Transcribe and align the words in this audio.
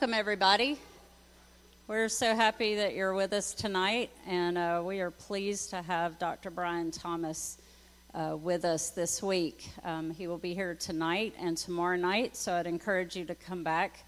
welcome 0.00 0.14
everybody. 0.14 0.78
We're 1.88 2.08
so 2.08 2.36
happy 2.36 2.76
that 2.76 2.94
you're 2.94 3.14
with 3.14 3.32
us 3.32 3.52
tonight, 3.52 4.10
and 4.28 4.56
uh, 4.56 4.80
we 4.84 5.00
are 5.00 5.10
pleased 5.10 5.70
to 5.70 5.82
have 5.82 6.20
Dr. 6.20 6.50
Brian 6.50 6.92
Thomas 6.92 7.58
uh, 8.14 8.36
with 8.40 8.64
us 8.64 8.90
this 8.90 9.20
week. 9.20 9.68
Um, 9.82 10.12
he 10.12 10.28
will 10.28 10.38
be 10.38 10.54
here 10.54 10.76
tonight 10.76 11.34
and 11.36 11.56
tomorrow 11.56 11.96
night, 11.96 12.36
so 12.36 12.52
I'd 12.52 12.68
encourage 12.68 13.16
you 13.16 13.24
to 13.24 13.34
come 13.34 13.64
back 13.64 14.04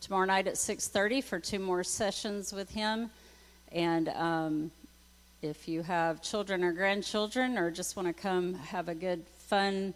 tomorrow 0.00 0.24
night 0.24 0.46
at 0.46 0.54
6:30 0.54 1.22
for 1.22 1.38
two 1.38 1.58
more 1.58 1.84
sessions 1.84 2.54
with 2.54 2.70
him. 2.70 3.10
And 3.70 4.08
um, 4.08 4.70
if 5.42 5.68
you 5.68 5.82
have 5.82 6.22
children 6.22 6.64
or 6.64 6.72
grandchildren, 6.72 7.58
or 7.58 7.70
just 7.70 7.96
want 7.96 8.08
to 8.08 8.14
come 8.14 8.54
have 8.54 8.88
a 8.88 8.94
good, 8.94 9.26
fun 9.36 9.92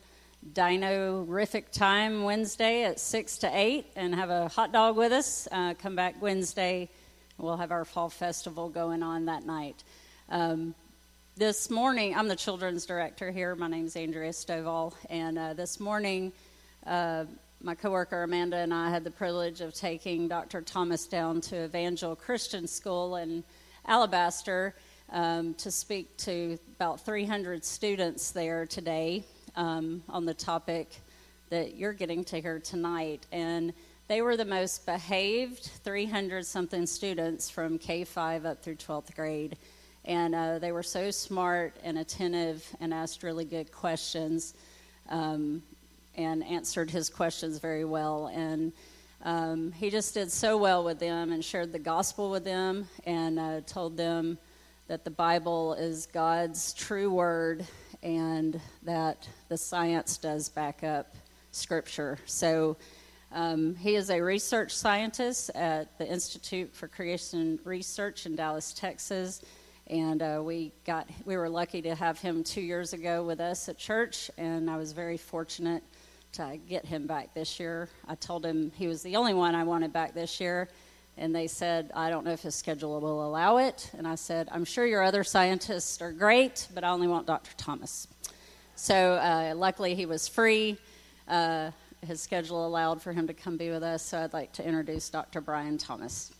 dino-rific 0.52 1.70
time 1.70 2.22
Wednesday 2.22 2.84
at 2.84 3.00
6 3.00 3.38
to 3.38 3.50
8 3.52 3.86
and 3.96 4.14
have 4.14 4.30
a 4.30 4.48
hot 4.48 4.72
dog 4.72 4.96
with 4.96 5.12
us. 5.12 5.48
Uh, 5.50 5.74
come 5.74 5.96
back 5.96 6.20
Wednesday. 6.22 6.88
We'll 7.38 7.56
have 7.56 7.70
our 7.70 7.84
fall 7.84 8.08
festival 8.08 8.68
going 8.68 9.02
on 9.02 9.26
that 9.26 9.44
night. 9.44 9.84
Um, 10.28 10.74
this 11.36 11.70
morning, 11.70 12.14
I'm 12.16 12.28
the 12.28 12.36
children's 12.36 12.86
director 12.86 13.30
here. 13.30 13.54
My 13.54 13.68
name 13.68 13.86
is 13.86 13.96
Andrea 13.96 14.30
Stovall. 14.30 14.94
And 15.10 15.38
uh, 15.38 15.54
this 15.54 15.80
morning, 15.80 16.32
uh, 16.86 17.24
my 17.62 17.74
coworker 17.74 18.22
Amanda 18.22 18.56
and 18.58 18.72
I 18.72 18.90
had 18.90 19.04
the 19.04 19.10
privilege 19.10 19.60
of 19.60 19.74
taking 19.74 20.28
Dr. 20.28 20.62
Thomas 20.62 21.06
down 21.06 21.40
to 21.42 21.64
Evangel 21.64 22.16
Christian 22.16 22.66
School 22.66 23.16
in 23.16 23.44
Alabaster 23.86 24.74
um, 25.10 25.54
to 25.54 25.70
speak 25.70 26.16
to 26.18 26.58
about 26.76 27.04
300 27.04 27.64
students 27.64 28.30
there 28.30 28.66
today 28.66 29.24
um, 29.56 30.02
on 30.08 30.24
the 30.24 30.34
topic 30.34 30.88
that 31.50 31.76
you're 31.76 31.92
getting 31.92 32.24
to 32.24 32.40
hear 32.40 32.58
tonight. 32.58 33.26
And 33.32 33.72
they 34.06 34.22
were 34.22 34.36
the 34.36 34.44
most 34.44 34.86
behaved 34.86 35.70
300 35.84 36.46
something 36.46 36.86
students 36.86 37.50
from 37.50 37.78
K 37.78 38.04
5 38.04 38.46
up 38.46 38.62
through 38.62 38.76
12th 38.76 39.14
grade. 39.14 39.56
And 40.04 40.34
uh, 40.34 40.58
they 40.58 40.72
were 40.72 40.82
so 40.82 41.10
smart 41.10 41.76
and 41.84 41.98
attentive 41.98 42.64
and 42.80 42.94
asked 42.94 43.22
really 43.22 43.44
good 43.44 43.70
questions 43.72 44.54
um, 45.08 45.62
and 46.16 46.42
answered 46.44 46.90
his 46.90 47.10
questions 47.10 47.58
very 47.58 47.84
well. 47.84 48.28
And 48.28 48.72
um, 49.24 49.72
he 49.72 49.90
just 49.90 50.14
did 50.14 50.30
so 50.30 50.56
well 50.56 50.84
with 50.84 50.98
them 50.98 51.32
and 51.32 51.44
shared 51.44 51.72
the 51.72 51.78
gospel 51.78 52.30
with 52.30 52.44
them 52.44 52.88
and 53.04 53.38
uh, 53.38 53.60
told 53.66 53.96
them 53.96 54.38
that 54.86 55.04
the 55.04 55.10
Bible 55.10 55.74
is 55.74 56.06
God's 56.06 56.72
true 56.72 57.10
word 57.10 57.66
and 58.02 58.60
that 58.82 59.28
the 59.48 59.56
science 59.56 60.16
does 60.16 60.48
back 60.48 60.84
up 60.84 61.14
Scripture. 61.50 62.18
So 62.26 62.76
um, 63.32 63.74
he 63.74 63.96
is 63.96 64.10
a 64.10 64.20
research 64.20 64.74
scientist 64.74 65.50
at 65.54 65.98
the 65.98 66.06
Institute 66.06 66.74
for 66.74 66.88
Creation 66.88 67.58
Research 67.64 68.26
in 68.26 68.36
Dallas, 68.36 68.72
Texas. 68.72 69.42
And 69.88 70.22
uh, 70.22 70.42
we 70.44 70.72
got 70.84 71.08
we 71.24 71.36
were 71.36 71.48
lucky 71.48 71.80
to 71.82 71.94
have 71.94 72.18
him 72.18 72.44
two 72.44 72.60
years 72.60 72.92
ago 72.92 73.24
with 73.24 73.40
us 73.40 73.68
at 73.70 73.78
church, 73.78 74.30
and 74.36 74.68
I 74.70 74.76
was 74.76 74.92
very 74.92 75.16
fortunate 75.16 75.82
to 76.32 76.58
get 76.68 76.84
him 76.84 77.06
back 77.06 77.32
this 77.32 77.58
year. 77.58 77.88
I 78.06 78.14
told 78.14 78.44
him 78.44 78.70
he 78.76 78.86
was 78.86 79.02
the 79.02 79.16
only 79.16 79.32
one 79.32 79.54
I 79.54 79.64
wanted 79.64 79.92
back 79.92 80.12
this 80.12 80.40
year, 80.40 80.68
and 81.18 81.34
they 81.34 81.48
said, 81.48 81.90
I 81.94 82.10
don't 82.10 82.24
know 82.24 82.30
if 82.30 82.42
his 82.42 82.54
schedule 82.54 83.00
will 83.00 83.26
allow 83.26 83.56
it. 83.56 83.90
And 83.98 84.06
I 84.06 84.14
said, 84.14 84.48
I'm 84.52 84.64
sure 84.64 84.86
your 84.86 85.02
other 85.02 85.24
scientists 85.24 86.00
are 86.00 86.12
great, 86.12 86.68
but 86.72 86.84
I 86.84 86.90
only 86.90 87.08
want 87.08 87.26
Dr. 87.26 87.50
Thomas. 87.56 88.06
So 88.76 89.14
uh, 89.14 89.54
luckily 89.56 89.96
he 89.96 90.06
was 90.06 90.28
free. 90.28 90.78
Uh, 91.26 91.72
his 92.06 92.22
schedule 92.22 92.64
allowed 92.64 93.02
for 93.02 93.12
him 93.12 93.26
to 93.26 93.34
come 93.34 93.56
be 93.56 93.70
with 93.70 93.82
us, 93.82 94.04
so 94.04 94.18
I'd 94.18 94.32
like 94.32 94.52
to 94.52 94.64
introduce 94.64 95.10
Dr. 95.10 95.40
Brian 95.40 95.76
Thomas. 95.76 96.32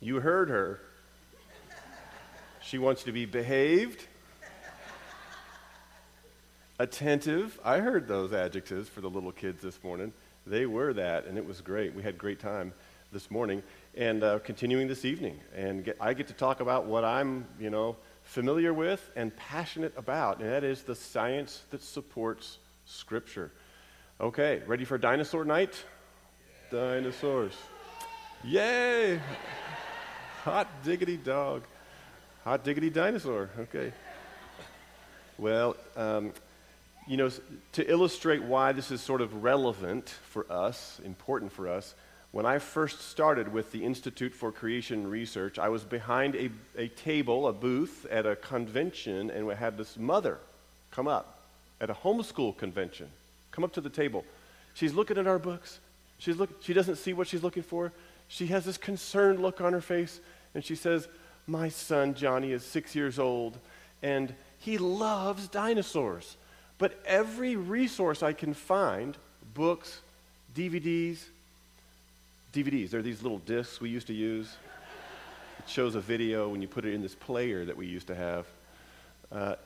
You 0.00 0.20
heard 0.20 0.50
her. 0.50 0.80
She 2.60 2.76
wants 2.76 3.02
to 3.04 3.12
be 3.12 3.24
behaved 3.24 4.06
attentive. 6.78 7.58
I 7.64 7.78
heard 7.78 8.06
those 8.06 8.32
adjectives 8.32 8.88
for 8.88 9.00
the 9.00 9.10
little 9.10 9.32
kids 9.32 9.62
this 9.62 9.82
morning. 9.82 10.12
They 10.46 10.66
were 10.66 10.92
that, 10.92 11.26
and 11.26 11.36
it 11.36 11.44
was 11.44 11.60
great. 11.60 11.94
We 11.94 12.02
had 12.02 12.16
great 12.16 12.38
time 12.38 12.72
this 13.10 13.30
morning 13.30 13.62
and 13.96 14.22
uh, 14.22 14.38
continuing 14.40 14.86
this 14.86 15.04
evening. 15.04 15.40
And 15.56 15.84
get, 15.84 15.96
I 16.00 16.14
get 16.14 16.28
to 16.28 16.34
talk 16.34 16.60
about 16.60 16.86
what 16.86 17.04
I'm, 17.04 17.46
you 17.58 17.70
know, 17.70 17.96
familiar 18.22 18.72
with 18.72 19.10
and 19.16 19.34
passionate 19.36 19.92
about, 19.96 20.40
and 20.40 20.50
that 20.50 20.64
is 20.64 20.82
the 20.82 20.94
science 20.94 21.62
that 21.70 21.82
supports 21.82 22.58
Scripture. 22.84 23.50
Okay, 24.20 24.62
ready 24.66 24.84
for 24.84 24.98
dinosaur 24.98 25.44
night? 25.44 25.84
Dinosaurs. 26.70 27.54
Yay! 28.44 29.20
Hot 30.44 30.68
diggity 30.84 31.16
dog. 31.16 31.62
Hot 32.44 32.62
diggity 32.62 32.90
dinosaur. 32.90 33.50
Okay. 33.58 33.92
Well, 35.38 35.76
um, 35.96 36.32
you 37.08 37.16
know, 37.16 37.30
to 37.72 37.90
illustrate 37.90 38.42
why 38.42 38.72
this 38.72 38.90
is 38.90 39.00
sort 39.00 39.22
of 39.22 39.42
relevant 39.42 40.10
for 40.30 40.50
us, 40.52 41.00
important 41.04 41.50
for 41.52 41.66
us, 41.66 41.94
when 42.32 42.44
I 42.44 42.58
first 42.58 43.00
started 43.08 43.50
with 43.50 43.72
the 43.72 43.82
Institute 43.82 44.34
for 44.34 44.52
Creation 44.52 45.08
Research, 45.08 45.58
I 45.58 45.70
was 45.70 45.82
behind 45.84 46.36
a, 46.36 46.50
a 46.76 46.88
table, 46.88 47.48
a 47.48 47.52
booth 47.54 48.04
at 48.10 48.26
a 48.26 48.36
convention, 48.36 49.30
and 49.30 49.46
we 49.46 49.54
had 49.54 49.78
this 49.78 49.96
mother 49.96 50.38
come 50.90 51.08
up 51.08 51.40
at 51.80 51.88
a 51.88 51.94
homeschool 51.94 52.58
convention, 52.58 53.08
come 53.52 53.64
up 53.64 53.72
to 53.72 53.80
the 53.80 53.88
table. 53.88 54.26
She's 54.74 54.92
looking 54.92 55.16
at 55.16 55.26
our 55.26 55.38
books. 55.38 55.78
She's 56.18 56.36
look, 56.36 56.62
she 56.62 56.74
doesn't 56.74 56.96
see 56.96 57.14
what 57.14 57.28
she's 57.28 57.42
looking 57.42 57.62
for. 57.62 57.90
She 58.28 58.48
has 58.48 58.66
this 58.66 58.76
concerned 58.76 59.40
look 59.40 59.62
on 59.62 59.72
her 59.72 59.80
face, 59.80 60.20
and 60.54 60.62
she 60.62 60.74
says, 60.74 61.08
My 61.46 61.70
son 61.70 62.12
Johnny 62.12 62.52
is 62.52 62.62
six 62.62 62.94
years 62.94 63.18
old, 63.18 63.56
and 64.02 64.34
he 64.58 64.76
loves 64.76 65.48
dinosaurs. 65.48 66.36
But 66.78 67.00
every 67.04 67.56
resource 67.56 68.22
I 68.22 68.32
can 68.32 68.54
find 68.54 69.16
books, 69.54 70.00
DVDs, 70.54 71.18
DVDs, 72.52 72.90
they're 72.90 73.02
these 73.02 73.22
little 73.22 73.38
discs 73.40 73.80
we 73.80 73.90
used 73.90 74.06
to 74.06 74.14
use. 74.14 74.56
It 75.58 75.68
shows 75.68 75.96
a 75.96 76.00
video 76.00 76.48
when 76.48 76.62
you 76.62 76.68
put 76.68 76.84
it 76.84 76.94
in 76.94 77.02
this 77.02 77.14
player 77.14 77.64
that 77.64 77.76
we 77.76 77.86
used 77.86 78.06
to 78.06 78.14
have. 78.14 78.46
Uh, 79.30 79.56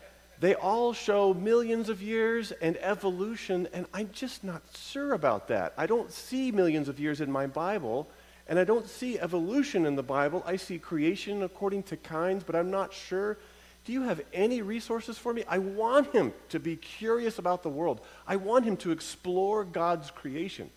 they 0.41 0.55
all 0.55 0.93
show 0.93 1.34
millions 1.34 1.89
of 1.89 2.03
years 2.03 2.51
and 2.51 2.77
evolution, 2.78 3.69
and 3.72 3.87
I'm 3.95 4.11
just 4.12 4.43
not 4.43 4.62
sure 4.77 5.12
about 5.12 5.49
that. 5.49 5.75
I 5.77 5.87
don't 5.87 6.11
see 6.11 6.51
millions 6.51 6.89
of 6.89 6.99
years 6.99 7.21
in 7.21 7.31
my 7.31 7.47
Bible, 7.47 8.09
and 8.49 8.59
I 8.59 8.65
don't 8.65 8.89
see 8.89 9.21
evolution 9.21 9.87
in 9.87 9.95
the 9.95 10.03
Bible. 10.03 10.43
I 10.45 10.56
see 10.56 10.78
creation 10.78 11.43
according 11.45 11.84
to 11.84 11.97
kinds, 11.97 12.43
but 12.43 12.56
I'm 12.56 12.71
not 12.71 12.93
sure 12.93 13.39
do 13.84 13.93
you 13.93 14.03
have 14.03 14.20
any 14.32 14.62
resources 14.62 15.19
for 15.19 15.32
me? 15.32 15.44
I 15.48 15.59
want 15.59 16.12
him 16.12 16.32
to 16.50 16.60
be 16.60 16.76
curious 16.76 17.38
about 17.38 17.62
the 17.62 17.69
world. 17.69 18.00
I 18.26 18.37
want 18.37 18.65
him 18.65 18.76
to 18.78 18.93
explore 18.93 19.65
God's 19.65 20.10
creation. 20.10 20.70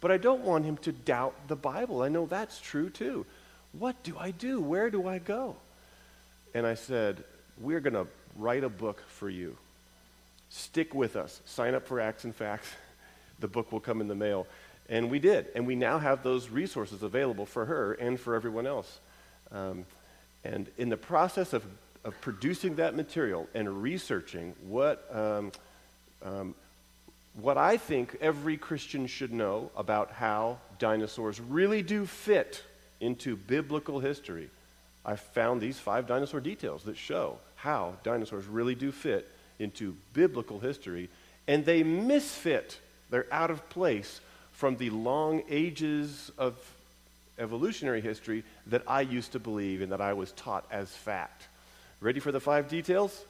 But 0.00 0.10
I 0.10 0.18
don't 0.18 0.42
want 0.42 0.64
him 0.64 0.76
to 0.78 0.92
doubt 0.92 1.34
the 1.48 1.56
Bible. 1.56 2.02
I 2.02 2.08
know 2.08 2.26
that's 2.26 2.60
true 2.60 2.90
too. 2.90 3.24
What 3.72 4.02
do 4.02 4.16
I 4.18 4.30
do? 4.30 4.60
Where 4.60 4.90
do 4.90 5.06
I 5.06 5.18
go? 5.18 5.56
And 6.54 6.66
I 6.66 6.74
said, 6.74 7.24
We're 7.58 7.80
going 7.80 7.94
to 7.94 8.06
write 8.36 8.64
a 8.64 8.68
book 8.68 9.02
for 9.08 9.30
you. 9.30 9.56
Stick 10.50 10.94
with 10.94 11.16
us. 11.16 11.40
Sign 11.44 11.74
up 11.74 11.86
for 11.86 12.00
Acts 12.00 12.24
and 12.24 12.34
Facts. 12.34 12.68
The 13.38 13.48
book 13.48 13.72
will 13.72 13.80
come 13.80 14.00
in 14.00 14.08
the 14.08 14.14
mail. 14.14 14.46
And 14.88 15.10
we 15.10 15.18
did. 15.18 15.46
And 15.54 15.66
we 15.66 15.76
now 15.76 15.98
have 15.98 16.22
those 16.22 16.50
resources 16.50 17.02
available 17.02 17.46
for 17.46 17.64
her 17.64 17.92
and 17.94 18.18
for 18.18 18.34
everyone 18.34 18.66
else. 18.66 18.98
Um, 19.52 19.86
and 20.44 20.68
in 20.76 20.88
the 20.88 20.96
process 20.96 21.52
of 21.52 21.64
of 22.04 22.18
producing 22.20 22.76
that 22.76 22.94
material 22.94 23.48
and 23.54 23.82
researching 23.82 24.54
what, 24.66 25.06
um, 25.14 25.52
um, 26.22 26.54
what 27.34 27.58
I 27.58 27.76
think 27.76 28.16
every 28.20 28.56
Christian 28.56 29.06
should 29.06 29.32
know 29.32 29.70
about 29.76 30.10
how 30.10 30.58
dinosaurs 30.78 31.40
really 31.40 31.82
do 31.82 32.06
fit 32.06 32.62
into 33.00 33.36
biblical 33.36 34.00
history, 34.00 34.50
I 35.04 35.16
found 35.16 35.60
these 35.60 35.78
five 35.78 36.06
dinosaur 36.06 36.40
details 36.40 36.84
that 36.84 36.96
show 36.96 37.38
how 37.56 37.94
dinosaurs 38.02 38.46
really 38.46 38.74
do 38.74 38.90
fit 38.92 39.30
into 39.58 39.94
biblical 40.14 40.58
history, 40.58 41.10
and 41.46 41.64
they 41.64 41.82
misfit. 41.82 42.78
They're 43.10 43.26
out 43.32 43.50
of 43.50 43.68
place 43.68 44.20
from 44.52 44.76
the 44.76 44.90
long 44.90 45.42
ages 45.48 46.30
of 46.38 46.58
evolutionary 47.38 48.00
history 48.00 48.44
that 48.66 48.82
I 48.86 49.02
used 49.02 49.32
to 49.32 49.38
believe 49.38 49.82
and 49.82 49.92
that 49.92 50.00
I 50.00 50.12
was 50.12 50.32
taught 50.32 50.66
as 50.70 50.90
fact. 50.90 51.48
Ready 52.00 52.18
for 52.18 52.32
the 52.32 52.40
five 52.40 52.68
details? 52.68 53.24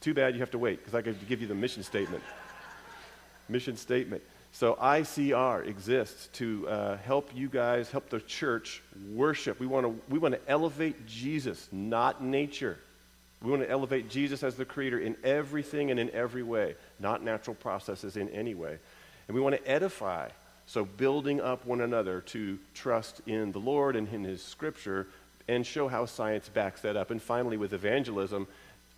Too 0.00 0.14
bad 0.14 0.34
you 0.34 0.40
have 0.40 0.50
to 0.52 0.58
wait 0.58 0.78
because 0.78 0.94
I 0.94 1.02
could 1.02 1.28
give 1.28 1.42
you 1.42 1.46
the 1.46 1.54
mission 1.54 1.82
statement. 1.82 2.22
mission 3.48 3.76
statement. 3.76 4.22
So, 4.52 4.74
ICR 4.74 5.66
exists 5.66 6.28
to 6.34 6.68
uh, 6.68 6.96
help 6.98 7.30
you 7.34 7.48
guys, 7.48 7.90
help 7.90 8.08
the 8.08 8.20
church 8.20 8.82
worship. 9.12 9.60
We 9.60 9.66
want 9.66 9.86
to 9.86 9.94
we 10.08 10.18
want 10.18 10.34
to 10.34 10.40
elevate 10.48 11.06
Jesus, 11.06 11.68
not 11.72 12.22
nature. 12.22 12.78
We 13.42 13.50
want 13.50 13.62
to 13.62 13.70
elevate 13.70 14.08
Jesus 14.08 14.42
as 14.42 14.54
the 14.54 14.64
creator 14.64 14.98
in 14.98 15.16
everything 15.24 15.90
and 15.90 15.98
in 16.00 16.10
every 16.10 16.42
way, 16.42 16.76
not 17.00 17.22
natural 17.22 17.56
processes 17.56 18.16
in 18.16 18.28
any 18.30 18.54
way. 18.54 18.78
And 19.28 19.34
we 19.34 19.40
want 19.40 19.56
to 19.56 19.68
edify, 19.68 20.28
so 20.66 20.84
building 20.84 21.40
up 21.40 21.66
one 21.66 21.80
another 21.80 22.20
to 22.20 22.58
trust 22.72 23.20
in 23.26 23.52
the 23.52 23.58
Lord 23.58 23.96
and 23.96 24.08
in 24.08 24.24
his 24.24 24.42
scripture 24.42 25.08
and 25.48 25.66
show 25.66 25.88
how 25.88 26.06
science 26.06 26.48
backs 26.48 26.80
that 26.82 26.96
up. 26.96 27.10
And 27.10 27.20
finally, 27.20 27.56
with 27.56 27.72
evangelism, 27.72 28.46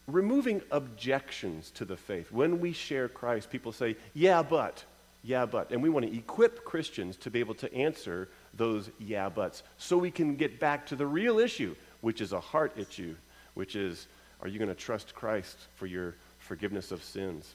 removing 0.07 0.63
objections 0.71 1.71
to 1.73 1.85
the 1.85 1.97
faith. 1.97 2.31
When 2.31 2.61
we 2.61 2.73
share 2.73 3.09
Christ, 3.09 3.51
people 3.51 3.73
say, 3.73 3.97
yeah, 4.13 4.43
but, 4.43 4.85
yeah, 5.23 5.47
but. 5.47 5.71
And 5.71 5.83
we 5.83 5.89
want 5.89 6.07
to 6.07 6.17
equip 6.17 6.65
Christians 6.65 7.17
to 7.19 7.31
be 7.31 7.41
able 7.41 7.55
to 7.57 7.73
answer 7.75 8.29
those 8.53 8.91
yeah, 8.99 9.29
buts 9.29 9.63
so 9.79 9.97
we 9.97 10.11
can 10.11 10.37
get 10.37 10.61
back 10.61 10.87
to 10.87 10.97
the 10.97 11.07
real 11.07 11.39
issue, 11.39 11.75
which 12.03 12.21
is 12.21 12.33
a 12.33 12.41
heart 12.41 12.73
issue, 12.77 13.15
which 13.55 13.77
is, 13.77 14.07
are 14.43 14.49
you 14.49 14.59
going 14.59 14.69
to 14.69 14.75
trust 14.75 15.15
Christ 15.15 15.59
for 15.77 15.87
your 15.87 16.15
forgiveness 16.39 16.93
of 16.93 17.03
sins? 17.03 17.55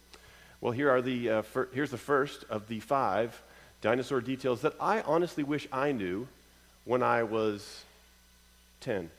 Well, 0.62 0.74
here 0.74 0.90
are 0.90 1.02
the, 1.02 1.30
uh, 1.30 1.42
fir- 1.44 1.70
here's 1.74 1.92
the 1.92 1.98
first 1.98 2.46
of 2.50 2.68
the 2.68 2.80
five 2.80 3.42
dinosaur 3.82 4.20
details 4.20 4.62
that 4.62 4.74
I 4.80 5.02
honestly 5.02 5.44
wish 5.44 5.68
I 5.72 5.92
knew 5.92 6.28
when 6.84 7.04
I 7.04 7.24
was 7.24 7.84
10, 8.82 9.10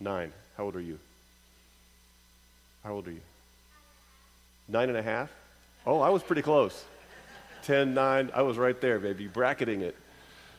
9. 0.00 0.32
How 0.56 0.64
old 0.64 0.76
are 0.76 0.80
you? 0.80 0.98
How 2.84 2.94
old 2.94 3.08
are 3.08 3.12
you? 3.12 3.20
Nine 4.68 4.88
and 4.88 4.98
a 4.98 5.02
half? 5.02 5.30
Oh, 5.86 6.00
I 6.00 6.08
was 6.08 6.22
pretty 6.22 6.42
close. 6.42 6.84
10, 7.64 7.94
9. 7.94 8.30
I 8.34 8.42
was 8.42 8.58
right 8.58 8.80
there, 8.80 8.98
baby, 8.98 9.26
bracketing 9.26 9.80
it. 9.82 9.96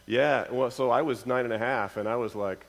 Yeah, 0.08 0.46
well, 0.50 0.72
so 0.72 0.90
I 0.90 1.02
was 1.02 1.26
nine 1.26 1.44
and 1.44 1.54
a 1.54 1.58
half, 1.58 1.98
and 1.98 2.08
I 2.08 2.16
was 2.16 2.34
like, 2.34 2.66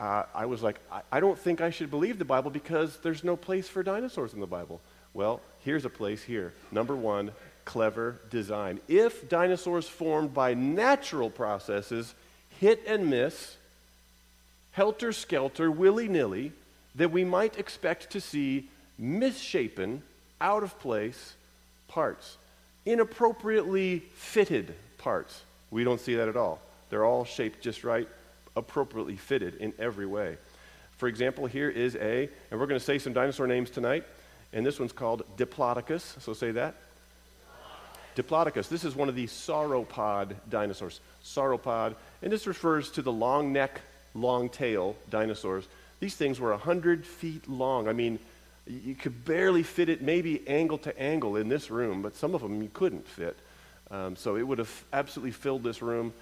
uh, 0.00 0.24
I 0.34 0.46
was 0.46 0.62
like, 0.62 0.80
I, 0.90 1.02
I 1.12 1.20
don't 1.20 1.38
think 1.38 1.60
I 1.60 1.68
should 1.68 1.90
believe 1.90 2.18
the 2.18 2.24
Bible 2.24 2.50
because 2.50 2.96
there's 3.02 3.22
no 3.22 3.36
place 3.36 3.68
for 3.68 3.82
dinosaurs 3.82 4.32
in 4.32 4.40
the 4.40 4.46
Bible. 4.46 4.80
Well, 5.12 5.42
here's 5.60 5.84
a 5.84 5.90
place 5.90 6.22
here. 6.22 6.54
Number 6.72 6.96
one, 6.96 7.32
clever 7.66 8.16
design. 8.30 8.80
If 8.88 9.28
dinosaurs 9.28 9.86
formed 9.86 10.32
by 10.32 10.54
natural 10.54 11.28
processes 11.28 12.14
hit 12.58 12.82
and 12.86 13.10
miss, 13.10 13.56
helter 14.74 15.12
skelter, 15.12 15.70
willy 15.70 16.08
nilly, 16.08 16.52
that 16.94 17.10
we 17.10 17.24
might 17.24 17.58
expect 17.58 18.10
to 18.10 18.20
see 18.20 18.68
misshapen, 18.98 20.02
out 20.40 20.62
of 20.62 20.78
place 20.80 21.34
parts, 21.88 22.36
inappropriately 22.84 24.00
fitted 24.14 24.74
parts. 24.98 25.42
We 25.70 25.84
don't 25.84 26.00
see 26.00 26.16
that 26.16 26.28
at 26.28 26.36
all. 26.36 26.60
They're 26.90 27.04
all 27.04 27.24
shaped 27.24 27.62
just 27.62 27.82
right, 27.82 28.08
appropriately 28.56 29.16
fitted 29.16 29.56
in 29.56 29.72
every 29.78 30.06
way. 30.06 30.36
For 30.96 31.08
example, 31.08 31.46
here 31.46 31.70
is 31.70 31.96
a, 31.96 32.28
and 32.50 32.60
we're 32.60 32.66
going 32.66 32.78
to 32.78 32.84
say 32.84 32.98
some 32.98 33.12
dinosaur 33.12 33.46
names 33.46 33.70
tonight, 33.70 34.04
and 34.52 34.64
this 34.64 34.78
one's 34.78 34.92
called 34.92 35.24
Diplodocus. 35.36 36.20
So 36.20 36.34
say 36.34 36.52
that. 36.52 36.74
Diplodocus. 38.16 38.68
This 38.68 38.84
is 38.84 38.94
one 38.94 39.08
of 39.08 39.16
the 39.16 39.26
sauropod 39.26 40.34
dinosaurs. 40.48 41.00
Sauropod, 41.24 41.94
and 42.22 42.32
this 42.32 42.46
refers 42.46 42.90
to 42.92 43.02
the 43.02 43.12
long 43.12 43.52
neck, 43.52 43.80
long 44.14 44.48
tail 44.48 44.96
dinosaurs 45.10 45.66
these 46.04 46.14
things 46.14 46.38
were 46.38 46.50
100 46.50 47.06
feet 47.06 47.48
long. 47.48 47.88
I 47.88 47.94
mean, 47.94 48.18
you 48.66 48.94
could 48.94 49.24
barely 49.24 49.62
fit 49.62 49.88
it 49.88 50.02
maybe 50.02 50.46
angle 50.46 50.76
to 50.78 50.98
angle 51.00 51.36
in 51.36 51.48
this 51.48 51.70
room, 51.70 52.02
but 52.02 52.14
some 52.14 52.34
of 52.34 52.42
them 52.42 52.60
you 52.60 52.68
couldn't 52.74 53.08
fit. 53.08 53.38
Um, 53.90 54.14
so 54.14 54.36
it 54.36 54.42
would 54.42 54.58
have 54.58 54.84
absolutely 54.92 55.32
filled 55.32 55.62
this 55.62 55.80
room. 55.80 56.12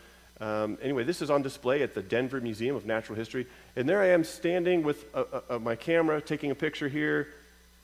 Um, 0.41 0.79
anyway, 0.83 1.03
this 1.03 1.21
is 1.21 1.31
on 1.31 1.43
display 1.43 1.83
at 1.83 1.95
the 1.95 2.03
Denver 2.03 2.41
Museum 2.41 2.77
of 2.77 2.87
Natural 2.87 3.17
History. 3.17 3.47
And 3.75 3.89
there 3.89 4.01
I 4.01 4.11
am 4.11 4.23
standing 4.23 4.85
with 4.85 5.05
a, 5.15 5.21
a, 5.51 5.57
a, 5.57 5.59
my 5.59 5.75
camera, 5.75 6.21
taking 6.21 6.53
a 6.53 6.55
picture 6.55 6.89
here, 6.89 7.29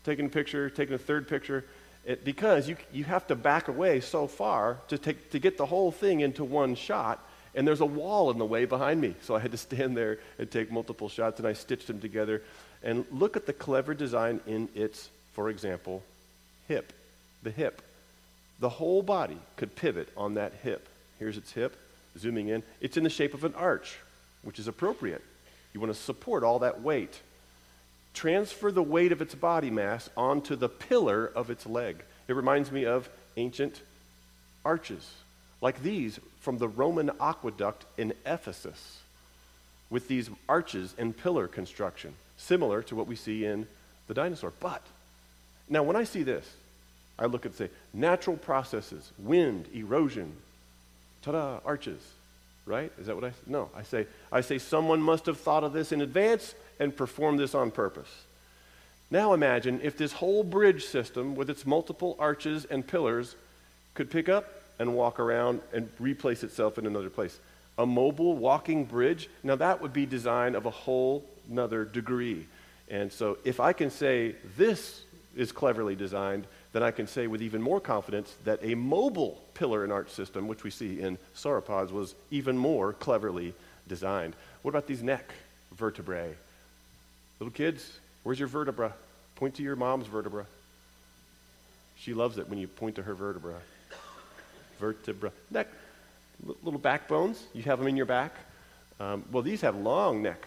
taking 0.05 0.27
a 0.27 0.29
picture, 0.29 0.71
taking 0.71 0.95
a 0.95 0.99
third 0.99 1.27
picture. 1.27 1.65
It, 2.05 2.25
because 2.25 2.69
you, 2.69 2.77
you 2.93 3.03
have 3.03 3.27
to 3.27 3.35
back 3.35 3.67
away 3.67 3.99
so 3.99 4.29
far 4.29 4.79
to, 4.87 4.99
take, 4.99 5.31
to 5.33 5.41
get 5.41 5.57
the 5.59 5.67
whole 5.67 5.91
thing 5.91 6.21
into 6.21 6.45
one 6.45 6.77
shot. 6.77 7.28
And 7.55 7.67
there's 7.67 7.81
a 7.81 7.87
wall 7.87 8.31
in 8.31 8.39
the 8.39 8.45
way 8.45 8.65
behind 8.65 9.01
me. 9.01 9.15
So 9.23 9.35
I 9.35 9.39
had 9.41 9.53
to 9.53 9.57
stand 9.57 9.97
there 9.97 10.19
and 10.39 10.51
take 10.51 10.71
multiple 10.71 11.09
shots, 11.09 11.39
and 11.39 11.49
I 11.49 11.53
stitched 11.53 11.87
them 11.87 12.01
together. 12.01 12.43
And 12.83 13.05
look 13.11 13.37
at 13.37 13.47
the 13.47 13.53
clever 13.53 13.95
design 13.95 14.41
in 14.47 14.69
its, 14.75 15.09
for 15.33 15.51
example, 15.51 16.03
hip. 16.69 16.93
The 17.43 17.51
hip. 17.51 17.83
The 18.61 18.69
whole 18.69 19.03
body 19.03 19.39
could 19.57 19.75
pivot 19.77 20.09
on 20.17 20.35
that 20.35 20.53
hip. 20.63 20.89
Here's 21.19 21.37
its 21.37 21.53
hip, 21.53 21.77
zooming 22.19 22.49
in. 22.49 22.63
It's 22.81 22.97
in 22.97 23.05
the 23.05 23.11
shape 23.11 23.35
of 23.35 23.45
an 23.45 23.55
arch, 23.55 23.97
which 24.43 24.59
is 24.59 24.69
appropriate. 24.69 25.23
You 25.73 25.81
want 25.81 25.93
to 25.93 26.01
support 26.01 26.43
all 26.43 26.61
that 26.61 26.83
weight. 26.83 27.21
Transfer 28.15 28.73
the 28.73 28.83
weight 28.83 29.13
of 29.13 29.23
its 29.23 29.35
body 29.35 29.71
mass 29.71 30.11
onto 30.17 30.57
the 30.57 30.69
pillar 30.69 31.27
of 31.27 31.51
its 31.51 31.67
leg. 31.67 32.03
It 32.27 32.35
reminds 32.35 32.73
me 32.73 32.85
of 32.85 33.09
ancient 33.37 33.81
arches 34.65 35.09
like 35.61 35.83
these 35.83 36.19
from 36.41 36.59
the 36.59 36.69
Roman 36.69 37.11
aqueduct 37.21 37.85
in 37.97 38.13
Ephesus, 38.25 38.99
with 39.91 40.09
these 40.09 40.31
arches 40.49 40.95
and 40.99 41.17
pillar 41.17 41.49
construction, 41.49 42.15
similar 42.37 42.83
to 42.83 42.95
what 42.95 43.07
we 43.07 43.17
see 43.17 43.45
in 43.45 43.67
the 44.07 44.15
dinosaur. 44.15 44.53
But 44.61 44.83
now, 45.69 45.83
when 45.83 45.97
I 45.97 46.05
see 46.05 46.23
this, 46.23 46.49
I 47.19 47.27
look 47.27 47.45
and 47.45 47.55
say, 47.55 47.69
natural 47.93 48.37
processes, 48.37 49.11
wind, 49.19 49.67
erosion, 49.75 50.33
ta-da, 51.23 51.59
arches, 51.65 52.01
right? 52.65 52.93
Is 53.01 53.07
that 53.07 53.17
what 53.17 53.25
I 53.25 53.33
No, 53.47 53.71
I 53.75 53.83
say, 53.83 54.07
I 54.31 54.41
say 54.41 54.59
someone 54.59 55.03
must 55.03 55.27
have 55.27 55.41
thought 55.41 55.65
of 55.65 55.73
this 55.73 55.91
in 55.91 56.01
advance 56.01 56.55
and 56.79 56.97
performed 56.97 57.41
this 57.41 57.55
on 57.55 57.71
purpose. 57.71 58.09
Now 59.11 59.33
imagine 59.33 59.81
if 59.83 59.97
this 59.97 60.13
whole 60.13 60.45
bridge 60.45 60.85
system 60.85 61.35
with 61.35 61.51
its 61.51 61.67
multiple 61.67 62.15
arches 62.19 62.67
and 62.67 62.87
pillars 62.87 63.35
could 63.95 64.11
pick 64.11 64.29
up 64.29 64.58
and 64.79 64.95
walk 64.95 65.19
around 65.21 65.61
and 65.73 65.89
replace 65.99 66.43
itself 66.43 66.79
in 66.79 66.87
another 66.87 67.11
place. 67.11 67.39
A 67.79 67.87
mobile 67.87 68.37
walking 68.37 68.85
bridge, 68.85 69.29
now 69.43 69.57
that 69.57 69.81
would 69.81 69.93
be 69.93 70.07
design 70.07 70.55
of 70.55 70.67
a 70.67 70.71
whole 70.71 71.25
nother 71.49 71.85
degree. 71.85 72.47
And 72.89 73.13
so 73.13 73.39
if 73.45 73.61
I 73.61 73.73
can 73.73 73.91
say 73.91 74.35
this 74.57 75.03
is 75.37 75.53
cleverly 75.53 75.95
designed, 75.95 76.47
then 76.73 76.83
I 76.83 76.91
can 76.91 77.07
say 77.07 77.27
with 77.27 77.43
even 77.43 77.63
more 77.63 77.81
confidence 77.81 78.35
that 78.45 78.61
a 78.63 78.75
mobile 78.75 79.43
pillar 79.55 79.85
and 79.85 79.93
arch 79.93 80.11
system, 80.11 80.49
which 80.49 80.65
we 80.65 80.71
see 80.71 81.01
in 81.01 81.19
sauropods, 81.37 81.91
was 81.91 82.15
even 82.31 82.57
more 82.59 82.93
cleverly 82.93 83.55
designed. 83.89 84.35
What 84.63 84.71
about 84.71 84.87
these 84.87 85.03
neck 85.03 85.33
vertebrae? 85.77 86.35
Little 87.39 87.53
kids, 87.53 87.99
where's 88.23 88.39
your 88.39 88.49
vertebra? 88.49 88.93
Point 89.37 89.55
to 89.57 89.63
your 89.63 89.77
mom's 89.77 90.07
vertebra. 90.07 90.47
She 91.97 92.15
loves 92.15 92.39
it 92.39 92.49
when 92.49 92.59
you 92.59 92.67
point 92.67 92.97
to 92.97 93.03
her 93.03 93.15
vertebra 93.15 93.55
vertebra, 94.79 95.33
neck, 95.51 95.69
little 96.63 96.81
backbones. 96.81 97.43
You 97.55 97.63
have 97.65 97.79
them 97.79 97.89
in 97.89 97.97
your 97.97 98.07
back. 98.07 98.35
Um, 99.01 99.25
well, 99.31 99.43
these 99.43 99.61
have 99.61 99.77
long 99.77 100.23
neck, 100.23 100.47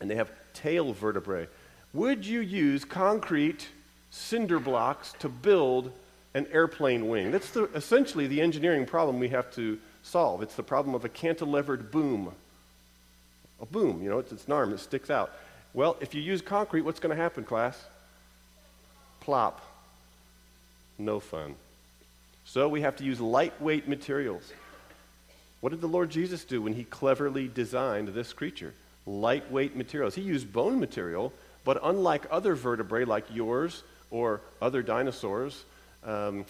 and 0.00 0.10
they 0.10 0.14
have 0.14 0.30
tail 0.54 0.92
vertebrae. 0.92 1.48
Would 1.92 2.24
you 2.24 2.40
use 2.40 2.84
concrete 2.84 3.68
cinder 4.10 4.60
blocks 4.60 5.14
to 5.20 5.28
build 5.28 5.92
an 6.34 6.46
airplane 6.52 7.08
wing? 7.08 7.30
That's 7.30 7.50
the, 7.50 7.64
essentially 7.74 8.26
the 8.26 8.40
engineering 8.40 8.86
problem 8.86 9.18
we 9.18 9.28
have 9.30 9.52
to 9.54 9.78
solve. 10.02 10.42
It's 10.42 10.54
the 10.54 10.62
problem 10.62 10.94
of 10.94 11.04
a 11.04 11.08
cantilevered 11.08 11.90
boom. 11.90 12.32
A 13.60 13.66
boom, 13.66 14.02
you 14.02 14.08
know, 14.08 14.18
it's, 14.18 14.30
it's 14.30 14.46
an 14.46 14.52
arm 14.52 14.70
that 14.70 14.80
sticks 14.80 15.10
out. 15.10 15.32
Well, 15.74 15.96
if 16.00 16.14
you 16.14 16.22
use 16.22 16.40
concrete, 16.40 16.82
what's 16.82 17.00
going 17.00 17.14
to 17.16 17.20
happen, 17.20 17.44
class? 17.44 17.82
Plop. 19.20 19.60
No 20.98 21.20
fun. 21.20 21.54
So 22.48 22.66
we 22.66 22.80
have 22.80 22.96
to 22.96 23.04
use 23.04 23.20
lightweight 23.20 23.88
materials. 23.88 24.54
What 25.60 25.68
did 25.68 25.82
the 25.82 25.86
Lord 25.86 26.08
Jesus 26.08 26.44
do 26.44 26.62
when 26.62 26.72
he 26.72 26.82
cleverly 26.82 27.46
designed 27.46 28.08
this 28.08 28.32
creature? 28.32 28.72
Lightweight 29.04 29.76
materials. 29.76 30.14
He 30.14 30.22
used 30.22 30.50
bone 30.50 30.80
material, 30.80 31.30
but 31.66 31.78
unlike 31.82 32.24
other 32.30 32.54
vertebrae 32.54 33.04
like 33.04 33.26
yours 33.30 33.82
or 34.10 34.40
other 34.62 34.80
dinosaurs, 34.80 35.62
um, 36.04 36.46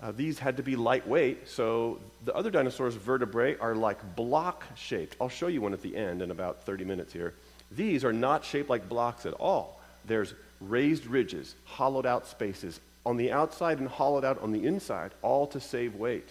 uh, 0.00 0.12
these 0.12 0.38
had 0.38 0.56
to 0.56 0.62
be 0.62 0.76
lightweight. 0.76 1.46
So 1.46 2.00
the 2.24 2.34
other 2.34 2.50
dinosaurs' 2.50 2.94
vertebrae 2.94 3.58
are 3.58 3.74
like 3.74 4.16
block 4.16 4.64
shaped. 4.76 5.16
I'll 5.20 5.28
show 5.28 5.48
you 5.48 5.60
one 5.60 5.74
at 5.74 5.82
the 5.82 5.94
end 5.94 6.22
in 6.22 6.30
about 6.30 6.64
30 6.64 6.86
minutes 6.86 7.12
here. 7.12 7.34
These 7.70 8.02
are 8.02 8.14
not 8.14 8.46
shaped 8.46 8.70
like 8.70 8.88
blocks 8.88 9.26
at 9.26 9.34
all. 9.34 9.78
There's 10.06 10.32
raised 10.62 11.04
ridges, 11.04 11.54
hollowed 11.66 12.06
out 12.06 12.26
spaces, 12.26 12.80
on 13.04 13.16
the 13.16 13.32
outside 13.32 13.78
and 13.78 13.88
hollowed 13.88 14.24
out 14.24 14.40
on 14.42 14.52
the 14.52 14.66
inside, 14.66 15.12
all 15.22 15.46
to 15.48 15.60
save 15.60 15.94
weight. 15.96 16.28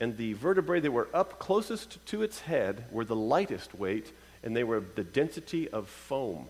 And 0.00 0.16
the 0.16 0.32
vertebrae 0.34 0.80
that 0.80 0.90
were 0.90 1.08
up 1.12 1.38
closest 1.38 2.04
to 2.06 2.22
its 2.22 2.40
head 2.40 2.84
were 2.90 3.04
the 3.04 3.16
lightest 3.16 3.74
weight, 3.74 4.12
and 4.42 4.56
they 4.56 4.64
were 4.64 4.80
the 4.80 5.04
density 5.04 5.68
of 5.68 5.88
foam. 5.88 6.46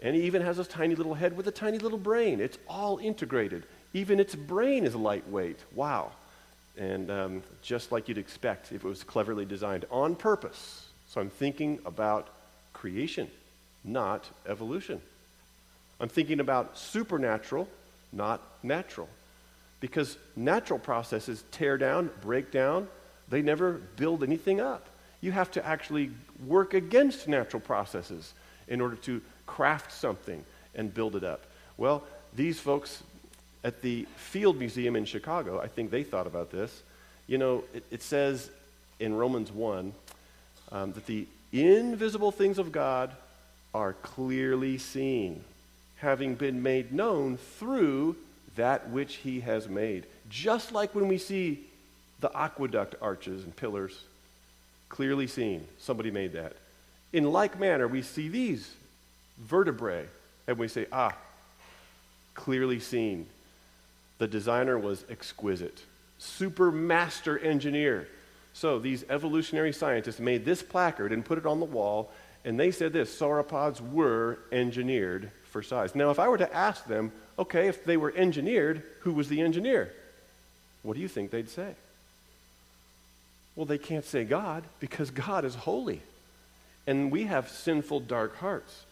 And 0.00 0.14
he 0.14 0.22
even 0.22 0.42
has 0.42 0.58
this 0.58 0.68
tiny 0.68 0.94
little 0.94 1.14
head 1.14 1.36
with 1.36 1.48
a 1.48 1.52
tiny 1.52 1.78
little 1.78 1.98
brain. 1.98 2.40
It's 2.40 2.58
all 2.68 2.98
integrated. 2.98 3.64
Even 3.94 4.20
its 4.20 4.34
brain 4.34 4.84
is 4.84 4.94
lightweight. 4.94 5.58
Wow. 5.74 6.12
And 6.76 7.10
um, 7.10 7.42
just 7.62 7.90
like 7.90 8.08
you'd 8.08 8.18
expect 8.18 8.70
if 8.70 8.84
it 8.84 8.88
was 8.88 9.02
cleverly 9.02 9.44
designed 9.44 9.84
on 9.90 10.14
purpose. 10.14 10.86
So 11.08 11.20
I'm 11.20 11.30
thinking 11.30 11.80
about 11.84 12.28
creation, 12.72 13.28
not 13.82 14.28
evolution. 14.46 15.00
I'm 16.00 16.08
thinking 16.08 16.38
about 16.38 16.78
supernatural, 16.78 17.68
not 18.12 18.42
natural. 18.62 19.08
Because 19.80 20.16
natural 20.36 20.78
processes 20.78 21.44
tear 21.52 21.78
down, 21.78 22.10
break 22.20 22.50
down, 22.50 22.88
they 23.28 23.42
never 23.42 23.74
build 23.96 24.22
anything 24.22 24.60
up. 24.60 24.86
You 25.20 25.32
have 25.32 25.50
to 25.52 25.66
actually 25.66 26.10
work 26.46 26.74
against 26.74 27.28
natural 27.28 27.60
processes 27.60 28.32
in 28.66 28.80
order 28.80 28.96
to 28.96 29.20
craft 29.46 29.92
something 29.92 30.44
and 30.74 30.92
build 30.92 31.16
it 31.16 31.24
up. 31.24 31.42
Well, 31.76 32.04
these 32.34 32.58
folks 32.60 33.02
at 33.64 33.82
the 33.82 34.06
Field 34.16 34.58
Museum 34.58 34.96
in 34.96 35.04
Chicago, 35.04 35.60
I 35.60 35.66
think 35.66 35.90
they 35.90 36.02
thought 36.02 36.26
about 36.26 36.50
this. 36.50 36.82
You 37.26 37.38
know, 37.38 37.64
it, 37.74 37.84
it 37.90 38.02
says 38.02 38.50
in 39.00 39.14
Romans 39.14 39.50
1 39.52 39.92
um, 40.72 40.92
that 40.92 41.06
the 41.06 41.26
invisible 41.52 42.30
things 42.30 42.58
of 42.58 42.72
God 42.72 43.10
are 43.74 43.94
clearly 43.94 44.78
seen, 44.78 45.42
having 45.98 46.34
been 46.34 46.62
made 46.62 46.92
known 46.92 47.36
through 47.58 48.16
that 48.56 48.90
which 48.90 49.16
he 49.16 49.40
has 49.40 49.68
made. 49.68 50.06
Just 50.28 50.72
like 50.72 50.94
when 50.94 51.08
we 51.08 51.18
see 51.18 51.64
the 52.20 52.30
aqueduct 52.36 52.94
arches 53.00 53.44
and 53.44 53.54
pillars 53.54 54.02
clearly 54.88 55.26
seen, 55.26 55.66
somebody 55.78 56.10
made 56.10 56.32
that. 56.32 56.54
In 57.12 57.30
like 57.30 57.58
manner, 57.58 57.86
we 57.86 58.02
see 58.02 58.28
these 58.28 58.70
vertebrae 59.38 60.06
and 60.46 60.58
we 60.58 60.68
say, 60.68 60.86
ah, 60.92 61.14
clearly 62.34 62.80
seen. 62.80 63.26
The 64.18 64.26
designer 64.26 64.78
was 64.78 65.04
exquisite, 65.10 65.82
super 66.18 66.72
master 66.72 67.38
engineer. 67.38 68.08
So 68.52 68.78
these 68.78 69.04
evolutionary 69.08 69.72
scientists 69.72 70.18
made 70.18 70.44
this 70.44 70.62
placard 70.62 71.12
and 71.12 71.24
put 71.24 71.38
it 71.38 71.46
on 71.46 71.60
the 71.60 71.66
wall, 71.66 72.10
and 72.44 72.58
they 72.58 72.70
said 72.72 72.92
this 72.92 73.16
sauropods 73.16 73.80
were 73.80 74.38
engineered 74.50 75.30
for 75.48 75.62
size. 75.62 75.94
Now, 75.94 76.10
if 76.10 76.18
I 76.18 76.28
were 76.28 76.38
to 76.38 76.54
ask 76.54 76.86
them, 76.86 77.12
okay, 77.38 77.68
if 77.68 77.84
they 77.84 77.96
were 77.96 78.12
engineered, 78.14 78.82
who 79.00 79.12
was 79.12 79.28
the 79.28 79.40
engineer? 79.40 79.92
What 80.82 80.94
do 80.94 81.00
you 81.00 81.08
think 81.08 81.30
they'd 81.30 81.50
say? 81.50 81.74
Well, 83.56 83.66
they 83.66 83.78
can't 83.78 84.04
say 84.04 84.24
God 84.24 84.64
because 84.78 85.10
God 85.10 85.44
is 85.44 85.54
holy. 85.54 86.00
And 86.86 87.10
we 87.10 87.24
have 87.24 87.48
sinful, 87.48 88.00
dark 88.00 88.36
hearts. 88.36 88.84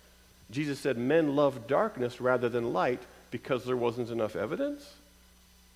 Jesus 0.51 0.79
said 0.79 0.99
men 0.99 1.37
love 1.37 1.67
darkness 1.67 2.21
rather 2.21 2.49
than 2.49 2.73
light 2.73 3.01
because 3.31 3.65
there 3.65 3.77
wasn't 3.77 4.11
enough 4.11 4.37
evidence? 4.37 4.95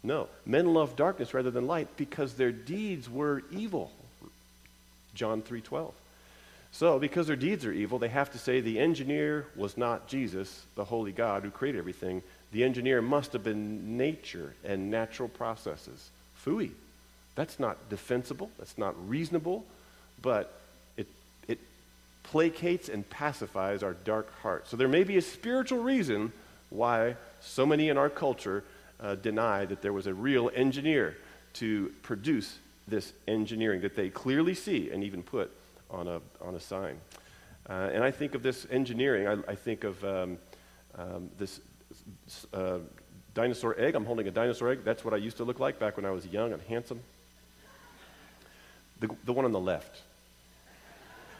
No. 0.02 0.28
Men 0.46 0.72
love 0.72 0.96
darkness 0.96 1.34
rather 1.34 1.50
than 1.50 1.66
light 1.66 1.88
because 1.96 2.34
their 2.34 2.52
deeds 2.52 3.08
were 3.08 3.42
evil. 3.50 3.90
John 5.14 5.42
3:12. 5.42 5.92
So, 6.72 6.98
because 6.98 7.26
their 7.26 7.36
deeds 7.36 7.66
are 7.66 7.72
evil, 7.72 7.98
they 7.98 8.08
have 8.08 8.30
to 8.32 8.38
say 8.38 8.60
the 8.60 8.78
engineer 8.78 9.46
was 9.56 9.76
not 9.76 10.06
Jesus, 10.06 10.64
the 10.76 10.84
holy 10.84 11.12
God 11.12 11.42
who 11.42 11.50
created 11.50 11.78
everything. 11.78 12.22
The 12.52 12.64
engineer 12.64 13.02
must 13.02 13.32
have 13.32 13.42
been 13.42 13.96
nature 13.96 14.54
and 14.64 14.90
natural 14.90 15.28
processes. 15.28 16.10
Fooey. 16.44 16.70
That's 17.34 17.58
not 17.58 17.88
defensible, 17.88 18.50
that's 18.58 18.76
not 18.76 18.94
reasonable, 19.08 19.64
but 20.20 20.60
it, 20.96 21.06
it 21.48 21.58
placates 22.32 22.88
and 22.88 23.08
pacifies 23.08 23.82
our 23.82 23.94
dark 23.94 24.32
heart. 24.40 24.68
So 24.68 24.76
there 24.76 24.88
may 24.88 25.04
be 25.04 25.16
a 25.16 25.22
spiritual 25.22 25.82
reason 25.82 26.32
why 26.70 27.16
so 27.40 27.66
many 27.66 27.88
in 27.88 27.96
our 27.98 28.10
culture 28.10 28.62
uh, 29.00 29.14
deny 29.16 29.64
that 29.64 29.82
there 29.82 29.92
was 29.92 30.06
a 30.06 30.14
real 30.14 30.50
engineer 30.54 31.16
to 31.54 31.92
produce 32.02 32.58
this 32.86 33.12
engineering 33.26 33.80
that 33.80 33.96
they 33.96 34.08
clearly 34.08 34.54
see 34.54 34.90
and 34.90 35.02
even 35.02 35.22
put 35.22 35.50
on 35.90 36.08
a, 36.08 36.20
on 36.40 36.54
a 36.54 36.60
sign. 36.60 36.98
Uh, 37.68 37.90
and 37.92 38.02
I 38.02 38.10
think 38.10 38.34
of 38.34 38.42
this 38.42 38.66
engineering, 38.70 39.26
I, 39.26 39.52
I 39.52 39.54
think 39.54 39.84
of 39.84 40.02
um, 40.04 40.38
um, 40.96 41.30
this 41.38 41.60
uh, 42.52 42.78
dinosaur 43.34 43.78
egg. 43.78 43.94
I'm 43.94 44.04
holding 44.04 44.26
a 44.28 44.30
dinosaur 44.30 44.70
egg. 44.70 44.80
That's 44.84 45.04
what 45.04 45.14
I 45.14 45.18
used 45.18 45.36
to 45.38 45.44
look 45.44 45.60
like 45.60 45.78
back 45.78 45.96
when 45.96 46.06
I 46.06 46.10
was 46.10 46.26
young 46.26 46.52
and 46.52 46.62
handsome. 46.62 47.00
The, 49.00 49.08
the 49.24 49.32
one 49.32 49.44
on 49.44 49.52
the 49.52 49.60
left 49.60 50.00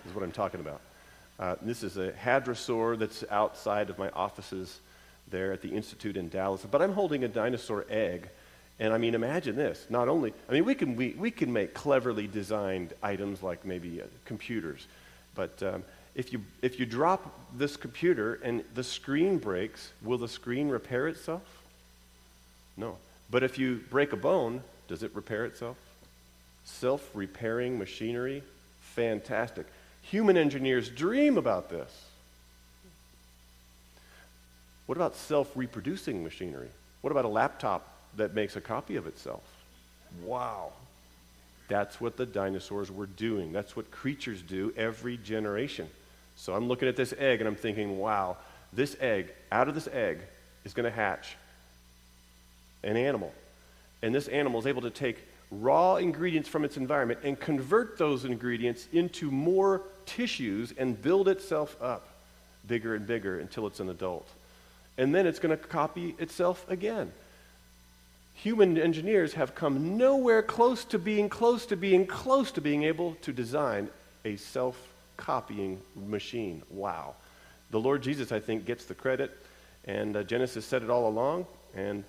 is 0.07 0.15
what 0.15 0.25
I'm 0.25 0.33
talking 0.33 0.61
about. 0.61 0.81
Uh, 1.39 1.57
this 1.63 1.83
is 1.83 1.97
a 1.97 2.13
hadrosaur 2.13 2.99
that's 2.99 3.25
outside 3.31 3.91
of 3.91 3.99
my 3.99 4.11
offices 4.11 4.81
there 5.31 5.53
at 5.53 5.63
the 5.63 5.69
Institute 5.69 6.17
in 6.17 6.29
Dallas. 6.29 6.67
But 6.71 6.83
I'm 6.83 6.93
holding 6.93 7.25
a 7.25 7.29
dinosaur 7.29 7.87
egg. 7.89 8.29
And 8.81 8.95
I 8.95 8.99
mean, 8.99 9.15
imagine 9.15 9.57
this. 9.57 9.87
Not 9.91 10.09
only, 10.09 10.33
I 10.49 10.53
mean, 10.53 10.65
we 10.65 10.75
can, 10.75 10.97
we, 10.97 11.11
we 11.11 11.31
can 11.31 11.53
make 11.53 11.75
cleverly 11.75 12.27
designed 12.27 12.95
items 13.03 13.43
like 13.43 13.67
maybe 13.67 14.01
uh, 14.01 14.07
computers. 14.25 14.87
But 15.35 15.63
um, 15.63 15.85
if, 16.15 16.33
you, 16.33 16.43
if 16.63 16.81
you 16.81 16.87
drop 16.87 17.39
this 17.57 17.77
computer 17.77 18.41
and 18.43 18.65
the 18.75 18.83
screen 18.83 19.37
breaks, 19.37 19.93
will 20.03 20.17
the 20.17 20.29
screen 20.29 20.71
repair 20.71 21.09
itself? 21.09 21.43
No. 22.79 22.97
But 23.31 23.43
if 23.43 23.59
you 23.59 23.85
break 23.91 24.15
a 24.15 24.17
bone, 24.17 24.63
does 24.89 25.03
it 25.03 25.15
repair 25.15 25.45
itself? 25.45 25.77
Self 26.65 27.11
repairing 27.15 27.79
machinery? 27.79 28.43
Fantastic. 28.95 29.67
Human 30.03 30.39
engineers 30.39 30.89
dream 30.89 31.37
about 31.37 31.69
this. 31.69 32.07
What 34.87 34.97
about 34.97 35.17
self 35.17 35.55
reproducing 35.55 36.25
machinery? 36.25 36.71
What 37.03 37.11
about 37.11 37.27
a 37.27 37.29
laptop 37.29 38.00
that 38.17 38.35
makes 38.35 38.57
a 38.57 38.61
copy 38.61 38.97
of 38.97 39.07
itself? 39.07 39.43
Wow. 40.25 40.73
That's 41.69 42.01
what 42.01 42.17
the 42.17 42.27
dinosaurs 42.27 42.91
were 42.91 43.07
doing. 43.07 43.53
That's 43.53 43.77
what 43.77 43.91
creatures 43.91 44.43
do 44.43 44.73
every 44.77 45.17
generation. 45.17 45.89
So 46.37 46.55
I'm 46.55 46.69
looking 46.69 46.89
at 46.89 46.97
this 46.97 47.15
egg 47.17 47.41
and 47.41 47.49
I'm 47.49 47.57
thinking, 47.57 47.99
wow, 47.99 48.37
this 48.73 48.97
egg, 49.01 49.33
out 49.53 49.69
of 49.69 49.75
this 49.75 49.89
egg, 49.89 50.19
is 50.65 50.75
going 50.75 50.91
to 50.91 50.95
hatch 50.95 51.37
an 52.83 52.97
animal. 52.97 53.33
And 54.03 54.15
this 54.15 54.29
animal 54.29 54.59
is 54.61 54.67
able 54.67 54.83
to 54.83 54.91
take 54.91 55.19
raw 55.51 55.97
ingredients 55.97 56.49
from 56.49 56.65
its 56.65 56.77
environment 56.77 57.21
and 57.25 57.39
convert 57.39 57.99
those 57.99 58.25
ingredients 58.25 58.89
into 58.93 59.31
more 59.31 59.83
tissues 60.07 60.73
and 60.77 61.01
build 61.01 61.29
itself 61.29 61.77
up 61.81 62.09
bigger 62.67 62.95
and 62.95 63.07
bigger 63.07 63.39
until 63.41 63.67
it's 63.67 63.81
an 63.81 63.89
adult 63.89 64.29
and 65.01 65.15
then 65.15 65.27
it's 65.27 65.39
going 65.39 65.57
to 65.57 65.57
copy 65.57 66.15
itself 66.19 66.69
again. 66.69 67.11
Human 68.35 68.79
engineers 68.79 69.35
have 69.35 69.55
come 69.55 69.99
nowhere 69.99 70.43
close 70.43 70.85
to 70.87 70.99
being 70.99 71.29
close 71.29 71.67
to 71.67 71.77
being 71.77 72.07
close 72.07 72.51
to 72.53 72.61
being 72.61 72.85
able 72.85 73.17
to 73.23 73.33
design 73.33 73.89
a 74.25 74.37
self 74.37 74.77
copying 75.17 75.81
machine. 75.95 76.63
Wow. 76.71 77.15
The 77.71 77.81
Lord 77.81 78.03
Jesus, 78.03 78.33
I 78.33 78.41
think, 78.41 78.65
gets 78.65 78.87
the 78.87 78.95
credit, 78.95 79.37
and 79.85 80.17
uh, 80.17 80.23
Genesis 80.23 80.65
said 80.65 80.83
it 80.83 80.91
all 80.91 81.07
along. 81.07 81.47
And 81.75 82.05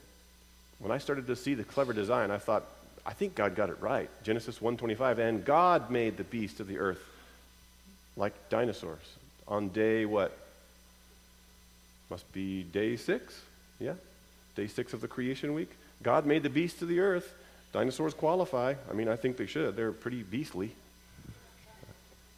when 0.80 0.92
I 0.92 0.98
started 0.98 1.28
to 1.28 1.36
see 1.36 1.54
the 1.54 1.63
clever 1.63 1.94
design, 1.94 2.32
I 2.32 2.38
thought, 2.38 2.63
I 3.06 3.13
think 3.13 3.36
God 3.36 3.56
got 3.56 3.70
it 3.70 3.80
right. 3.82 4.10
Genesis 4.24 4.60
1:25, 4.60 5.20
and 5.20 5.46
God 5.46 5.92
made 5.92 6.18
the 6.18 6.24
beasts 6.24 6.60
of 6.60 6.68
the 6.68 6.80
earth 6.80 7.04
like 8.16 8.34
dinosaurs 8.50 9.16
on 9.48 9.70
day 9.70 10.06
what? 10.06 10.38
Must 12.10 12.32
be 12.34 12.63
day 12.63 12.96
six. 12.96 13.40
Yeah? 13.80 13.94
Day 14.56 14.68
six 14.68 14.94
of 14.94 15.01
the 15.01 15.08
creation 15.08 15.54
week. 15.54 15.70
God 16.03 16.25
made 16.25 16.43
the 16.43 16.50
beasts 16.50 16.81
of 16.81 16.88
the 16.88 17.00
earth. 17.00 17.34
Dinosaurs 17.74 18.13
qualify. 18.13 18.75
I 18.89 18.93
mean, 18.93 19.08
I 19.08 19.15
think 19.15 19.38
they 19.38 19.46
should. 19.46 19.75
They're 19.75 19.91
pretty 19.91 20.24
beastly. 20.24 20.75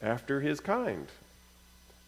After 0.01 0.41
his 0.41 0.59
kind. 0.59 1.07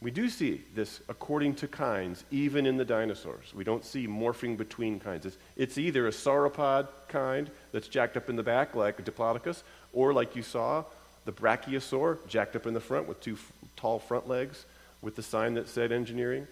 We 0.02 0.12
do 0.12 0.30
see 0.30 0.62
this 0.76 1.00
according 1.08 1.56
to 1.56 1.68
kinds, 1.68 2.26
even 2.30 2.66
in 2.66 2.78
the 2.78 2.86
dinosaurs. 2.86 3.54
We 3.56 3.64
don't 3.64 3.84
see 3.84 4.08
morphing 4.08 4.58
between 4.58 5.00
kinds. 5.00 5.26
It's, 5.26 5.38
it's 5.56 5.78
either 5.78 6.08
a 6.08 6.12
sauropod 6.12 6.90
kind 7.08 7.50
that's 7.72 7.88
jacked 7.88 8.18
up 8.18 8.30
in 8.30 8.36
the 8.36 8.44
back, 8.44 8.76
like 8.76 9.00
a 9.00 9.02
Diplodocus, 9.02 9.64
or 9.94 10.14
like 10.14 10.36
you 10.36 10.44
saw, 10.44 10.84
the 11.24 11.32
brachiosaur, 11.32 12.20
jacked 12.28 12.56
up 12.56 12.68
in 12.68 12.74
the 12.74 12.80
front 12.80 13.08
with 13.08 13.20
two 13.22 13.34
f- 13.34 13.52
tall 13.76 13.98
front 13.98 14.28
legs 14.28 14.66
with 15.02 15.16
the 15.16 15.24
sign 15.24 15.54
that 15.56 15.68
said 15.70 15.92
engineering. 15.92 16.46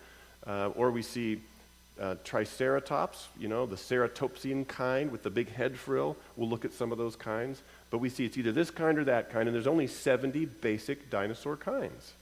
Uh, 0.48 0.70
or 0.76 0.90
we 0.90 1.02
see 1.02 1.42
uh, 2.00 2.16
Triceratops, 2.24 3.28
you 3.40 3.48
know, 3.48 3.66
the 3.66 3.76
ceratopsian 3.76 4.68
kind 4.68 5.12
with 5.12 5.24
the 5.24 5.30
big 5.30 5.52
head 5.52 5.78
frill. 5.78 6.18
We'll 6.36 6.50
look 6.50 6.66
at 6.66 6.74
some 6.74 6.92
of 6.92 6.98
those 6.98 7.16
kinds. 7.16 7.62
But 7.90 8.00
we 8.00 8.10
see 8.10 8.26
it's 8.26 8.38
either 8.38 8.52
this 8.52 8.72
kind 8.72 8.98
or 8.98 9.04
that 9.04 9.30
kind, 9.30 9.48
and 9.48 9.54
there's 9.54 9.68
only 9.68 9.88
70 9.88 10.46
basic 10.46 11.10
dinosaur 11.10 11.56
kinds. 11.56 12.14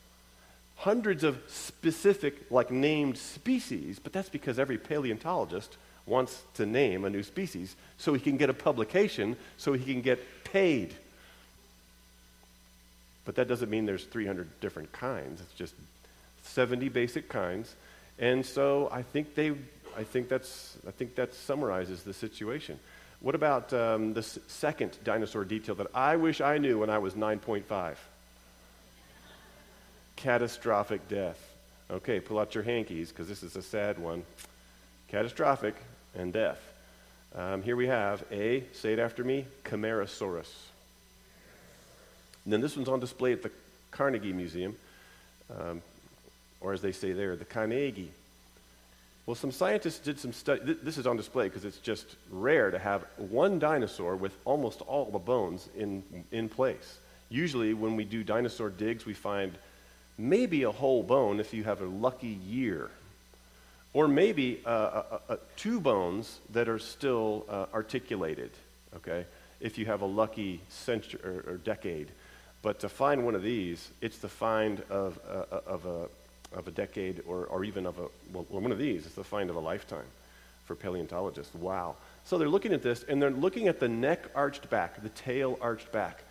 Hundreds 0.75 1.23
of 1.23 1.39
specific, 1.47 2.51
like 2.51 2.71
named 2.71 3.17
species, 3.17 3.99
but 3.99 4.11
that's 4.11 4.29
because 4.29 4.59
every 4.59 4.77
paleontologist 4.77 5.77
wants 6.05 6.41
to 6.55 6.65
name 6.65 7.05
a 7.05 7.09
new 7.09 7.23
species 7.23 7.75
so 7.97 8.13
he 8.13 8.19
can 8.19 8.35
get 8.35 8.49
a 8.49 8.53
publication, 8.53 9.37
so 9.57 9.73
he 9.73 9.93
can 9.93 10.01
get 10.01 10.19
paid. 10.43 10.93
But 13.23 13.35
that 13.35 13.47
doesn't 13.47 13.69
mean 13.69 13.85
there's 13.85 14.05
300 14.05 14.59
different 14.59 14.91
kinds. 14.91 15.39
It's 15.41 15.53
just 15.53 15.75
70 16.43 16.89
basic 16.89 17.29
kinds. 17.29 17.75
And 18.21 18.45
so 18.45 18.87
I 18.91 19.01
think 19.01 19.35
they, 19.35 19.49
I 19.97 20.03
think 20.03 20.29
that's, 20.29 20.77
I 20.87 20.91
think 20.91 21.15
that 21.15 21.33
summarizes 21.33 22.03
the 22.03 22.13
situation. 22.13 22.79
What 23.19 23.35
about 23.35 23.73
um, 23.73 24.13
the 24.13 24.23
second 24.23 24.97
dinosaur 25.03 25.43
detail 25.43 25.75
that 25.75 25.87
I 25.93 26.15
wish 26.15 26.39
I 26.39 26.57
knew 26.59 26.79
when 26.79 26.89
I 26.89 26.99
was 26.99 27.15
9.5? 27.15 27.95
Catastrophic 30.15 31.07
death. 31.09 31.39
Okay, 31.89 32.19
pull 32.19 32.39
out 32.39 32.55
your 32.55 32.63
hankies 32.63 33.09
because 33.09 33.27
this 33.27 33.43
is 33.43 33.55
a 33.55 33.61
sad 33.61 33.99
one. 33.99 34.23
catastrophic, 35.09 35.75
and 36.15 36.31
death. 36.31 36.59
Um, 37.35 37.63
here 37.63 37.75
we 37.75 37.87
have 37.87 38.23
a, 38.31 38.63
say 38.73 38.93
it 38.93 38.99
after 38.99 39.23
me, 39.23 39.45
Camarasaurus. 39.63 40.51
And 42.43 42.53
then 42.53 42.61
this 42.61 42.75
one's 42.75 42.89
on 42.89 42.99
display 42.99 43.33
at 43.33 43.43
the 43.43 43.51
Carnegie 43.91 44.33
Museum, 44.33 44.75
um, 45.57 45.81
or 46.61 46.73
as 46.73 46.81
they 46.81 46.91
say 46.91 47.11
there, 47.11 47.35
the 47.35 47.45
Carnegie. 47.45 48.11
Well, 49.25 49.35
some 49.35 49.51
scientists 49.51 49.99
did 49.99 50.19
some 50.19 50.33
study. 50.33 50.61
Th- 50.65 50.77
this 50.81 50.97
is 50.97 51.05
on 51.05 51.17
display 51.17 51.47
because 51.47 51.65
it's 51.65 51.77
just 51.77 52.05
rare 52.31 52.71
to 52.71 52.79
have 52.79 53.03
one 53.17 53.59
dinosaur 53.59 54.15
with 54.15 54.35
almost 54.45 54.81
all 54.81 55.05
the 55.05 55.19
bones 55.19 55.67
in, 55.75 56.03
in 56.31 56.49
place. 56.49 56.97
Usually, 57.29 57.73
when 57.73 57.95
we 57.95 58.03
do 58.03 58.23
dinosaur 58.23 58.69
digs, 58.69 59.05
we 59.05 59.13
find 59.13 59.53
maybe 60.17 60.63
a 60.63 60.71
whole 60.71 61.03
bone 61.03 61.39
if 61.39 61.53
you 61.53 61.63
have 61.63 61.81
a 61.81 61.85
lucky 61.85 62.39
year. 62.47 62.89
Or 63.93 64.07
maybe 64.07 64.61
uh, 64.65 64.69
uh, 64.69 65.19
uh, 65.29 65.35
two 65.57 65.79
bones 65.79 66.39
that 66.53 66.69
are 66.69 66.79
still 66.79 67.45
uh, 67.49 67.65
articulated, 67.73 68.51
okay, 68.95 69.25
if 69.59 69.77
you 69.77 69.85
have 69.85 70.01
a 70.01 70.05
lucky 70.05 70.61
century 70.69 71.19
or, 71.23 71.43
or, 71.51 71.57
decade. 71.57 72.07
But 72.61 72.79
to 72.81 72.89
find 72.89 73.25
one 73.25 73.35
of 73.35 73.43
these, 73.43 73.89
it's 73.99 74.17
the 74.19 74.29
find 74.29 74.81
of, 74.89 75.19
uh, 75.29 75.55
uh, 75.55 75.61
of, 75.67 75.85
a, 75.85 76.07
of 76.53 76.67
a 76.67 76.71
decade 76.71 77.21
or, 77.27 77.45
or 77.45 77.63
even 77.63 77.85
of 77.85 77.97
a, 77.99 78.07
well, 78.33 78.45
one 78.49 78.71
of 78.71 78.77
these, 78.77 79.05
it's 79.05 79.15
the 79.15 79.23
find 79.23 79.49
of 79.49 79.55
a 79.55 79.59
lifetime 79.59 80.05
for 80.65 80.75
paleontologists. 80.75 81.53
Wow. 81.55 81.95
So 82.25 82.37
they're 82.37 82.49
looking 82.49 82.73
at 82.73 82.83
this, 82.83 83.03
and 83.03 83.21
they're 83.21 83.31
looking 83.31 83.67
at 83.67 83.79
the 83.79 83.87
neck 83.87 84.25
arched 84.35 84.69
back, 84.69 85.01
the 85.01 85.09
tail 85.09 85.57
arched 85.61 85.91
back. 85.91 86.23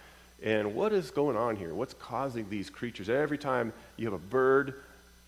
And 0.42 0.74
what 0.74 0.92
is 0.92 1.10
going 1.10 1.36
on 1.36 1.56
here? 1.56 1.74
What's 1.74 1.94
causing 1.94 2.48
these 2.48 2.70
creatures? 2.70 3.08
Every 3.10 3.38
time 3.38 3.72
you 3.96 4.06
have 4.06 4.14
a 4.14 4.18
bird, 4.18 4.74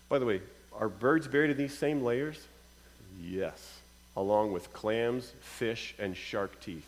by 0.09 0.19
the 0.19 0.25
way, 0.25 0.41
are 0.75 0.89
birds 0.89 1.27
buried 1.27 1.51
in 1.51 1.57
these 1.57 1.77
same 1.77 2.03
layers? 2.03 2.47
Yes, 3.21 3.79
along 4.17 4.53
with 4.53 4.73
clams, 4.73 5.33
fish, 5.41 5.93
and 5.99 6.17
shark 6.17 6.59
teeth. 6.59 6.87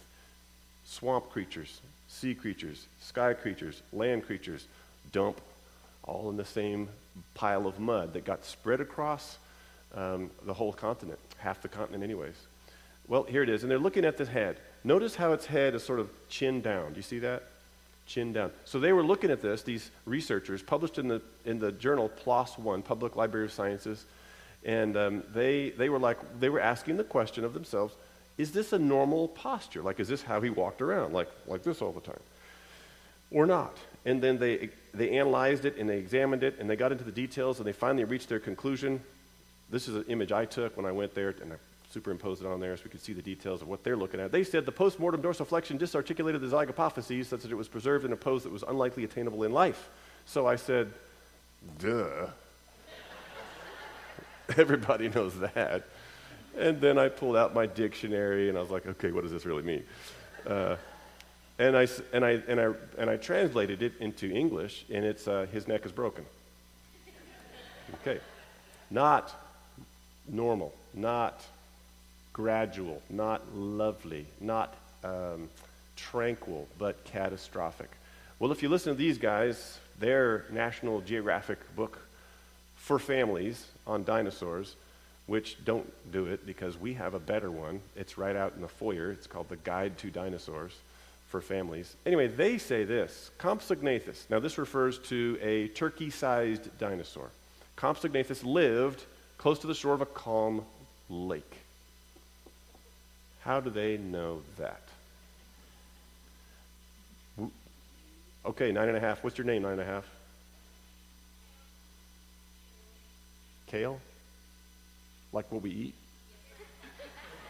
Swamp 0.85 1.29
creatures, 1.29 1.81
sea 2.07 2.33
creatures, 2.33 2.87
sky 3.01 3.33
creatures, 3.33 3.81
land 3.93 4.25
creatures 4.25 4.65
dump 5.11 5.39
all 6.05 6.29
in 6.29 6.37
the 6.37 6.45
same 6.45 6.89
pile 7.33 7.67
of 7.67 7.79
mud 7.79 8.13
that 8.13 8.25
got 8.25 8.45
spread 8.45 8.81
across 8.81 9.37
um, 9.93 10.29
the 10.45 10.53
whole 10.53 10.73
continent, 10.73 11.19
half 11.37 11.61
the 11.61 11.67
continent, 11.67 12.03
anyways. 12.03 12.35
Well, 13.07 13.23
here 13.23 13.43
it 13.43 13.49
is. 13.49 13.63
And 13.63 13.71
they're 13.71 13.77
looking 13.77 14.05
at 14.05 14.17
the 14.17 14.25
head. 14.25 14.59
Notice 14.83 15.15
how 15.15 15.33
its 15.33 15.45
head 15.45 15.75
is 15.75 15.83
sort 15.83 15.99
of 15.99 16.09
chin 16.29 16.61
down. 16.61 16.91
Do 16.91 16.97
you 16.97 17.03
see 17.03 17.19
that? 17.19 17.43
chin 18.05 18.33
down. 18.33 18.51
So 18.65 18.79
they 18.79 18.93
were 18.93 19.03
looking 19.03 19.31
at 19.31 19.41
this, 19.41 19.63
these 19.63 19.91
researchers, 20.05 20.61
published 20.61 20.97
in 20.97 21.07
the, 21.07 21.21
in 21.43 21.59
the 21.59 21.71
journal 21.71 22.09
PLOS 22.09 22.57
One, 22.57 22.81
Public 22.81 23.15
Library 23.15 23.45
of 23.45 23.51
Sciences, 23.51 24.05
and 24.63 24.97
um, 24.97 25.23
they, 25.33 25.71
they 25.71 25.89
were 25.89 25.99
like, 25.99 26.17
they 26.39 26.49
were 26.49 26.59
asking 26.59 26.97
the 26.97 27.03
question 27.03 27.43
of 27.43 27.53
themselves, 27.53 27.95
is 28.37 28.51
this 28.51 28.73
a 28.73 28.79
normal 28.79 29.27
posture? 29.29 29.81
Like, 29.81 29.99
is 29.99 30.07
this 30.07 30.21
how 30.21 30.41
he 30.41 30.49
walked 30.49 30.81
around, 30.81 31.13
like, 31.13 31.29
like 31.47 31.63
this 31.63 31.81
all 31.81 31.91
the 31.91 32.01
time? 32.01 32.19
Or 33.31 33.45
not? 33.45 33.77
And 34.05 34.21
then 34.21 34.37
they, 34.37 34.69
they 34.93 35.17
analyzed 35.17 35.65
it 35.65 35.77
and 35.77 35.89
they 35.89 35.97
examined 35.97 36.43
it 36.43 36.57
and 36.59 36.69
they 36.69 36.75
got 36.75 36.91
into 36.91 37.03
the 37.03 37.11
details 37.11 37.57
and 37.57 37.67
they 37.67 37.73
finally 37.73 38.03
reached 38.03 38.29
their 38.29 38.39
conclusion. 38.39 39.01
This 39.69 39.87
is 39.87 39.95
an 39.95 40.05
image 40.07 40.31
I 40.31 40.45
took 40.45 40.77
when 40.77 40.85
I 40.85 40.91
went 40.91 41.15
there 41.15 41.33
and 41.41 41.53
I 41.53 41.55
superimposed 41.89 42.41
it 42.41 42.47
on 42.47 42.59
there 42.59 42.75
so 42.77 42.83
we 42.83 42.91
could 42.91 43.01
see 43.01 43.13
the 43.13 43.21
details 43.21 43.61
of 43.61 43.67
what 43.67 43.83
they're 43.83 43.95
looking 43.95 44.19
at. 44.19 44.31
They 44.31 44.43
said 44.43 44.65
the 44.65 44.71
post-mortem 44.71 45.21
dorsiflexion 45.21 45.77
disarticulated 45.79 46.41
the 46.41 46.47
zygapophyses 46.47 47.25
such 47.25 47.41
that 47.41 47.51
it 47.51 47.55
was 47.55 47.67
preserved 47.67 48.05
in 48.05 48.11
a 48.11 48.17
pose 48.17 48.43
that 48.43 48.51
was 48.51 48.63
unlikely 48.63 49.05
attainable 49.05 49.43
in 49.43 49.51
life. 49.51 49.89
So 50.25 50.45
I 50.45 50.57
said, 50.57 50.91
duh. 51.79 52.27
Everybody 54.57 55.09
knows 55.09 55.39
that. 55.39 55.83
And 56.57 56.79
then 56.79 56.99
I 56.99 57.09
pulled 57.09 57.35
out 57.35 57.53
my 57.53 57.65
dictionary 57.65 58.49
and 58.49 58.57
I 58.57 58.61
was 58.61 58.69
like, 58.69 58.85
okay, 58.85 59.11
what 59.11 59.23
does 59.23 59.31
this 59.31 59.45
really 59.45 59.63
mean? 59.63 59.83
Uh, 60.45 60.75
and, 61.57 61.77
I, 61.77 61.87
and, 62.11 62.25
I, 62.25 62.31
and, 62.47 62.59
I, 62.59 62.73
and 62.97 63.09
I 63.09 63.17
translated 63.17 63.81
it 63.81 63.93
into 63.99 64.29
English, 64.29 64.85
and 64.91 65.05
it's 65.05 65.27
uh, 65.27 65.47
his 65.51 65.67
neck 65.67 65.85
is 65.85 65.91
broken. 65.91 66.25
Okay. 68.01 68.19
Not 68.91 69.33
normal, 70.27 70.73
not 70.93 71.41
gradual, 72.33 73.01
not 73.09 73.55
lovely, 73.55 74.25
not 74.41 74.73
um, 75.03 75.49
tranquil, 75.95 76.67
but 76.77 77.03
catastrophic. 77.05 77.89
Well, 78.39 78.51
if 78.51 78.61
you 78.61 78.69
listen 78.69 78.93
to 78.93 78.97
these 78.97 79.17
guys, 79.17 79.79
their 79.99 80.45
National 80.51 80.99
Geographic 81.01 81.59
book 81.75 81.99
for 82.75 82.99
families 82.99 83.65
on 83.87 84.03
dinosaurs, 84.03 84.75
which 85.25 85.57
don't 85.63 85.91
do 86.11 86.25
it 86.25 86.45
because 86.45 86.77
we 86.77 86.93
have 86.95 87.13
a 87.13 87.19
better 87.19 87.49
one. 87.49 87.79
It's 87.95 88.17
right 88.17 88.35
out 88.35 88.53
in 88.55 88.61
the 88.61 88.67
foyer. 88.67 89.11
It's 89.11 89.25
called 89.25 89.49
The 89.49 89.55
Guide 89.57 89.97
to 89.99 90.11
Dinosaurs 90.11 90.73
for 91.27 91.41
Families. 91.41 91.95
Anyway, 92.05 92.27
they 92.27 92.57
say 92.57 92.83
this 92.83 93.31
Compsognathus. 93.39 94.29
Now, 94.29 94.39
this 94.39 94.57
refers 94.57 94.99
to 95.09 95.37
a 95.41 95.67
turkey 95.69 96.09
sized 96.09 96.77
dinosaur. 96.77 97.29
Compsognathus 97.77 98.43
lived 98.43 99.03
close 99.37 99.59
to 99.59 99.67
the 99.67 99.75
shore 99.75 99.93
of 99.93 100.01
a 100.01 100.05
calm 100.05 100.63
lake. 101.09 101.57
How 103.41 103.59
do 103.59 103.69
they 103.69 103.97
know 103.97 104.41
that? 104.57 104.81
Okay, 108.45 108.71
nine 108.71 108.87
and 108.87 108.97
a 108.97 108.99
half. 108.99 109.23
What's 109.23 109.37
your 109.37 109.45
name, 109.45 109.63
nine 109.63 109.73
and 109.73 109.81
a 109.81 109.85
half? 109.85 110.05
Kale? 113.67 113.99
Like 115.33 115.51
what 115.51 115.61
we 115.61 115.71
eat? 115.71 115.93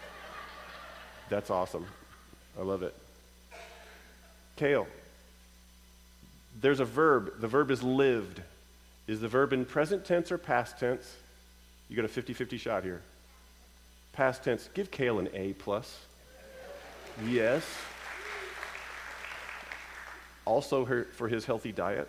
That's 1.28 1.50
awesome. 1.50 1.86
I 2.58 2.62
love 2.62 2.82
it. 2.82 2.94
Kale. 4.56 4.86
There's 6.60 6.80
a 6.80 6.84
verb. 6.84 7.40
The 7.40 7.48
verb 7.48 7.70
is 7.70 7.82
lived. 7.82 8.40
Is 9.06 9.20
the 9.20 9.28
verb 9.28 9.52
in 9.52 9.64
present 9.64 10.04
tense 10.04 10.32
or 10.32 10.38
past 10.38 10.78
tense? 10.78 11.14
You 11.88 11.96
got 11.96 12.04
a 12.04 12.08
50 12.08 12.32
50 12.32 12.58
shot 12.58 12.82
here. 12.82 13.02
Past 14.12 14.42
tense, 14.42 14.68
give 14.74 14.90
Kale 14.90 15.18
an 15.18 15.28
A 15.34 15.52
plus. 15.52 16.00
Yes. 17.24 17.64
Also 20.44 20.84
her, 20.84 21.06
for 21.12 21.28
his 21.28 21.44
healthy 21.44 21.72
diet, 21.72 22.08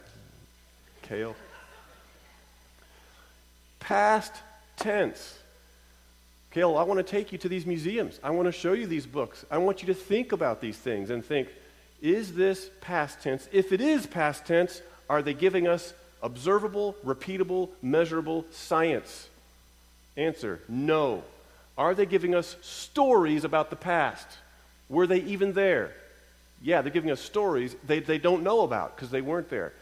Kale. 1.01 1.35
Past 3.79 4.33
tense. 4.77 5.37
Kale, 6.51 6.77
I 6.77 6.83
want 6.83 6.97
to 6.97 7.03
take 7.03 7.31
you 7.31 7.37
to 7.39 7.49
these 7.49 7.65
museums. 7.65 8.19
I 8.23 8.29
want 8.29 8.47
to 8.47 8.51
show 8.51 8.73
you 8.73 8.87
these 8.87 9.05
books. 9.05 9.45
I 9.51 9.57
want 9.57 9.81
you 9.81 9.87
to 9.87 9.93
think 9.93 10.31
about 10.31 10.61
these 10.61 10.77
things 10.77 11.09
and 11.09 11.23
think, 11.23 11.49
is 12.01 12.33
this 12.33 12.69
past 12.81 13.21
tense? 13.21 13.47
If 13.51 13.71
it 13.71 13.81
is 13.81 14.05
past 14.05 14.45
tense, 14.45 14.81
are 15.09 15.21
they 15.21 15.33
giving 15.33 15.67
us 15.67 15.93
observable, 16.21 16.95
repeatable, 17.05 17.69
measurable 17.81 18.45
science? 18.51 19.27
Answer, 20.15 20.61
no. 20.67 21.23
Are 21.77 21.93
they 21.93 22.05
giving 22.05 22.33
us 22.33 22.55
stories 22.61 23.43
about 23.43 23.69
the 23.69 23.75
past? 23.75 24.27
Were 24.89 25.07
they 25.07 25.19
even 25.19 25.53
there? 25.53 25.93
Yeah, 26.61 26.81
they're 26.81 26.91
giving 26.91 27.11
us 27.11 27.21
stories 27.21 27.75
they, 27.85 27.99
they 27.99 28.17
don't 28.17 28.43
know 28.43 28.61
about 28.61 28.95
because 28.95 29.11
they 29.11 29.21
weren't 29.21 29.49
there. 29.49 29.73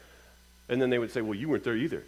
And 0.68 0.80
then 0.82 0.90
they 0.90 0.98
would 0.98 1.10
say, 1.10 1.22
Well, 1.22 1.34
you 1.34 1.48
weren't 1.48 1.64
there 1.64 1.76
either. 1.76 2.02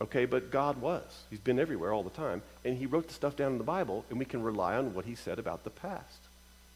Okay, 0.00 0.26
but 0.26 0.52
God 0.52 0.80
was. 0.80 1.02
He's 1.28 1.40
been 1.40 1.58
everywhere 1.58 1.92
all 1.92 2.04
the 2.04 2.10
time. 2.10 2.42
And 2.64 2.76
He 2.76 2.86
wrote 2.86 3.08
the 3.08 3.14
stuff 3.14 3.34
down 3.34 3.52
in 3.52 3.58
the 3.58 3.64
Bible, 3.64 4.04
and 4.10 4.18
we 4.18 4.24
can 4.24 4.42
rely 4.42 4.76
on 4.76 4.94
what 4.94 5.04
He 5.04 5.16
said 5.16 5.38
about 5.40 5.64
the 5.64 5.70
past. 5.70 6.20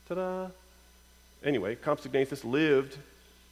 Ta 0.09 0.15
da! 0.17 0.47
Anyway, 1.45 1.77
Compsognathus 1.77 2.45
lived 2.45 2.97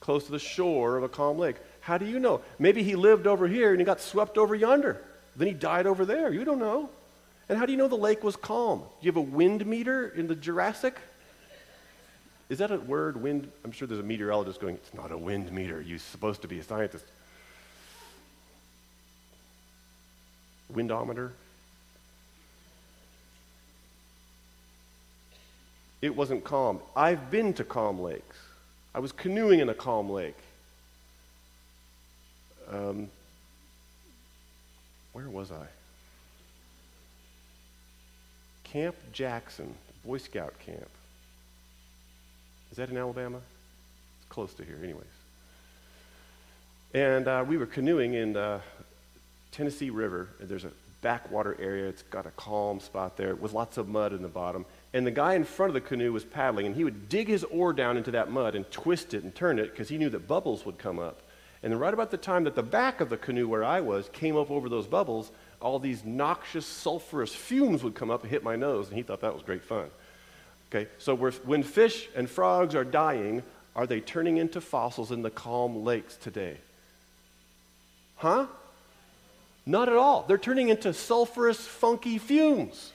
close 0.01 0.25
to 0.25 0.33
the 0.33 0.39
shore 0.39 0.97
of 0.97 1.03
a 1.03 1.09
calm 1.09 1.39
lake. 1.39 1.57
How 1.81 1.99
do 1.99 2.07
you 2.07 2.19
know? 2.19 2.41
Maybe 2.59 2.83
he 2.83 2.97
lived 2.97 3.27
over 3.27 3.49
here 3.49 3.71
and 3.71 3.81
he 3.81 3.85
got 3.85 4.01
swept 4.01 4.39
over 4.39 4.55
yonder. 4.55 5.01
Then 5.37 5.49
he 5.49 5.55
died 5.55 5.87
over 5.87 6.05
there. 6.05 6.33
You 6.33 6.45
don't 6.45 6.59
know. 6.59 6.91
And 7.49 7.59
how 7.59 7.67
do 7.67 7.73
you 7.73 7.79
know 7.79 7.89
the 7.89 7.97
lake 7.97 8.23
was 8.23 8.37
calm? 8.37 8.81
Do 8.81 8.87
you 9.03 9.09
have 9.11 9.17
a 9.17 9.21
wind 9.21 9.67
meter 9.67 10.09
in 10.09 10.29
the 10.29 10.35
Jurassic? 10.35 10.97
Is 12.49 12.59
that 12.59 12.71
a 12.71 12.79
word, 12.79 13.21
wind? 13.21 13.51
I'm 13.65 13.73
sure 13.73 13.87
there's 13.87 14.01
a 14.01 14.05
meteorologist 14.05 14.61
going, 14.61 14.75
it's 14.77 14.95
not 14.95 15.13
a 15.13 15.19
wind 15.19 15.53
meter. 15.53 15.81
You're 15.81 15.99
supposed 15.99 16.43
to 16.43 16.49
be 16.49 16.59
a 16.59 16.65
scientist. 16.65 17.05
Windometer? 20.69 21.33
It 26.03 26.17
wasn't 26.17 26.45
calm. 26.45 26.81
I've 26.97 27.31
been 27.31 27.53
to 27.55 27.65
calm 27.65 28.01
lakes. 28.01 28.37
I 28.95 29.01
was 29.01 29.13
canoeing 29.13 29.61
in 29.61 29.69
a 29.69 29.75
calm 29.75 30.11
lake. 30.11 30.37
Um, 32.71 33.09
where 35.13 35.29
was 35.29 35.51
I? 35.53 35.67
Camp 38.65 38.95
Jackson, 39.13 39.75
Boy 40.05 40.19
Scout 40.19 40.55
camp. 40.65 40.89
Is 42.71 42.77
that 42.77 42.89
in 42.89 42.97
Alabama? 42.97 43.39
It's 43.39 44.29
close 44.29 44.55
to 44.55 44.65
here, 44.65 44.79
anyways. 44.83 45.05
And 46.95 47.27
uh, 47.29 47.45
we 47.47 47.57
were 47.57 47.67
canoeing 47.67 48.15
in 48.15 48.33
the 48.33 48.61
Tennessee 49.53 49.91
River. 49.91 50.29
There's 50.41 50.65
a 50.65 50.71
backwater 51.03 51.57
area. 51.61 51.89
It's 51.89 52.03
got 52.03 52.27
a 52.27 52.31
calm 52.33 52.79
spot 52.81 53.17
there 53.17 53.35
with 53.35 53.53
lots 53.53 53.77
of 53.77 53.89
mud 53.89 54.13
in 54.13 54.23
the 54.23 54.29
bottom. 54.29 54.65
And 54.93 55.07
the 55.07 55.13
guy 55.13 55.35
in 55.35 55.45
front 55.45 55.71
of 55.71 55.75
the 55.75 55.81
canoe 55.81 56.13
was 56.13 56.25
paddling, 56.25 56.67
and 56.67 56.75
he 56.75 56.85
would 56.85 57.09
dig 57.09 57.29
his 57.29 57.45
oar 57.45 57.73
down 57.73 57.97
into 57.97 58.11
that 58.13 58.31
mud 58.31 58.55
and 58.55 58.69
twist 58.71 59.15
it 59.15 59.23
and 59.23 59.35
turn 59.35 59.59
it 59.59 59.71
because 59.71 59.89
he 59.89 59.99
knew 59.99 60.11
that 60.11 60.27
bubbles 60.27 60.67
would 60.67 60.79
come 60.79 60.99
up. 60.99 61.23
And 61.63 61.79
right 61.79 61.95
about 61.95 62.11
the 62.11 62.17
time 62.17 62.45
that 62.45 62.55
the 62.55 62.63
back 62.63 63.01
of 63.01 63.11
the 63.11 63.17
canoe 63.17 63.47
where 63.47 63.63
I 63.63 63.83
was 63.83 64.09
came 64.13 64.37
up 64.37 64.51
over 64.51 64.69
those 64.69 64.87
bubbles, 64.87 65.31
all 65.61 65.79
these 65.79 66.05
noxious, 66.05 66.67
sulfurous 66.67 67.35
fumes 67.35 67.85
would 67.85 67.95
come 67.95 68.11
up 68.11 68.23
and 68.23 68.31
hit 68.31 68.43
my 68.43 68.57
nose, 68.57 68.89
and 68.89 68.97
he 68.97 69.03
thought 69.03 69.21
that 69.21 69.35
was 69.35 69.43
great 69.43 69.63
fun. 69.63 69.91
Okay, 70.73 70.89
so 70.99 71.15
when 71.17 71.63
fish 71.63 72.09
and 72.17 72.31
frogs 72.31 72.75
are 72.75 72.85
dying, 72.85 73.43
are 73.77 73.87
they 73.87 74.01
turning 74.01 74.39
into 74.39 74.61
fossils 74.61 75.13
in 75.13 75.23
the 75.23 75.31
calm 75.31 75.85
lakes 75.85 76.17
today? 76.17 76.57
Huh? 78.17 78.47
Not 79.67 79.89
at 79.89 79.97
all. 79.97 80.25
They're 80.27 80.39
turning 80.39 80.69
into 80.69 80.91
sulfurous, 80.91 81.57
funky 81.57 82.19
fumes. 82.19 82.93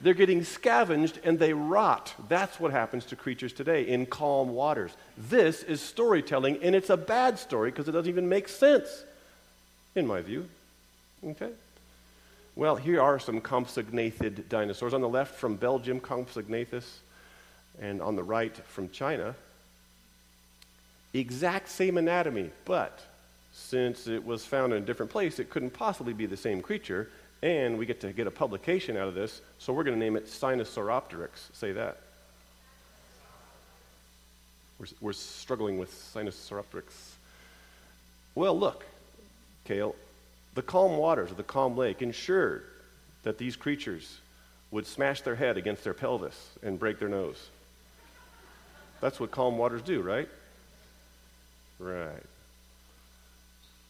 They're 0.00 0.14
getting 0.14 0.44
scavenged 0.44 1.20
and 1.24 1.38
they 1.38 1.52
rot. 1.52 2.14
That's 2.28 2.60
what 2.60 2.72
happens 2.72 3.04
to 3.06 3.16
creatures 3.16 3.52
today 3.52 3.82
in 3.84 4.06
calm 4.06 4.50
waters. 4.50 4.92
This 5.16 5.62
is 5.62 5.80
storytelling, 5.80 6.58
and 6.62 6.74
it's 6.74 6.90
a 6.90 6.96
bad 6.96 7.38
story 7.38 7.70
because 7.70 7.88
it 7.88 7.92
doesn't 7.92 8.10
even 8.10 8.28
make 8.28 8.48
sense, 8.48 9.04
in 9.94 10.06
my 10.06 10.20
view. 10.20 10.48
Okay? 11.24 11.50
Well, 12.56 12.76
here 12.76 13.00
are 13.00 13.18
some 13.18 13.40
compsognathid 13.40 14.48
dinosaurs. 14.48 14.94
On 14.94 15.00
the 15.00 15.08
left 15.08 15.36
from 15.36 15.56
Belgium, 15.56 16.00
Compsognathus, 16.00 16.98
and 17.80 18.00
on 18.00 18.14
the 18.14 18.22
right 18.22 18.56
from 18.68 18.90
China. 18.90 19.34
Exact 21.12 21.68
same 21.68 21.96
anatomy, 21.96 22.50
but 22.64 23.00
since 23.52 24.08
it 24.08 24.24
was 24.24 24.44
found 24.44 24.72
in 24.72 24.82
a 24.82 24.86
different 24.86 25.10
place, 25.10 25.38
it 25.38 25.50
couldn't 25.50 25.70
possibly 25.70 26.12
be 26.12 26.26
the 26.26 26.36
same 26.36 26.60
creature, 26.60 27.08
and 27.44 27.76
we 27.76 27.84
get 27.84 28.00
to 28.00 28.10
get 28.14 28.26
a 28.26 28.30
publication 28.30 28.96
out 28.96 29.06
of 29.06 29.14
this, 29.14 29.42
so 29.58 29.70
we're 29.70 29.84
going 29.84 29.94
to 29.94 30.02
name 30.02 30.16
it 30.16 30.26
Sinosauropteryx. 30.26 31.28
Say 31.52 31.72
that. 31.72 31.98
We're, 34.78 34.86
we're 35.02 35.12
struggling 35.12 35.78
with 35.78 35.92
Sinosauropteryx. 36.14 36.84
Well, 38.34 38.58
look, 38.58 38.86
Kale, 39.66 39.94
the 40.54 40.62
calm 40.62 40.96
waters 40.96 41.30
of 41.30 41.36
the 41.36 41.42
calm 41.42 41.76
lake 41.76 42.00
ensured 42.00 42.64
that 43.24 43.36
these 43.36 43.56
creatures 43.56 44.20
would 44.70 44.86
smash 44.86 45.20
their 45.20 45.36
head 45.36 45.58
against 45.58 45.84
their 45.84 45.92
pelvis 45.92 46.48
and 46.62 46.78
break 46.78 46.98
their 46.98 47.10
nose. 47.10 47.50
That's 49.02 49.20
what 49.20 49.30
calm 49.30 49.58
waters 49.58 49.82
do, 49.82 50.00
right? 50.00 50.30
Right. 51.78 52.22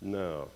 No. 0.03 0.49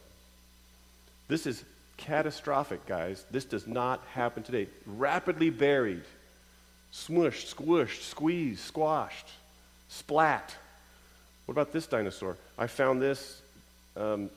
This 1.28 1.46
is 1.46 1.62
catastrophic, 1.98 2.86
guys. 2.86 3.24
This 3.30 3.44
does 3.44 3.66
not 3.66 4.02
happen 4.14 4.42
today. 4.42 4.68
Rapidly 4.86 5.50
buried, 5.50 6.04
smushed, 6.92 7.54
squished, 7.54 8.02
squeezed, 8.02 8.60
squashed, 8.60 9.28
splat. 9.88 10.56
What 11.44 11.52
about 11.52 11.72
this 11.72 11.86
dinosaur? 11.86 12.36
I 12.56 12.66
found 12.66 13.02
this 13.02 13.42
um, 13.96 14.30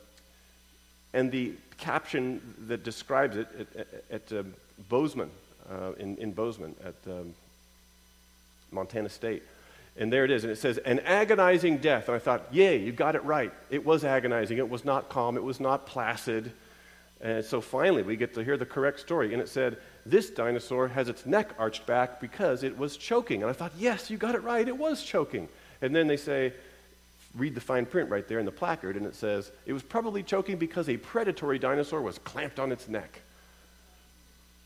and 1.13 1.31
the 1.31 1.53
caption 1.77 2.41
that 2.67 2.83
describes 2.83 3.37
it 3.37 3.47
at, 3.59 3.87
at, 4.11 4.31
at 4.31 4.37
uh, 4.37 4.43
Bozeman, 4.89 5.29
uh, 5.69 5.91
in, 5.93 6.17
in 6.17 6.31
Bozeman 6.31 6.75
at 6.83 6.95
um, 7.07 7.33
Montana 8.71 9.09
State. 9.09 9.43
And 9.97 10.11
there 10.11 10.23
it 10.23 10.31
is. 10.31 10.43
And 10.43 10.51
it 10.51 10.57
says, 10.57 10.77
an 10.79 10.99
agonizing 11.01 11.77
death. 11.79 12.07
And 12.07 12.15
I 12.15 12.19
thought, 12.19 12.45
yay, 12.51 12.77
you 12.77 12.91
got 12.91 13.15
it 13.15 13.23
right. 13.25 13.51
It 13.69 13.85
was 13.85 14.05
agonizing. 14.05 14.57
It 14.57 14.69
was 14.69 14.85
not 14.85 15.09
calm. 15.09 15.35
It 15.35 15.43
was 15.43 15.59
not 15.59 15.85
placid. 15.85 16.51
And 17.21 17.45
so 17.45 17.61
finally, 17.61 18.01
we 18.01 18.15
get 18.15 18.33
to 18.33 18.43
hear 18.43 18.57
the 18.57 18.65
correct 18.65 18.99
story. 18.99 19.33
And 19.33 19.41
it 19.41 19.47
said, 19.47 19.77
this 20.05 20.31
dinosaur 20.31 20.87
has 20.87 21.07
its 21.07 21.25
neck 21.25 21.53
arched 21.59 21.85
back 21.85 22.19
because 22.19 22.63
it 22.63 22.77
was 22.77 22.97
choking. 22.97 23.43
And 23.43 23.49
I 23.49 23.53
thought, 23.53 23.71
yes, 23.77 24.09
you 24.09 24.17
got 24.17 24.33
it 24.33 24.43
right. 24.43 24.67
It 24.67 24.77
was 24.77 25.03
choking. 25.03 25.47
And 25.81 25.95
then 25.95 26.07
they 26.07 26.17
say, 26.17 26.53
read 27.37 27.55
the 27.55 27.61
fine 27.61 27.85
print 27.85 28.09
right 28.09 28.27
there 28.27 28.39
in 28.39 28.45
the 28.45 28.51
placard, 28.51 28.97
and 28.97 29.05
it 29.05 29.15
says, 29.15 29.51
it 29.65 29.73
was 29.73 29.83
probably 29.83 30.23
choking 30.23 30.57
because 30.57 30.89
a 30.89 30.97
predatory 30.97 31.59
dinosaur 31.59 32.01
was 32.01 32.17
clamped 32.19 32.59
on 32.59 32.71
its 32.71 32.87
neck. 32.89 33.21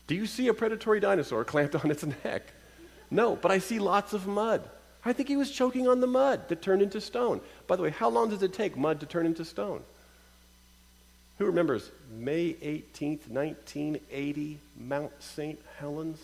Do 0.06 0.14
you 0.14 0.26
see 0.26 0.48
a 0.48 0.54
predatory 0.54 1.00
dinosaur 1.00 1.44
clamped 1.44 1.74
on 1.76 1.90
its 1.90 2.04
neck? 2.24 2.42
No, 3.10 3.36
but 3.36 3.50
I 3.50 3.58
see 3.58 3.78
lots 3.78 4.12
of 4.14 4.26
mud. 4.26 4.68
I 5.04 5.12
think 5.12 5.28
he 5.28 5.36
was 5.36 5.50
choking 5.50 5.86
on 5.86 6.00
the 6.00 6.06
mud 6.06 6.48
that 6.48 6.62
turned 6.62 6.82
into 6.82 7.00
stone. 7.00 7.40
By 7.66 7.76
the 7.76 7.82
way, 7.82 7.90
how 7.90 8.08
long 8.08 8.30
does 8.30 8.42
it 8.42 8.52
take 8.52 8.76
mud 8.76 9.00
to 9.00 9.06
turn 9.06 9.26
into 9.26 9.44
stone? 9.44 9.82
Who 11.38 11.44
remembers 11.44 11.90
May 12.10 12.54
18th, 12.54 13.28
1980, 13.28 14.58
Mount 14.80 15.12
St. 15.20 15.60
Helens? 15.78 16.18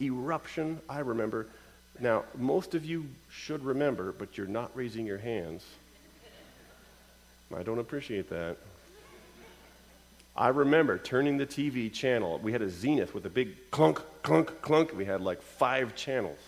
Eruption, 0.00 0.80
I 0.88 1.00
remember. 1.00 1.46
Now, 2.00 2.24
most 2.36 2.74
of 2.74 2.84
you 2.84 3.06
should 3.30 3.64
remember, 3.64 4.12
but 4.12 4.36
you're 4.36 4.48
not 4.48 4.72
raising 4.74 5.06
your 5.06 5.18
hands. 5.18 5.64
I 7.56 7.62
don't 7.62 7.78
appreciate 7.78 8.28
that. 8.30 8.56
I 10.36 10.48
remember 10.48 10.98
turning 10.98 11.36
the 11.36 11.46
TV 11.46 11.92
channel. 11.92 12.38
We 12.42 12.52
had 12.52 12.62
a 12.62 12.70
Zenith 12.70 13.14
with 13.14 13.26
a 13.26 13.30
big 13.30 13.70
clunk, 13.70 14.00
clunk, 14.22 14.60
clunk. 14.62 14.96
We 14.96 15.04
had 15.04 15.20
like 15.20 15.42
five 15.42 15.94
channels. 15.96 16.38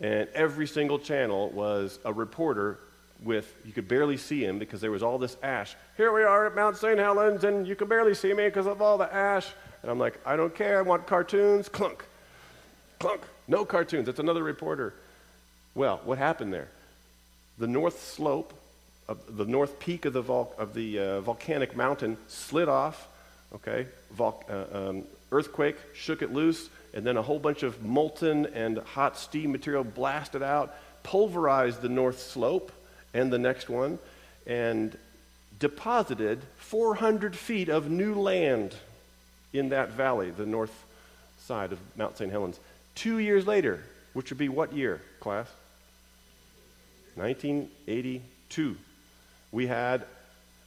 And 0.00 0.28
every 0.34 0.66
single 0.66 0.98
channel 0.98 1.50
was 1.50 1.98
a 2.04 2.12
reporter 2.12 2.78
with, 3.22 3.54
you 3.64 3.72
could 3.72 3.88
barely 3.88 4.16
see 4.16 4.44
him 4.44 4.58
because 4.58 4.80
there 4.80 4.90
was 4.90 5.02
all 5.02 5.18
this 5.18 5.36
ash. 5.42 5.74
Here 5.96 6.12
we 6.12 6.22
are 6.22 6.46
at 6.46 6.54
Mount 6.54 6.76
St. 6.76 6.98
Helens, 6.98 7.44
and 7.44 7.66
you 7.66 7.76
can 7.76 7.88
barely 7.88 8.14
see 8.14 8.32
me 8.32 8.46
because 8.46 8.66
of 8.66 8.80
all 8.80 8.98
the 8.98 9.12
ash. 9.12 9.46
And 9.82 9.90
I'm 9.90 9.98
like, 9.98 10.18
I 10.24 10.36
don't 10.36 10.54
care. 10.54 10.78
I 10.78 10.82
want 10.82 11.06
cartoons. 11.06 11.68
Clunk, 11.68 12.04
clunk. 12.98 13.22
No 13.48 13.64
cartoons. 13.64 14.08
It's 14.08 14.20
another 14.20 14.42
reporter. 14.42 14.94
Well, 15.74 16.00
what 16.04 16.18
happened 16.18 16.52
there? 16.52 16.68
The 17.58 17.66
north 17.66 18.02
slope, 18.02 18.54
of 19.08 19.36
the 19.36 19.44
north 19.44 19.78
peak 19.78 20.04
of 20.04 20.12
the, 20.12 20.22
vol- 20.22 20.54
of 20.56 20.74
the 20.74 20.98
uh, 20.98 21.20
volcanic 21.20 21.76
mountain 21.76 22.16
slid 22.28 22.68
off, 22.68 23.08
okay? 23.54 23.86
Vol- 24.12 24.44
uh, 24.48 24.88
um, 24.88 25.04
earthquake 25.32 25.76
shook 25.94 26.22
it 26.22 26.32
loose, 26.32 26.70
and 26.94 27.04
then 27.04 27.16
a 27.16 27.22
whole 27.22 27.38
bunch 27.38 27.62
of 27.62 27.84
molten 27.84 28.46
and 28.46 28.78
hot 28.78 29.18
steam 29.18 29.52
material 29.52 29.84
blasted 29.84 30.42
out, 30.42 30.74
pulverized 31.02 31.82
the 31.82 31.88
north 31.88 32.20
slope 32.20 32.72
and 33.14 33.32
the 33.32 33.38
next 33.38 33.68
one, 33.68 33.98
and 34.46 34.96
deposited 35.58 36.40
400 36.58 37.36
feet 37.36 37.68
of 37.68 37.90
new 37.90 38.14
land 38.14 38.74
in 39.52 39.70
that 39.70 39.90
valley, 39.90 40.30
the 40.30 40.46
north 40.46 40.72
side 41.38 41.72
of 41.72 41.78
Mount 41.96 42.16
St. 42.16 42.30
Helens. 42.30 42.58
Two 42.94 43.18
years 43.18 43.46
later, 43.46 43.82
which 44.12 44.30
would 44.30 44.38
be 44.38 44.48
what 44.48 44.72
year, 44.72 45.00
class? 45.20 45.48
1982. 47.14 48.76
We 49.52 49.66
had 49.66 50.04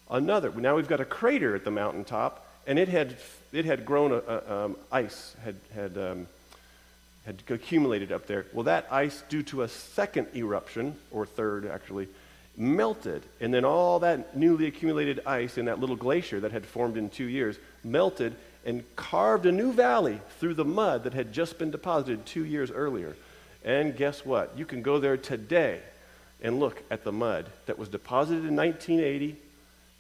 another. 0.10 0.52
Now 0.52 0.76
we've 0.76 0.88
got 0.88 1.00
a 1.00 1.06
crater 1.06 1.56
at 1.56 1.64
the 1.64 1.72
mountaintop, 1.72 2.46
and 2.68 2.78
it 2.78 2.88
had, 2.88 3.16
it 3.52 3.66
had 3.66 3.86
grown 3.86 4.12
a, 4.12 4.18
a, 4.18 4.66
um, 4.66 4.76
ice, 4.92 5.36
had, 5.44 5.56
had, 5.74 5.98
um, 5.98 6.28
had 7.26 7.42
accumulated 7.50 8.12
up 8.12 8.28
there. 8.28 8.46
Well, 8.54 8.64
that 8.66 8.88
ice, 8.92 9.24
due 9.30 9.44
to 9.44 9.64
a 9.64 9.68
second 9.68 10.28
eruption, 10.36 10.96
or 11.12 11.26
third 11.26 11.66
actually, 11.66 12.08
melted. 12.56 13.24
And 13.40 13.54
then 13.54 13.66
all 13.66 14.00
that 14.00 14.36
newly 14.38 14.68
accumulated 14.68 15.22
ice 15.26 15.58
in 15.58 15.66
that 15.66 15.80
little 15.80 15.96
glacier 15.96 16.40
that 16.42 16.52
had 16.52 16.66
formed 16.66 16.98
in 16.98 17.10
two 17.10 17.26
years 17.26 17.58
melted 17.84 18.36
and 18.66 18.84
carved 18.96 19.46
a 19.46 19.52
new 19.52 19.74
valley 19.74 20.22
through 20.40 20.54
the 20.54 20.66
mud 20.66 21.04
that 21.04 21.14
had 21.14 21.34
just 21.34 21.58
been 21.58 21.72
deposited 21.72 22.26
two 22.26 22.46
years 22.46 22.72
earlier. 22.72 23.16
And 23.64 23.96
guess 23.96 24.26
what? 24.26 24.58
You 24.58 24.66
can 24.66 24.82
go 24.82 25.00
there 25.00 25.18
today 25.18 25.80
and 26.42 26.60
look 26.60 26.82
at 26.92 27.04
the 27.04 27.12
mud 27.12 27.46
that 27.66 27.78
was 27.78 27.90
deposited 27.90 28.46
in 28.46 28.56
1980 28.56 29.38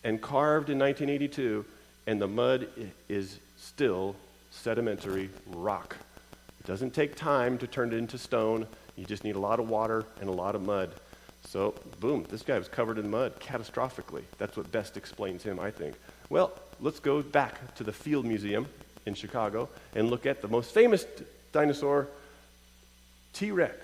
and 0.03 0.21
carved 0.21 0.69
in 0.69 0.77
1982, 0.77 1.65
and 2.07 2.21
the 2.21 2.27
mud 2.27 2.67
is 3.07 3.39
still 3.57 4.15
sedimentary 4.51 5.29
rock. 5.47 5.95
It 6.59 6.67
doesn't 6.67 6.93
take 6.93 7.15
time 7.15 7.57
to 7.59 7.67
turn 7.67 7.93
it 7.93 7.97
into 7.97 8.17
stone. 8.17 8.67
You 8.95 9.05
just 9.05 9.23
need 9.23 9.35
a 9.35 9.39
lot 9.39 9.59
of 9.59 9.69
water 9.69 10.05
and 10.19 10.29
a 10.29 10.33
lot 10.33 10.55
of 10.55 10.61
mud. 10.61 10.93
So, 11.47 11.75
boom, 11.99 12.25
this 12.29 12.41
guy 12.41 12.57
was 12.57 12.67
covered 12.67 12.97
in 12.97 13.09
mud 13.09 13.39
catastrophically. 13.39 14.23
That's 14.37 14.57
what 14.57 14.71
best 14.71 14.97
explains 14.97 15.43
him, 15.43 15.59
I 15.59 15.71
think. 15.71 15.95
Well, 16.29 16.51
let's 16.79 16.99
go 16.99 17.21
back 17.21 17.75
to 17.75 17.83
the 17.83 17.93
Field 17.93 18.25
Museum 18.25 18.67
in 19.05 19.13
Chicago 19.13 19.69
and 19.95 20.09
look 20.09 20.25
at 20.25 20.41
the 20.41 20.47
most 20.47 20.73
famous 20.73 21.05
dinosaur, 21.51 22.07
T 23.33 23.51
Rex. 23.51 23.75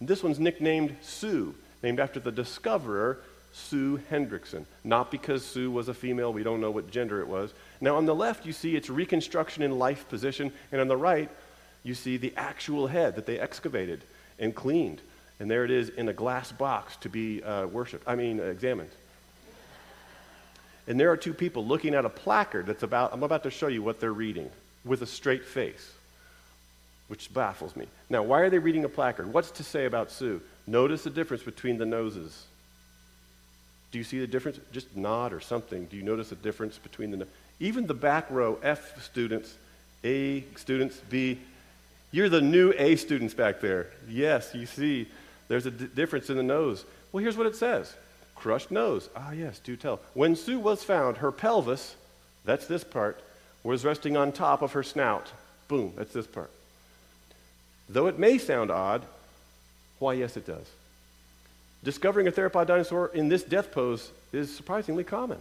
This 0.00 0.22
one's 0.22 0.38
nicknamed 0.38 0.96
Sue, 1.02 1.54
named 1.82 2.00
after 2.00 2.20
the 2.20 2.32
discoverer, 2.32 3.18
Sue 3.52 4.00
Hendrickson. 4.10 4.64
Not 4.84 5.10
because 5.10 5.44
Sue 5.44 5.70
was 5.70 5.88
a 5.88 5.94
female, 5.94 6.32
we 6.32 6.42
don't 6.42 6.60
know 6.60 6.70
what 6.70 6.90
gender 6.90 7.20
it 7.20 7.28
was. 7.28 7.52
Now, 7.80 7.96
on 7.96 8.06
the 8.06 8.14
left, 8.14 8.46
you 8.46 8.52
see 8.52 8.76
its 8.76 8.90
reconstruction 8.90 9.62
in 9.62 9.78
life 9.78 10.08
position, 10.08 10.52
and 10.72 10.80
on 10.80 10.88
the 10.88 10.96
right, 10.96 11.28
you 11.82 11.94
see 11.94 12.16
the 12.16 12.34
actual 12.36 12.86
head 12.86 13.16
that 13.16 13.26
they 13.26 13.38
excavated 13.38 14.04
and 14.38 14.54
cleaned. 14.54 15.00
And 15.40 15.50
there 15.50 15.64
it 15.64 15.70
is 15.70 15.88
in 15.88 16.08
a 16.08 16.12
glass 16.12 16.52
box 16.52 16.96
to 16.98 17.08
be 17.08 17.42
uh, 17.42 17.66
worshiped, 17.66 18.04
I 18.06 18.14
mean, 18.14 18.38
examined. 18.38 18.90
And 20.86 21.00
there 21.00 21.10
are 21.10 21.16
two 21.16 21.32
people 21.32 21.64
looking 21.64 21.94
at 21.94 22.04
a 22.04 22.10
placard 22.10 22.66
that's 22.66 22.82
about, 22.82 23.12
I'm 23.12 23.22
about 23.22 23.42
to 23.44 23.50
show 23.50 23.68
you 23.68 23.82
what 23.82 24.00
they're 24.00 24.12
reading 24.12 24.50
with 24.84 25.02
a 25.02 25.06
straight 25.06 25.44
face, 25.44 25.92
which 27.08 27.32
baffles 27.32 27.74
me. 27.74 27.86
Now, 28.10 28.22
why 28.22 28.40
are 28.40 28.50
they 28.50 28.58
reading 28.58 28.84
a 28.84 28.88
placard? 28.88 29.32
What's 29.32 29.50
to 29.52 29.64
say 29.64 29.86
about 29.86 30.10
Sue? 30.10 30.42
Notice 30.66 31.04
the 31.04 31.10
difference 31.10 31.42
between 31.42 31.78
the 31.78 31.86
noses. 31.86 32.44
Do 33.92 33.98
you 33.98 34.04
see 34.04 34.20
the 34.20 34.26
difference? 34.26 34.60
Just 34.72 34.94
nod 34.96 35.32
or 35.32 35.40
something. 35.40 35.86
Do 35.86 35.96
you 35.96 36.02
notice 36.02 36.28
the 36.28 36.36
difference 36.36 36.78
between 36.78 37.10
the 37.10 37.16
no- 37.18 37.26
even 37.60 37.86
the 37.86 37.94
back 37.94 38.30
row 38.30 38.58
F 38.62 39.02
students, 39.02 39.54
A 40.04 40.44
students, 40.56 41.00
B? 41.08 41.38
You're 42.12 42.28
the 42.28 42.40
new 42.40 42.72
A 42.76 42.96
students 42.96 43.34
back 43.34 43.60
there. 43.60 43.88
Yes, 44.08 44.54
you 44.54 44.66
see 44.66 45.08
there's 45.50 45.66
a 45.66 45.70
d- 45.72 45.88
difference 45.96 46.30
in 46.30 46.36
the 46.36 46.44
nose. 46.44 46.84
Well, 47.10 47.22
here's 47.22 47.36
what 47.36 47.48
it 47.48 47.56
says. 47.56 47.92
Crushed 48.36 48.70
nose. 48.70 49.10
Ah, 49.16 49.32
yes, 49.32 49.58
do 49.58 49.76
tell. 49.76 49.98
When 50.14 50.36
Sue 50.36 50.60
was 50.60 50.84
found, 50.84 51.16
her 51.16 51.32
pelvis, 51.32 51.96
that's 52.44 52.68
this 52.68 52.84
part, 52.84 53.20
was 53.64 53.84
resting 53.84 54.16
on 54.16 54.30
top 54.30 54.62
of 54.62 54.72
her 54.74 54.84
snout. 54.84 55.32
Boom, 55.66 55.92
that's 55.96 56.12
this 56.12 56.28
part. 56.28 56.52
Though 57.88 58.06
it 58.06 58.16
may 58.16 58.38
sound 58.38 58.70
odd, 58.70 59.02
why, 59.98 60.12
yes, 60.12 60.36
it 60.36 60.46
does. 60.46 60.66
Discovering 61.82 62.28
a 62.28 62.32
theropod 62.32 62.68
dinosaur 62.68 63.08
in 63.12 63.28
this 63.28 63.42
death 63.42 63.72
pose 63.72 64.08
is 64.32 64.54
surprisingly 64.54 65.02
common. 65.02 65.38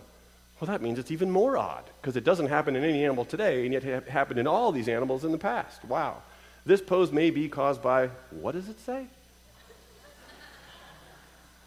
Well, 0.59 0.71
that 0.71 0.81
means 0.81 0.97
it's 0.97 1.11
even 1.11 1.29
more 1.29 1.55
odd 1.55 1.83
because 2.01 2.15
it 2.15 2.23
doesn't 2.23 2.47
happen 2.47 2.75
in 2.75 2.83
any 2.83 3.03
animal 3.03 3.25
today, 3.25 3.63
and 3.63 3.73
yet 3.73 3.83
it 3.83 4.07
happened 4.07 4.39
in 4.39 4.47
all 4.47 4.71
these 4.71 4.89
animals 4.89 5.23
in 5.23 5.31
the 5.31 5.37
past. 5.37 5.85
Wow. 5.85 6.23
This 6.65 6.81
pose 6.81 7.11
may 7.11 7.29
be 7.29 7.47
caused 7.47 7.83
by, 7.83 8.07
what 8.31 8.53
does 8.53 8.69
it 8.69 8.79
say? 8.79 9.05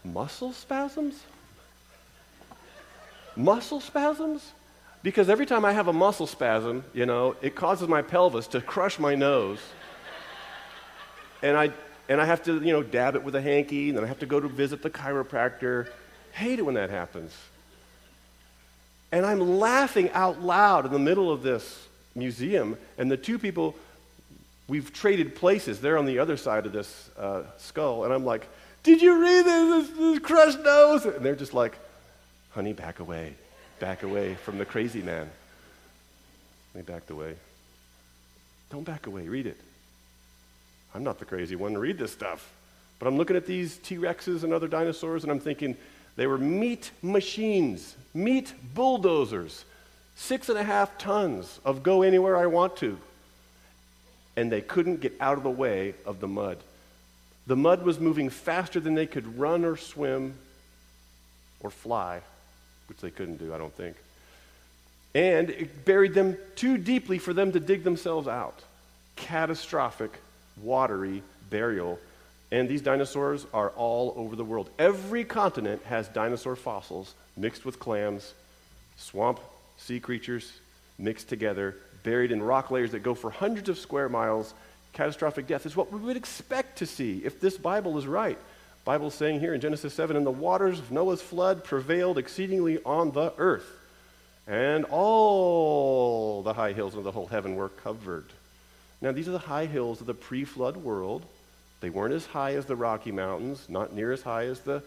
Muscle 0.05 0.53
spasms? 0.53 1.23
Muscle 3.37 3.81
spasms? 3.81 4.53
Because 5.03 5.29
every 5.29 5.47
time 5.47 5.65
I 5.65 5.73
have 5.73 5.89
a 5.89 5.93
muscle 5.93 6.27
spasm, 6.27 6.85
you 6.95 7.07
know, 7.07 7.35
it 7.43 7.55
causes 7.55 7.89
my 7.89 8.03
pelvis 8.03 8.47
to 8.49 8.61
crush 8.61 8.99
my 8.99 9.15
nose. 9.15 9.59
And 11.43 11.57
I, 11.57 11.71
and 12.09 12.21
I 12.21 12.25
have 12.25 12.43
to, 12.45 12.55
you 12.55 12.73
know, 12.73 12.83
dab 12.83 13.17
it 13.17 13.25
with 13.25 13.35
a 13.35 13.43
hanky, 13.43 13.89
and 13.89 13.99
then 13.99 14.05
I 14.05 14.07
have 14.07 14.21
to 14.21 14.27
go 14.27 14.39
to 14.39 14.49
visit 14.49 14.83
the 14.83 14.91
chiropractor. 14.91 15.89
Hate 16.33 16.61
it 16.61 16.63
when 16.63 16.75
that 16.75 16.91
happens. 16.91 17.35
And 19.11 19.27
I'm 19.27 19.59
laughing 19.59 20.11
out 20.11 20.41
loud 20.41 20.87
in 20.87 20.93
the 20.93 20.99
middle 20.99 21.33
of 21.33 21.43
this 21.43 21.89
museum, 22.15 22.77
and 22.97 23.11
the 23.11 23.17
two 23.17 23.39
people, 23.39 23.75
we've 24.69 24.93
traded 24.93 25.35
places. 25.35 25.81
They're 25.81 25.99
on 25.99 26.07
the 26.07 26.21
other 26.21 26.37
side 26.37 26.65
of 26.65 26.73
this 26.73 27.11
uh, 27.19 27.43
skull, 27.59 28.05
and 28.05 28.13
I'm 28.13 28.25
like, 28.25 28.49
Did 28.83 29.01
you 29.01 29.21
read 29.21 29.45
this, 29.45 29.89
this, 29.89 29.99
this 29.99 30.19
crushed 30.19 30.61
nose? 30.61 31.05
And 31.05 31.25
they're 31.25 31.37
just 31.37 31.55
like, 31.55 31.79
Honey, 32.53 32.73
back 32.73 33.01
away. 33.01 33.35
Back 33.81 34.03
away 34.03 34.35
from 34.35 34.59
the 34.59 34.65
crazy 34.65 35.03
man. 35.03 35.31
They 36.75 36.83
backed 36.83 37.11
away. 37.11 37.35
Don't 38.71 38.85
back 38.85 39.07
away. 39.07 39.29
Read 39.29 39.47
it. 39.47 39.59
I'm 40.95 41.03
not 41.03 41.19
the 41.19 41.25
crazy 41.25 41.57
one 41.57 41.73
to 41.73 41.79
read 41.79 41.99
this 41.99 42.13
stuff. 42.13 42.51
But 42.99 43.09
I'm 43.09 43.17
looking 43.17 43.37
at 43.37 43.47
these 43.47 43.79
T 43.79 43.97
Rexes 43.97 44.45
and 44.45 44.53
other 44.53 44.69
dinosaurs, 44.69 45.23
and 45.23 45.33
I'm 45.33 45.41
thinking 45.41 45.77
they 46.17 46.27
were 46.27 46.39
meat 46.39 46.91
machines, 47.03 47.97
meat 48.15 48.53
bulldozers, 48.75 49.65
six 50.15 50.49
and 50.49 50.59
a 50.59 50.63
half 50.63 50.99
tons 50.99 51.59
of 51.65 51.83
go 51.83 52.03
anywhere 52.03 52.37
I 52.37 52.47
want 52.47 52.77
to. 52.77 52.99
And 54.37 54.53
they 54.53 54.61
couldn't 54.61 55.01
get 55.01 55.15
out 55.21 55.39
of 55.39 55.43
the 55.43 55.51
way 55.51 55.95
of 56.05 56.21
the 56.21 56.29
mud. 56.29 56.59
The 57.47 57.57
mud 57.57 57.83
was 57.83 57.99
moving 57.99 58.31
faster 58.31 58.81
than 58.81 58.95
they 58.95 59.07
could 59.07 59.39
run 59.39 59.65
or 59.65 59.77
swim 59.77 60.35
or 61.61 61.71
fly, 61.71 62.21
which 62.89 62.99
they 62.99 63.11
couldn't 63.11 63.39
do, 63.39 63.53
I 63.55 63.59
don't 63.59 63.75
think. 63.75 63.97
And 65.15 65.51
it 65.51 65.85
buried 65.85 66.15
them 66.15 66.37
too 66.57 66.79
deeply 66.79 67.19
for 67.19 67.33
them 67.33 67.53
to 67.53 67.61
dig 67.61 67.85
themselves 67.85 68.29
out. 68.29 68.61
Catastrophic, 69.17 70.13
watery 70.63 71.23
burial. 71.51 71.99
And 72.51 72.69
these 72.69 72.83
dinosaurs 72.83 73.47
are 73.53 73.71
all 73.71 74.15
over 74.17 74.37
the 74.37 74.45
world. 74.45 74.71
Every 74.79 75.25
continent 75.25 75.83
has 75.85 76.09
dinosaur 76.09 76.57
fossils 76.57 77.15
mixed 77.37 77.65
with 77.65 77.79
clams, 77.79 78.35
swamp 78.97 79.41
sea 79.79 80.01
creatures 80.01 80.53
mixed 80.99 81.29
together, 81.29 81.77
buried 82.03 82.33
in 82.33 82.43
rock 82.43 82.71
layers 82.71 82.93
that 82.93 83.03
go 83.03 83.15
for 83.15 83.31
hundreds 83.31 83.69
of 83.69 83.79
square 83.79 84.09
miles. 84.09 84.55
Catastrophic 84.93 85.47
death 85.47 85.65
is 85.65 85.75
what 85.75 85.93
we 85.93 86.01
would 86.01 86.17
expect 86.17 86.79
to 86.79 86.87
see 86.87 87.23
if 87.25 87.41
this 87.41 87.57
Bible 87.57 87.97
is 87.99 88.07
right. 88.07 88.39
Bible's 88.85 89.15
saying 89.15 89.41
here 89.41 89.55
in 89.55 89.61
Genesis 89.61 89.95
7, 89.95 90.17
and 90.17 90.27
the 90.27 90.31
waters 90.31 90.79
of 90.79 90.91
Noah's 90.91 91.23
flood 91.23 91.65
prevailed 91.65 92.19
exceedingly 92.19 92.83
on 92.85 93.13
the 93.13 93.33
earth, 93.39 93.71
and 94.47 94.85
all 94.87 96.43
the 96.43 96.53
high 96.53 96.73
hills 96.73 96.97
of 96.97 97.05
the 97.05 97.13
whole 97.13 97.29
heaven 97.29 97.55
were 97.55 97.69
covered. 97.69 98.27
Now, 99.01 99.13
these 99.13 99.29
are 99.29 99.33
the 99.33 99.39
high 99.39 99.67
hills 99.67 100.01
of 100.01 100.07
the 100.07 100.15
pre 100.15 100.45
flood 100.45 100.77
world. 100.77 101.25
They 101.81 101.91
weren't 101.91 102.15
as 102.15 102.27
high 102.27 102.55
as 102.55 102.67
the 102.67 102.77
Rocky 102.77 103.13
Mountains, 103.13 103.67
not 103.69 103.93
near 103.93 104.13
as 104.13 104.23
high 104.23 104.45
as 104.45 104.61
the 104.61 104.83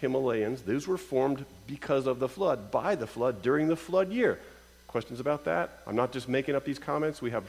Himalayas. 0.00 0.62
Those 0.62 0.86
were 0.86 0.98
formed 0.98 1.44
because 1.66 2.06
of 2.06 2.18
the 2.18 2.28
flood, 2.28 2.70
by 2.70 2.94
the 2.94 3.06
flood, 3.06 3.42
during 3.42 3.68
the 3.68 3.76
flood 3.76 4.12
year. 4.12 4.38
Questions 4.86 5.18
about 5.18 5.44
that? 5.44 5.82
I'm 5.86 5.96
not 5.96 6.12
just 6.12 6.28
making 6.28 6.54
up 6.54 6.64
these 6.64 6.78
comments. 6.78 7.22
We 7.22 7.30
have 7.30 7.44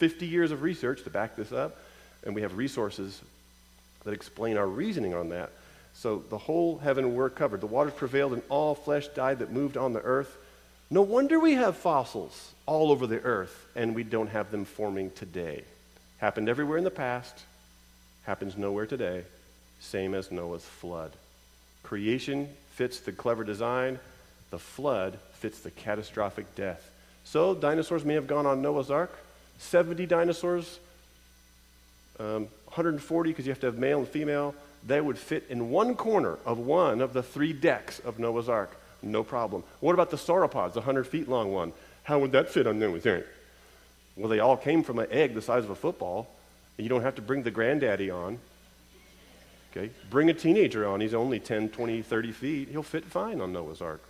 50 0.00 0.26
years 0.26 0.50
of 0.50 0.62
research 0.62 1.04
to 1.04 1.10
back 1.10 1.36
this 1.36 1.52
up, 1.52 1.76
and 2.24 2.34
we 2.34 2.40
have 2.40 2.56
resources 2.56 3.20
that 4.04 4.12
explain 4.12 4.56
our 4.56 4.66
reasoning 4.66 5.14
on 5.14 5.28
that. 5.28 5.50
So 5.92 6.24
the 6.30 6.38
whole 6.38 6.78
heaven 6.78 7.14
were 7.14 7.28
covered. 7.28 7.60
The 7.60 7.66
waters 7.66 7.92
prevailed, 7.92 8.32
and 8.32 8.42
all 8.48 8.74
flesh 8.74 9.08
died 9.08 9.40
that 9.40 9.52
moved 9.52 9.76
on 9.76 9.92
the 9.92 10.00
earth. 10.00 10.34
No 10.88 11.02
wonder 11.02 11.38
we 11.38 11.52
have 11.52 11.76
fossils 11.76 12.52
all 12.64 12.90
over 12.90 13.06
the 13.06 13.20
earth, 13.20 13.66
and 13.76 13.94
we 13.94 14.02
don't 14.02 14.30
have 14.30 14.50
them 14.50 14.64
forming 14.64 15.10
today. 15.10 15.64
Happened 16.16 16.48
everywhere 16.48 16.78
in 16.78 16.84
the 16.84 16.90
past, 16.90 17.38
happens 18.24 18.56
nowhere 18.56 18.86
today, 18.86 19.24
same 19.80 20.14
as 20.14 20.32
Noah's 20.32 20.64
flood. 20.64 21.12
Creation 21.82 22.48
fits 22.72 23.00
the 23.00 23.12
clever 23.12 23.44
design, 23.44 23.98
the 24.50 24.58
flood 24.58 25.18
fits 25.34 25.60
the 25.60 25.70
catastrophic 25.70 26.54
death. 26.54 26.90
So, 27.24 27.54
dinosaurs 27.54 28.04
may 28.04 28.14
have 28.14 28.26
gone 28.26 28.46
on 28.46 28.62
Noah's 28.62 28.90
Ark. 28.90 29.12
70 29.60 30.06
dinosaurs, 30.06 30.80
um, 32.18 32.48
140 32.64 33.30
because 33.30 33.46
you 33.46 33.52
have 33.52 33.60
to 33.60 33.66
have 33.66 33.78
male 33.78 33.98
and 33.98 34.08
female. 34.08 34.54
They 34.86 35.00
would 35.00 35.18
fit 35.18 35.46
in 35.50 35.70
one 35.70 35.94
corner 35.94 36.38
of 36.46 36.58
one 36.58 37.00
of 37.00 37.12
the 37.12 37.22
three 37.22 37.52
decks 37.52 37.98
of 38.00 38.18
Noah's 38.18 38.48
Ark. 38.48 38.74
No 39.02 39.22
problem. 39.22 39.62
What 39.80 39.92
about 39.92 40.10
the 40.10 40.16
sauropods, 40.16 40.72
the 40.72 40.80
100 40.80 41.04
feet 41.06 41.28
long 41.28 41.52
one? 41.52 41.72
How 42.02 42.18
would 42.18 42.32
that 42.32 42.48
fit 42.48 42.66
on 42.66 42.78
Noah's 42.78 43.06
Ark? 43.06 43.26
Well, 44.16 44.28
they 44.28 44.40
all 44.40 44.56
came 44.56 44.82
from 44.82 44.98
an 44.98 45.08
egg 45.10 45.34
the 45.34 45.42
size 45.42 45.64
of 45.64 45.70
a 45.70 45.74
football, 45.74 46.28
and 46.76 46.84
you 46.84 46.88
don't 46.88 47.02
have 47.02 47.16
to 47.16 47.22
bring 47.22 47.42
the 47.42 47.50
granddaddy 47.50 48.10
on. 48.10 48.38
Okay? 49.70 49.90
Bring 50.08 50.30
a 50.30 50.34
teenager 50.34 50.86
on. 50.86 51.00
He's 51.00 51.14
only 51.14 51.38
10, 51.38 51.68
20, 51.68 52.02
30 52.02 52.32
feet. 52.32 52.68
He'll 52.68 52.82
fit 52.82 53.04
fine 53.04 53.40
on 53.40 53.52
Noah's 53.52 53.80
Ark. 53.80 54.02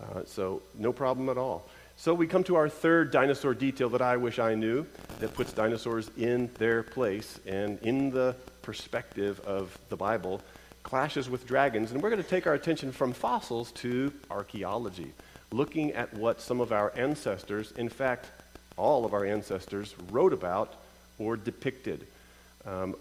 Uh, 0.00 0.22
so, 0.26 0.62
no 0.74 0.92
problem 0.92 1.28
at 1.28 1.38
all. 1.38 1.68
So, 1.96 2.14
we 2.14 2.26
come 2.26 2.42
to 2.44 2.56
our 2.56 2.68
third 2.68 3.10
dinosaur 3.12 3.54
detail 3.54 3.88
that 3.90 4.02
I 4.02 4.16
wish 4.16 4.38
I 4.38 4.54
knew 4.54 4.86
that 5.20 5.34
puts 5.34 5.52
dinosaurs 5.52 6.10
in 6.16 6.50
their 6.58 6.82
place 6.82 7.38
and 7.46 7.78
in 7.80 8.10
the 8.10 8.34
perspective 8.62 9.38
of 9.40 9.76
the 9.88 9.96
Bible 9.96 10.40
clashes 10.82 11.30
with 11.30 11.46
dragons. 11.46 11.92
And 11.92 12.02
we're 12.02 12.10
going 12.10 12.22
to 12.22 12.28
take 12.28 12.46
our 12.46 12.54
attention 12.54 12.92
from 12.92 13.12
fossils 13.12 13.72
to 13.72 14.12
archaeology, 14.30 15.12
looking 15.52 15.92
at 15.92 16.12
what 16.14 16.40
some 16.40 16.60
of 16.60 16.72
our 16.72 16.92
ancestors, 16.96 17.72
in 17.72 17.88
fact, 17.88 18.26
all 18.76 19.04
of 19.04 19.14
our 19.14 19.24
ancestors, 19.24 19.94
wrote 20.10 20.32
about 20.32 20.74
or 21.18 21.36
depicted. 21.36 22.06
Um, 22.66 22.96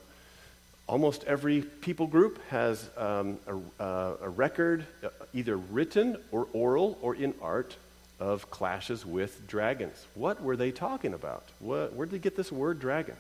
almost 0.88 1.24
every 1.24 1.62
people 1.62 2.08
group 2.08 2.40
has 2.50 2.90
um, 2.98 3.40
a, 3.48 3.84
uh, 3.84 4.18
a, 4.24 4.30
record, 4.30 4.86
uh, 5.04 5.10
either 5.34 5.58
written 5.58 6.18
or 6.32 6.48
oral 6.54 7.00
or 7.02 7.16
in 7.16 7.34
art, 7.42 7.76
of 8.22 8.52
clashes 8.52 9.04
with 9.04 9.48
dragons. 9.48 10.06
What 10.14 10.44
were 10.44 10.56
they 10.56 10.72
talking 10.72 11.16
about? 11.16 11.44
What, 11.60 11.94
where 11.94 12.06
did 12.06 12.14
they 12.14 12.24
get 12.24 12.38
this 12.38 12.52
word 12.52 12.80
dragons? 12.80 13.18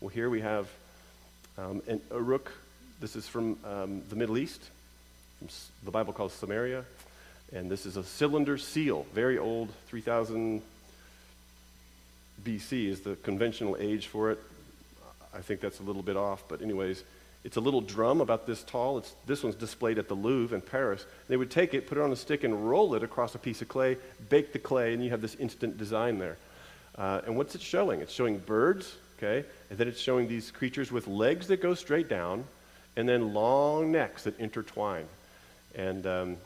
Well, 0.00 0.08
here 0.08 0.28
we 0.28 0.40
have 0.40 0.68
um, 1.56 1.80
an 1.86 2.00
Uruk. 2.10 2.50
This 3.00 3.14
is 3.14 3.28
from 3.28 3.56
um, 3.64 4.02
the 4.10 4.16
Middle 4.16 4.36
East. 4.36 4.60
The 5.84 5.92
Bible 5.92 6.12
calls 6.12 6.32
Samaria. 6.32 6.84
And 7.52 7.70
this 7.70 7.86
is 7.86 7.96
a 7.96 8.02
cylinder 8.02 8.58
seal, 8.58 9.06
very 9.14 9.38
old, 9.38 9.68
3000 9.88 10.60
BC 12.42 12.88
is 12.88 13.00
the 13.00 13.14
conventional 13.16 13.76
age 13.78 14.08
for 14.08 14.32
it. 14.32 14.40
I 15.32 15.40
think 15.40 15.60
that's 15.60 15.78
a 15.78 15.84
little 15.84 16.02
bit 16.02 16.16
off, 16.16 16.42
but 16.48 16.62
anyways, 16.62 17.04
it's 17.44 17.56
a 17.56 17.60
little 17.60 17.80
drum 17.80 18.20
about 18.20 18.46
this 18.46 18.62
tall. 18.62 18.98
It's, 18.98 19.12
this 19.26 19.42
one's 19.42 19.56
displayed 19.56 19.98
at 19.98 20.06
the 20.06 20.14
Louvre 20.14 20.54
in 20.54 20.62
Paris. 20.62 21.04
They 21.28 21.36
would 21.36 21.50
take 21.50 21.74
it, 21.74 21.88
put 21.88 21.98
it 21.98 22.00
on 22.00 22.12
a 22.12 22.16
stick, 22.16 22.44
and 22.44 22.68
roll 22.68 22.94
it 22.94 23.02
across 23.02 23.34
a 23.34 23.38
piece 23.38 23.62
of 23.62 23.68
clay, 23.68 23.96
bake 24.28 24.52
the 24.52 24.58
clay, 24.58 24.94
and 24.94 25.02
you 25.02 25.10
have 25.10 25.20
this 25.20 25.34
instant 25.34 25.76
design 25.76 26.18
there. 26.18 26.36
Uh, 26.96 27.22
and 27.26 27.36
what's 27.36 27.54
it 27.54 27.60
showing? 27.62 28.00
It's 28.00 28.12
showing 28.12 28.38
birds, 28.38 28.94
okay, 29.18 29.44
and 29.70 29.78
then 29.78 29.88
it's 29.88 30.00
showing 30.00 30.28
these 30.28 30.50
creatures 30.50 30.92
with 30.92 31.08
legs 31.08 31.48
that 31.48 31.60
go 31.60 31.74
straight 31.74 32.08
down, 32.08 32.44
and 32.96 33.08
then 33.08 33.34
long 33.34 33.90
necks 33.90 34.24
that 34.24 34.38
intertwine. 34.38 35.06
And 35.74 36.06
um, 36.06 36.36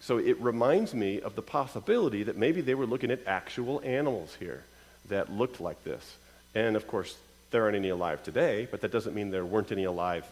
So 0.00 0.16
it 0.16 0.40
reminds 0.40 0.94
me 0.94 1.20
of 1.20 1.36
the 1.36 1.42
possibility 1.42 2.24
that 2.24 2.36
maybe 2.36 2.62
they 2.62 2.74
were 2.74 2.86
looking 2.86 3.10
at 3.10 3.20
actual 3.26 3.82
animals 3.84 4.34
here 4.40 4.64
that 5.10 5.30
looked 5.30 5.60
like 5.60 5.84
this. 5.84 6.16
And 6.54 6.74
of 6.74 6.88
course, 6.88 7.16
there 7.50 7.64
aren't 7.64 7.76
any 7.76 7.90
alive 7.90 8.22
today, 8.22 8.66
but 8.70 8.80
that 8.80 8.92
doesn't 8.92 9.14
mean 9.14 9.30
there 9.30 9.44
weren't 9.44 9.70
any 9.70 9.84
alive 9.84 10.24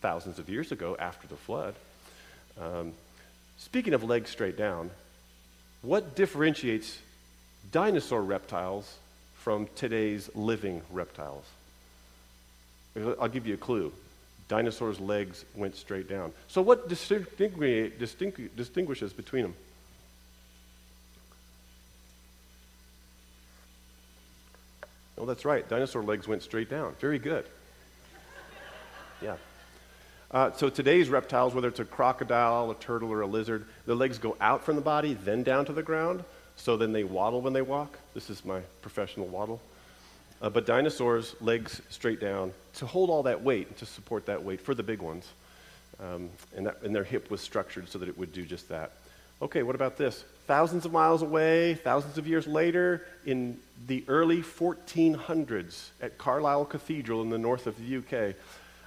thousands 0.00 0.38
of 0.38 0.48
years 0.48 0.72
ago 0.72 0.96
after 0.98 1.26
the 1.26 1.36
flood. 1.36 1.74
Um, 2.60 2.92
speaking 3.58 3.94
of 3.94 4.04
legs 4.04 4.30
straight 4.30 4.56
down, 4.56 4.90
what 5.82 6.14
differentiates 6.14 6.98
dinosaur 7.70 8.22
reptiles 8.22 8.96
from 9.36 9.68
today's 9.76 10.30
living 10.34 10.82
reptiles? 10.90 11.44
I'll 13.20 13.28
give 13.28 13.46
you 13.46 13.54
a 13.54 13.58
clue. 13.58 13.92
Dinosaurs' 14.48 14.98
legs 14.98 15.44
went 15.54 15.76
straight 15.76 16.08
down. 16.08 16.32
So, 16.48 16.62
what 16.62 16.88
distinguish, 16.88 17.92
distingu- 18.00 18.48
distinguishes 18.56 19.12
between 19.12 19.42
them? 19.42 19.54
Oh, 25.18 25.26
that's 25.26 25.44
right. 25.44 25.68
Dinosaur 25.68 26.02
legs 26.02 26.26
went 26.26 26.42
straight 26.42 26.70
down. 26.70 26.94
Very 27.00 27.18
good. 27.18 27.44
Yeah. 29.20 29.36
Uh, 30.30 30.52
so 30.52 30.68
today's 30.68 31.08
reptiles, 31.08 31.54
whether 31.54 31.68
it's 31.68 31.80
a 31.80 31.84
crocodile, 31.86 32.70
a 32.70 32.74
turtle, 32.74 33.10
or 33.10 33.22
a 33.22 33.26
lizard, 33.26 33.64
the 33.86 33.94
legs 33.94 34.18
go 34.18 34.36
out 34.40 34.62
from 34.62 34.76
the 34.76 34.82
body, 34.82 35.14
then 35.14 35.42
down 35.42 35.64
to 35.64 35.72
the 35.72 35.82
ground. 35.82 36.22
So 36.56 36.76
then 36.76 36.92
they 36.92 37.04
waddle 37.04 37.40
when 37.40 37.54
they 37.54 37.62
walk. 37.62 37.98
This 38.12 38.28
is 38.28 38.44
my 38.44 38.60
professional 38.82 39.26
waddle. 39.26 39.60
Uh, 40.42 40.50
but 40.50 40.66
dinosaurs, 40.66 41.34
legs 41.40 41.80
straight 41.88 42.20
down 42.20 42.52
to 42.74 42.86
hold 42.86 43.08
all 43.08 43.22
that 43.22 43.42
weight, 43.42 43.78
to 43.78 43.86
support 43.86 44.26
that 44.26 44.42
weight 44.42 44.60
for 44.60 44.74
the 44.74 44.82
big 44.82 45.00
ones. 45.00 45.26
Um, 45.98 46.28
and, 46.54 46.66
that, 46.66 46.82
and 46.82 46.94
their 46.94 47.04
hip 47.04 47.30
was 47.30 47.40
structured 47.40 47.88
so 47.88 47.98
that 47.98 48.08
it 48.08 48.18
would 48.18 48.32
do 48.32 48.44
just 48.44 48.68
that. 48.68 48.92
Okay, 49.40 49.62
what 49.62 49.74
about 49.74 49.96
this? 49.96 50.24
Thousands 50.46 50.84
of 50.84 50.92
miles 50.92 51.22
away, 51.22 51.74
thousands 51.74 52.18
of 52.18 52.26
years 52.26 52.46
later, 52.46 53.06
in 53.24 53.58
the 53.86 54.04
early 54.08 54.42
1400s 54.42 55.88
at 56.02 56.18
Carlisle 56.18 56.66
Cathedral 56.66 57.22
in 57.22 57.30
the 57.30 57.38
north 57.38 57.66
of 57.66 57.76
the 57.78 57.96
UK, 57.96 58.34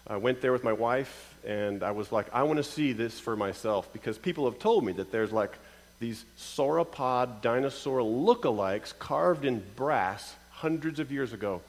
I 0.08 0.18
went 0.18 0.42
there 0.42 0.52
with 0.52 0.64
my 0.64 0.74
wife, 0.74 1.31
and 1.46 1.84
I 1.84 1.92
was 1.92 2.12
like, 2.12 2.28
I 2.34 2.44
want 2.44 2.58
to 2.58 2.64
see 2.64 2.94
this 2.94 3.20
for 3.20 3.36
myself 3.36 3.92
because 3.94 4.18
people 4.18 4.46
have 4.46 4.60
told 4.60 4.86
me 4.86 4.94
that 4.94 5.12
there's 5.12 5.32
like 5.32 5.54
these 6.00 6.24
sauropod 6.38 7.42
dinosaur 7.42 8.00
lookalikes 8.00 8.98
carved 8.98 9.46
in 9.46 9.64
brass 9.76 10.36
hundreds 10.52 11.00
of 11.00 11.12
years 11.12 11.34
ago 11.34 11.62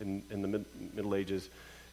in, 0.00 0.22
in 0.30 0.42
the 0.42 0.48
mid, 0.48 0.64
Middle 0.94 1.14
Ages 1.14 1.48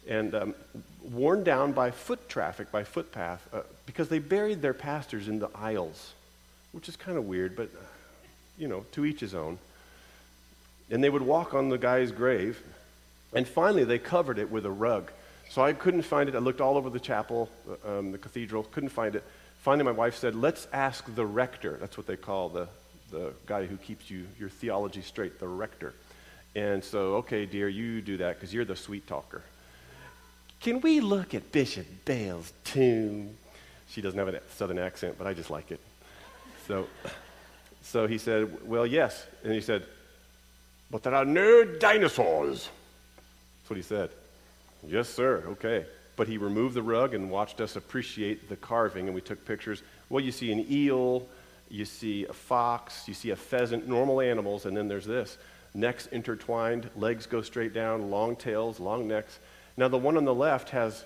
and 0.08 0.34
um, 0.34 0.54
worn 1.02 1.42
down 1.44 1.72
by 1.72 1.90
foot 1.90 2.28
traffic, 2.28 2.70
by 2.70 2.84
footpath, 2.84 3.46
uh, 3.52 3.62
because 3.86 4.08
they 4.08 4.18
buried 4.18 4.62
their 4.62 4.74
pastors 4.74 5.28
in 5.28 5.38
the 5.38 5.48
aisles, 5.54 6.12
which 6.72 6.88
is 6.88 6.96
kind 6.96 7.18
of 7.18 7.24
weird, 7.24 7.56
but, 7.56 7.68
you 8.58 8.68
know, 8.68 8.84
to 8.92 9.04
each 9.04 9.20
his 9.20 9.34
own. 9.34 9.58
And 10.90 11.02
they 11.02 11.10
would 11.10 11.22
walk 11.22 11.54
on 11.54 11.68
the 11.68 11.78
guy's 11.78 12.12
grave, 12.12 12.62
and 13.32 13.46
finally 13.48 13.84
they 13.84 13.98
covered 13.98 14.38
it 14.38 14.50
with 14.50 14.64
a 14.64 14.70
rug. 14.70 15.10
So 15.50 15.62
I 15.62 15.72
couldn't 15.72 16.02
find 16.02 16.28
it. 16.28 16.34
I 16.34 16.38
looked 16.38 16.60
all 16.60 16.76
over 16.76 16.90
the 16.90 17.00
chapel, 17.00 17.48
uh, 17.86 17.98
um, 17.98 18.12
the 18.12 18.18
cathedral, 18.18 18.64
couldn't 18.64 18.90
find 18.90 19.14
it. 19.14 19.24
Finally, 19.60 19.84
my 19.84 19.92
wife 19.92 20.16
said, 20.16 20.34
Let's 20.34 20.68
ask 20.72 21.04
the 21.14 21.26
rector. 21.26 21.76
That's 21.80 21.96
what 21.96 22.06
they 22.06 22.16
call 22.16 22.48
the, 22.48 22.68
the 23.10 23.32
guy 23.46 23.66
who 23.66 23.76
keeps 23.76 24.10
you, 24.10 24.26
your 24.38 24.48
theology 24.48 25.02
straight, 25.02 25.40
the 25.40 25.48
rector. 25.48 25.94
And 26.54 26.82
so, 26.82 27.16
okay, 27.16 27.46
dear, 27.46 27.68
you 27.68 28.00
do 28.00 28.16
that 28.18 28.36
because 28.36 28.52
you're 28.52 28.64
the 28.64 28.76
sweet 28.76 29.06
talker. 29.06 29.42
Can 30.60 30.80
we 30.80 31.00
look 31.00 31.34
at 31.34 31.52
Bishop 31.52 31.86
Bell's 32.04 32.52
tomb? 32.64 33.36
She 33.90 34.00
doesn't 34.00 34.18
have 34.18 34.28
a 34.28 34.40
southern 34.56 34.78
accent, 34.78 35.16
but 35.18 35.26
I 35.26 35.34
just 35.34 35.50
like 35.50 35.70
it. 35.70 35.80
So, 36.66 36.86
so 37.82 38.06
he 38.06 38.18
said, 38.18 38.66
Well, 38.66 38.86
yes. 38.86 39.26
And 39.44 39.52
he 39.52 39.60
said, 39.60 39.84
But 40.90 41.02
there 41.02 41.14
are 41.14 41.24
no 41.24 41.64
dinosaurs. 41.64 42.68
That's 43.60 43.70
what 43.70 43.76
he 43.76 43.82
said. 43.82 44.10
Yes, 44.86 45.08
sir. 45.08 45.44
Okay. 45.48 45.84
But 46.16 46.28
he 46.28 46.38
removed 46.38 46.74
the 46.74 46.82
rug 46.82 47.14
and 47.14 47.30
watched 47.30 47.60
us 47.60 47.76
appreciate 47.76 48.48
the 48.48 48.56
carving, 48.56 49.06
and 49.06 49.14
we 49.14 49.20
took 49.20 49.44
pictures. 49.44 49.82
Well, 50.08 50.24
you 50.24 50.32
see 50.32 50.50
an 50.52 50.66
eel, 50.70 51.26
you 51.68 51.84
see 51.84 52.24
a 52.24 52.32
fox, 52.32 53.06
you 53.06 53.14
see 53.14 53.30
a 53.30 53.36
pheasant, 53.36 53.88
normal 53.88 54.20
animals, 54.20 54.66
and 54.66 54.76
then 54.76 54.88
there's 54.88 55.06
this 55.06 55.36
necks 55.76 56.06
intertwined, 56.06 56.88
legs 56.96 57.26
go 57.26 57.42
straight 57.42 57.74
down, 57.74 58.10
long 58.10 58.34
tails, 58.34 58.80
long 58.80 59.06
necks. 59.06 59.38
Now, 59.76 59.88
the 59.88 59.98
one 59.98 60.16
on 60.16 60.24
the 60.24 60.34
left 60.34 60.70
has 60.70 61.04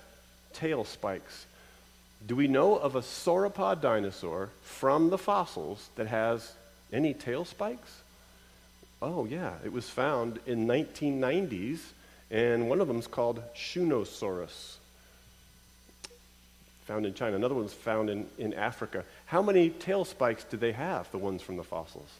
tail 0.53 0.85
spikes. 0.85 1.47
Do 2.27 2.37
we 2.37 2.47
know 2.47 2.77
of 2.77 2.95
a 2.95 3.01
sauropod 3.01 3.81
dinosaur 3.81 4.51
from 4.63 5.11
the 5.11 5.19
fossils 5.19 5.89
that 5.97 6.07
has 6.07 6.53
any 6.93 7.15
tail 7.15 7.45
spikes? 7.45 8.03
Oh, 9.03 9.25
yeah. 9.25 9.55
It 9.65 9.73
was 9.73 9.89
found 9.89 10.39
in 10.47 10.67
1990s, 10.67 11.81
and 12.31 12.69
one 12.69 12.81
of 12.81 12.89
them 12.89 12.99
is 12.99 13.07
called 13.07 13.43
Shunosaurus, 13.55 14.77
found 16.87 17.07
in 17.07 17.15
China. 17.15 17.37
Another 17.37 17.55
one's 17.55 17.73
found 17.73 18.11
in, 18.11 18.27
in 18.39 18.55
Africa. 18.55 19.05
How 19.27 19.43
many 19.43 19.71
tail 19.71 20.05
spikes 20.05 20.45
do 20.45 20.57
they 20.57 20.73
have, 20.73 21.11
the 21.11 21.19
ones 21.19 21.43
from 21.43 21.57
the 21.57 21.65
fossils? 21.65 22.11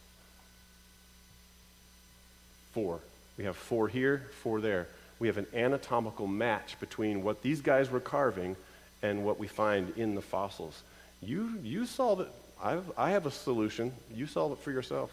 Four. 2.73 3.01
We 3.37 3.45
have 3.45 3.57
four 3.57 3.89
here, 3.89 4.27
four 4.43 4.61
there. 4.61 4.87
We 5.19 5.29
have 5.29 5.39
an 5.39 5.47
anatomical 5.55 6.27
match 6.27 6.79
between 6.81 7.23
what 7.23 7.43
these 7.43 7.61
guys 7.61 7.91
were 7.91 8.01
carving 8.01 8.57
and 9.03 9.25
what 9.25 9.39
we 9.39 9.47
find 9.47 9.93
in 9.97 10.15
the 10.15 10.23
fossils. 10.23 10.83
You, 11.23 11.59
you 11.63 11.87
solve 11.87 12.21
it. 12.21 12.29
I've, 12.63 12.91
I 12.97 13.11
have 13.11 13.27
a 13.27 13.31
solution. 13.31 13.93
You 14.15 14.27
solve 14.27 14.53
it 14.53 14.59
for 14.59 14.71
yourself. 14.71 15.11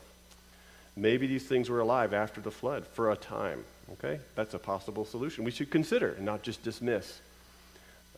Maybe 0.98 1.28
these 1.28 1.46
things 1.46 1.70
were 1.70 1.80
alive 1.80 2.14
after 2.14 2.42
the 2.42 2.50
flood 2.50 2.86
for 2.88 3.12
a 3.12 3.16
time. 3.16 3.64
Okay? 3.94 4.20
That's 4.36 4.56
a 4.56 4.60
possible 4.60 5.06
solution. 5.06 5.44
We 5.44 5.52
should 5.52 5.70
consider 5.70 6.14
and 6.14 6.26
not 6.26 6.42
just 6.42 6.64
dismiss. 6.64 7.22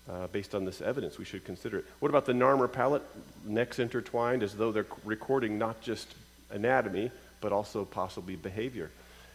Uh, 0.09 0.25
based 0.27 0.55
on 0.55 0.65
this 0.65 0.81
evidence, 0.81 1.19
we 1.19 1.25
should 1.25 1.45
consider 1.45 1.79
it. 1.79 1.85
What 1.99 2.09
about 2.09 2.25
the 2.25 2.33
Narmer 2.33 2.71
palette? 2.71 3.03
Necks 3.45 3.77
intertwined 3.77 4.41
as 4.41 4.55
though 4.55 4.71
they're 4.71 4.87
recording 5.03 5.59
not 5.59 5.81
just 5.81 6.15
anatomy, 6.49 7.11
but 7.41 7.51
also 7.51 7.85
possibly 7.85 8.35
behavior. 8.35 8.89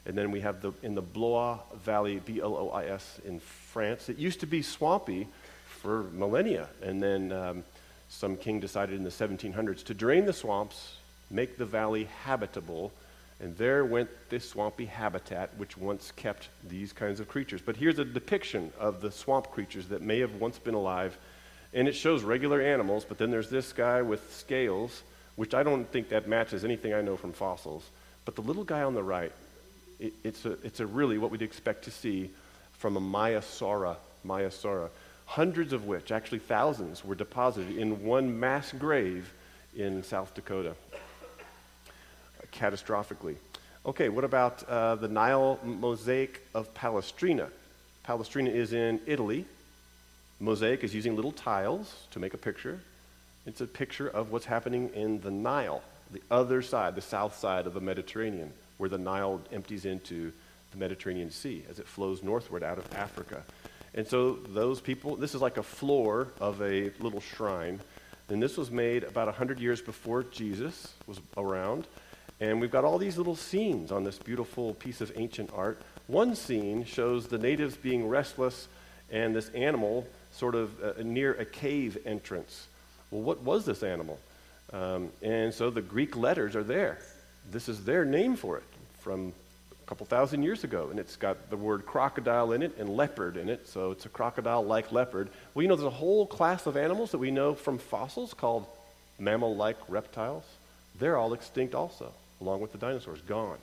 And 0.07 0.19
then 0.19 0.31
we 0.33 0.41
have 0.41 0.63
the, 0.63 0.73
in 0.83 0.97
the 0.97 1.03
Blois 1.03 1.59
Valley, 1.85 2.21
B 2.25 2.41
L 2.41 2.57
O 2.57 2.71
I 2.71 2.87
S, 2.87 3.21
in 3.25 3.39
France. 3.39 4.09
It 4.09 4.19
used 4.19 4.41
to 4.41 4.47
be 4.47 4.63
swampy 4.63 5.29
for 5.67 6.05
millennia. 6.13 6.69
And 6.83 7.01
then 7.01 7.31
um, 7.31 7.65
some 8.09 8.37
king 8.37 8.59
decided 8.59 8.97
in 8.97 9.05
the 9.05 9.11
1700s 9.11 9.85
to 9.85 9.95
drain 9.95 10.27
the 10.27 10.33
swamps, 10.33 10.97
make 11.31 11.57
the 11.57 11.67
valley 11.67 12.09
habitable. 12.25 12.93
And 13.41 13.57
there 13.57 13.85
went 13.85 14.09
this 14.31 14.49
swampy 14.49 14.87
habitat, 14.87 15.51
which 15.57 15.77
once 15.77 16.13
kept 16.13 16.49
these 16.69 16.93
kinds 16.93 17.21
of 17.21 17.29
creatures. 17.29 17.61
But 17.61 17.77
here's 17.77 17.99
a 17.99 18.05
depiction 18.05 18.73
of 18.79 19.01
the 19.01 19.11
swamp 19.11 19.51
creatures 19.51 19.89
that 19.89 20.03
may 20.03 20.21
have 20.21 20.35
once 20.37 20.59
been 20.59 20.75
alive. 20.75 21.17
And 21.73 21.89
it 21.89 21.95
shows 21.95 22.23
regular 22.23 22.61
animals, 22.61 23.05
but 23.05 23.19
then 23.19 23.31
there's 23.31 23.51
this 23.51 23.73
guy 23.73 24.03
with 24.03 24.33
scales, 24.33 25.03
which 25.37 25.55
I 25.55 25.63
don't 25.63 25.91
think 25.91 26.11
that 26.11 26.29
matches 26.29 26.65
anything 26.65 26.95
I 26.95 27.03
know 27.03 27.17
from 27.17 27.33
fossils. 27.33 27.91
But 28.25 28.37
the 28.37 28.43
little 28.43 28.65
guy 28.65 28.83
on 28.83 28.95
the 28.95 29.03
right 29.03 29.33
it, 29.99 30.13
it's, 30.23 30.45
a, 30.45 30.53
it's 30.63 30.81
a 30.81 30.87
really 30.87 31.19
what 31.19 31.31
we'd 31.31 31.43
expect 31.43 31.85
to 31.85 31.91
see 31.91 32.31
from 32.73 32.97
a 32.97 33.01
Maiasaura, 33.01 33.97
Maiasaura, 34.27 34.91
hundreds 35.27 35.73
of 35.73 35.87
which, 35.87 36.13
actually 36.13 36.41
thousands, 36.41 37.05
were 37.05 37.15
deposited 37.15 37.77
in 37.77 38.05
one 38.05 38.39
mass 38.39 38.73
grave 38.73 39.33
in 39.77 40.03
South 40.03 40.35
Dakota, 40.35 40.75
catastrophically. 42.55 43.37
Okay, 43.85 44.09
what 44.09 44.25
about 44.25 44.63
uh, 44.69 44.95
the 44.95 45.09
Nile 45.09 45.59
mosaic 45.63 46.47
of 46.55 46.73
Palestrina? 46.75 47.51
Palestrina 48.07 48.49
is 48.49 48.73
in 48.73 49.01
Italy. 49.07 49.45
Mosaic 50.41 50.85
is 50.85 50.95
using 50.95 51.17
little 51.17 51.33
tiles 51.33 52.07
to 52.13 52.19
make 52.19 52.33
a 52.33 52.39
picture. 52.39 52.81
It's 53.47 53.61
a 53.61 53.67
picture 53.67 54.09
of 54.09 54.31
what's 54.31 54.47
happening 54.47 54.91
in 54.95 55.21
the 55.21 55.31
Nile, 55.31 55.83
the 56.11 56.23
other 56.31 56.63
side, 56.63 56.95
the 56.95 57.03
south 57.03 57.37
side 57.37 57.67
of 57.67 57.75
the 57.75 57.81
Mediterranean 57.81 58.53
where 58.79 58.89
the 58.89 58.99
Nile 58.99 59.41
empties 59.53 59.85
into 59.85 60.33
the 60.73 60.79
Mediterranean 60.79 61.31
Sea 61.31 61.65
as 61.71 61.79
it 61.79 61.87
flows 61.87 62.23
northward 62.23 62.63
out 62.63 62.79
of 62.79 62.93
Africa. 62.95 63.43
And 63.95 64.07
so 64.07 64.35
those 64.49 64.81
people, 64.81 65.17
this 65.17 65.35
is 65.35 65.41
like 65.41 65.57
a 65.57 65.63
floor 65.63 66.29
of 66.41 66.61
a 66.61 66.91
little 66.99 67.21
shrine. 67.21 67.81
And 68.29 68.43
this 68.43 68.57
was 68.57 68.71
made 68.71 69.05
about 69.05 69.27
100 69.27 69.61
years 69.61 69.81
before 69.81 70.25
Jesus 70.25 70.95
was 71.07 71.21
around. 71.37 71.87
And 72.45 72.61
we've 72.61 72.71
got 72.71 72.85
all 72.85 72.99
these 72.99 73.17
little 73.17 73.37
scenes 73.37 73.91
on 73.91 74.05
this 74.05 74.19
beautiful 74.19 74.75
piece 74.75 75.01
of 75.01 75.11
ancient 75.17 75.51
art. 75.55 75.81
One 76.09 76.35
scene 76.35 76.85
shows 76.85 77.27
the 77.27 77.39
natives 77.39 77.75
being 77.75 78.07
restless 78.07 78.69
and 79.11 79.35
this 79.35 79.49
animal 79.51 80.07
sort 80.31 80.55
of 80.55 80.71
uh, 80.83 81.03
near 81.03 81.33
a 81.33 81.47
cave 81.47 81.97
entrance. 82.05 82.67
Well, 83.11 83.23
what 83.23 83.41
was 83.41 83.65
this 83.65 83.83
animal? 83.83 84.19
Um, 84.75 85.09
and 85.23 85.55
so 85.55 85.71
the 85.71 85.81
Greek 85.81 86.17
letters 86.17 86.55
are 86.55 86.63
there 86.63 86.99
this 87.51 87.69
is 87.69 87.85
their 87.85 88.05
name 88.05 88.37
for 88.37 88.57
it 88.59 88.65
from 89.01 89.33
a 89.71 89.87
couple 89.87 90.07
thousand 90.07 90.43
years 90.43 90.65
ago. 90.65 90.89
And 90.91 90.99
it's 90.99 91.17
got 91.17 91.51
the 91.51 91.57
word 91.57 91.87
crocodile 91.87 92.53
in 92.53 92.63
it 92.63 92.77
and 92.79 92.89
leopard 92.89 93.37
in 93.37 93.49
it. 93.49 93.69
So 93.69 93.91
it's 93.91 94.07
a 94.07 94.09
crocodile 94.09 94.65
like 94.65 94.93
leopard. 94.93 95.29
Well, 95.55 95.63
you 95.63 95.69
know, 95.69 95.77
there's 95.77 95.87
a 95.87 95.91
whole 95.91 96.27
class 96.27 96.67
of 96.67 96.77
animals 96.77 97.11
that 97.13 97.19
we 97.19 97.31
know 97.31 97.55
from 97.55 97.79
fossils 97.79 98.35
called 98.35 98.67
mammal 99.19 99.57
like 99.57 99.77
reptiles, 99.89 100.45
they're 100.99 101.17
all 101.17 101.33
extinct 101.33 101.75
also, 101.75 102.13
along 102.41 102.61
with 102.61 102.73
the 102.73 102.79
dinosaurs, 102.79 103.21
gone. 103.23 103.59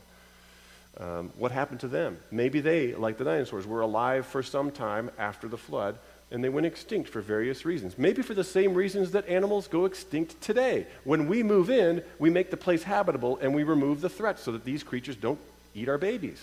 Um, 0.97 1.31
what 1.37 1.51
happened 1.51 1.79
to 1.81 1.87
them? 1.87 2.17
Maybe 2.31 2.59
they, 2.59 2.93
like 2.93 3.17
the 3.17 3.23
dinosaurs, 3.23 3.65
were 3.65 3.81
alive 3.81 4.25
for 4.25 4.43
some 4.43 4.71
time 4.71 5.09
after 5.17 5.47
the 5.47 5.57
flood 5.57 5.97
and 6.31 6.41
they 6.41 6.49
went 6.49 6.65
extinct 6.65 7.09
for 7.09 7.19
various 7.19 7.65
reasons. 7.65 7.97
Maybe 7.97 8.21
for 8.21 8.33
the 8.33 8.43
same 8.43 8.73
reasons 8.73 9.11
that 9.11 9.27
animals 9.27 9.67
go 9.67 9.83
extinct 9.85 10.39
today. 10.41 10.87
When 11.03 11.27
we 11.27 11.43
move 11.43 11.69
in, 11.69 12.01
we 12.19 12.29
make 12.29 12.49
the 12.49 12.57
place 12.57 12.83
habitable 12.83 13.37
and 13.41 13.53
we 13.53 13.63
remove 13.63 13.99
the 13.99 14.09
threats 14.09 14.41
so 14.41 14.53
that 14.53 14.63
these 14.63 14.81
creatures 14.81 15.17
don't 15.17 15.39
eat 15.75 15.89
our 15.89 15.97
babies. 15.97 16.41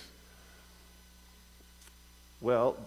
Well, 2.39 2.77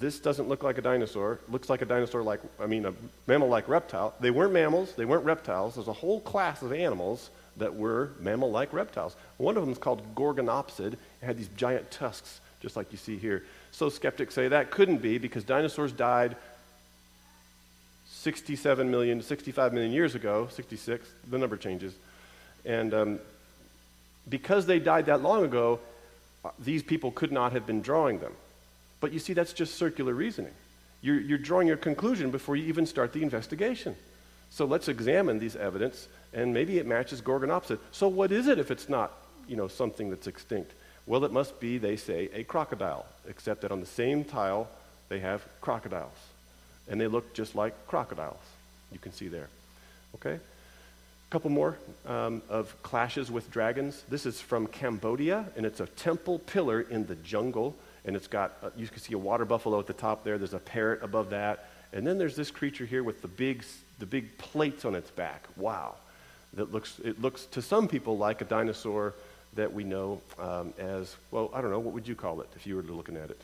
this 0.00 0.18
doesn't 0.18 0.48
look 0.48 0.62
like 0.62 0.78
a 0.78 0.82
dinosaur. 0.82 1.38
Looks 1.48 1.68
like 1.68 1.82
a 1.82 1.84
dinosaur 1.84 2.22
like, 2.22 2.40
I 2.58 2.66
mean, 2.66 2.86
a 2.86 2.94
mammal 3.26 3.48
like 3.48 3.68
reptile. 3.68 4.14
They 4.18 4.30
weren't 4.30 4.52
mammals, 4.54 4.94
they 4.94 5.04
weren't 5.04 5.24
reptiles. 5.24 5.74
There's 5.74 5.88
a 5.88 5.92
whole 5.92 6.20
class 6.20 6.62
of 6.62 6.72
animals 6.72 7.28
that 7.58 7.74
were 7.76 8.10
mammal 8.20 8.50
like 8.50 8.72
reptiles. 8.72 9.16
One 9.36 9.56
of 9.56 9.62
them 9.62 9.72
is 9.72 9.78
called 9.78 10.02
Gorgonopsid. 10.14 10.94
It 10.94 10.98
had 11.22 11.36
these 11.38 11.48
giant 11.56 11.90
tusks, 11.90 12.40
just 12.60 12.76
like 12.76 12.92
you 12.92 12.98
see 12.98 13.16
here. 13.16 13.44
So 13.72 13.88
skeptics 13.88 14.34
say 14.34 14.48
that 14.48 14.70
couldn't 14.70 14.98
be 14.98 15.18
because 15.18 15.44
dinosaurs 15.44 15.92
died 15.92 16.36
67 18.10 18.90
million, 18.90 19.22
65 19.22 19.72
million 19.72 19.92
years 19.92 20.14
ago, 20.14 20.48
66, 20.50 21.06
the 21.30 21.38
number 21.38 21.56
changes. 21.56 21.94
And 22.64 22.92
um, 22.92 23.18
because 24.28 24.66
they 24.66 24.78
died 24.78 25.06
that 25.06 25.22
long 25.22 25.44
ago, 25.44 25.78
these 26.58 26.82
people 26.82 27.10
could 27.10 27.32
not 27.32 27.52
have 27.52 27.66
been 27.66 27.80
drawing 27.80 28.18
them. 28.18 28.32
But 29.00 29.12
you 29.12 29.18
see, 29.18 29.32
that's 29.32 29.52
just 29.52 29.76
circular 29.76 30.14
reasoning. 30.14 30.52
You're, 31.00 31.20
you're 31.20 31.38
drawing 31.38 31.68
your 31.68 31.76
conclusion 31.76 32.30
before 32.30 32.56
you 32.56 32.66
even 32.66 32.86
start 32.86 33.12
the 33.12 33.22
investigation. 33.22 33.94
So 34.50 34.64
let's 34.64 34.88
examine 34.88 35.38
these 35.38 35.56
evidence, 35.56 36.08
and 36.32 36.52
maybe 36.52 36.78
it 36.78 36.86
matches 36.86 37.20
Gorgonopsid. 37.20 37.78
So 37.92 38.08
what 38.08 38.32
is 38.32 38.46
it 38.46 38.58
if 38.58 38.70
it's 38.70 38.88
not, 38.88 39.12
you 39.46 39.56
know, 39.56 39.68
something 39.68 40.10
that's 40.10 40.26
extinct? 40.26 40.72
Well, 41.06 41.24
it 41.24 41.32
must 41.32 41.58
be, 41.58 41.78
they 41.78 41.96
say, 41.96 42.28
a 42.34 42.44
crocodile, 42.44 43.06
except 43.26 43.62
that 43.62 43.72
on 43.72 43.80
the 43.80 43.86
same 43.86 44.24
tile 44.24 44.68
they 45.08 45.20
have 45.20 45.42
crocodiles. 45.60 46.12
And 46.88 47.00
they 47.00 47.06
look 47.06 47.34
just 47.34 47.54
like 47.54 47.86
crocodiles. 47.86 48.42
You 48.92 48.98
can 48.98 49.12
see 49.12 49.28
there. 49.28 49.48
Okay? 50.16 50.34
A 50.34 51.30
couple 51.30 51.50
more 51.50 51.76
um, 52.06 52.42
of 52.48 52.82
clashes 52.82 53.30
with 53.30 53.50
dragons. 53.50 54.04
This 54.08 54.26
is 54.26 54.40
from 54.40 54.66
Cambodia, 54.66 55.46
and 55.56 55.64
it's 55.64 55.80
a 55.80 55.86
temple 55.86 56.38
pillar 56.40 56.82
in 56.82 57.06
the 57.06 57.14
jungle 57.16 57.74
and 58.08 58.16
it's 58.16 58.26
got, 58.26 58.56
uh, 58.62 58.70
you 58.74 58.86
can 58.88 59.00
see 59.00 59.12
a 59.12 59.18
water 59.18 59.44
buffalo 59.44 59.78
at 59.78 59.86
the 59.86 59.92
top 59.92 60.24
there. 60.24 60.38
There's 60.38 60.54
a 60.54 60.58
parrot 60.58 61.02
above 61.02 61.28
that. 61.28 61.68
And 61.92 62.06
then 62.06 62.16
there's 62.16 62.34
this 62.34 62.50
creature 62.50 62.86
here 62.86 63.02
with 63.02 63.20
the 63.20 63.28
big, 63.28 63.64
the 63.98 64.06
big 64.06 64.38
plates 64.38 64.86
on 64.86 64.94
its 64.94 65.10
back. 65.10 65.46
Wow. 65.56 65.96
That 66.58 66.72
looks, 66.72 66.98
it 67.04 67.22
looks 67.22 67.44
to 67.52 67.62
some 67.62 67.86
people 67.86 68.18
like 68.18 68.40
a 68.40 68.44
dinosaur 68.44 69.14
that 69.54 69.72
we 69.72 69.84
know 69.84 70.20
um, 70.40 70.74
as, 70.76 71.14
well, 71.30 71.52
I 71.54 71.60
don't 71.60 71.70
know, 71.70 71.78
what 71.78 71.94
would 71.94 72.08
you 72.08 72.16
call 72.16 72.40
it 72.40 72.48
if 72.56 72.66
you 72.66 72.74
were 72.74 72.82
looking 72.82 73.16
at 73.16 73.30
it? 73.30 73.40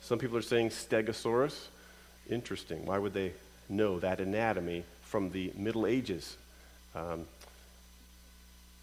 Some 0.00 0.18
people 0.18 0.38
are 0.38 0.42
saying 0.42 0.70
Stegosaurus. 0.70 1.66
Interesting. 2.30 2.86
Why 2.86 2.96
would 2.96 3.12
they 3.12 3.32
know 3.68 3.98
that 4.00 4.20
anatomy 4.20 4.84
from 5.02 5.30
the 5.30 5.52
Middle 5.54 5.86
Ages, 5.86 6.38
um, 6.94 7.26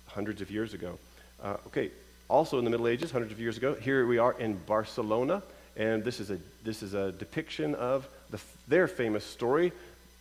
hundreds 0.06 0.40
of 0.40 0.52
years 0.52 0.76
ago? 0.76 1.00
Uh, 1.42 1.58
okay, 1.66 1.90
also 2.30 2.60
in 2.60 2.64
the 2.64 2.70
Middle 2.70 2.88
Ages, 2.88 3.10
hundreds 3.10 3.32
of 3.34 3.40
years 3.40 3.58
ago. 3.58 3.74
Here 3.74 4.06
we 4.06 4.20
are 4.20 4.34
in 4.34 4.60
Barcelona, 4.68 5.42
and 5.76 6.04
this 6.04 6.20
is 6.20 6.30
a, 6.30 6.38
this 6.64 6.84
is 6.84 6.94
a 6.94 7.12
depiction 7.12 7.74
of 7.74 8.08
the, 8.30 8.40
their 8.68 8.88
famous 8.88 9.26
story 9.26 9.72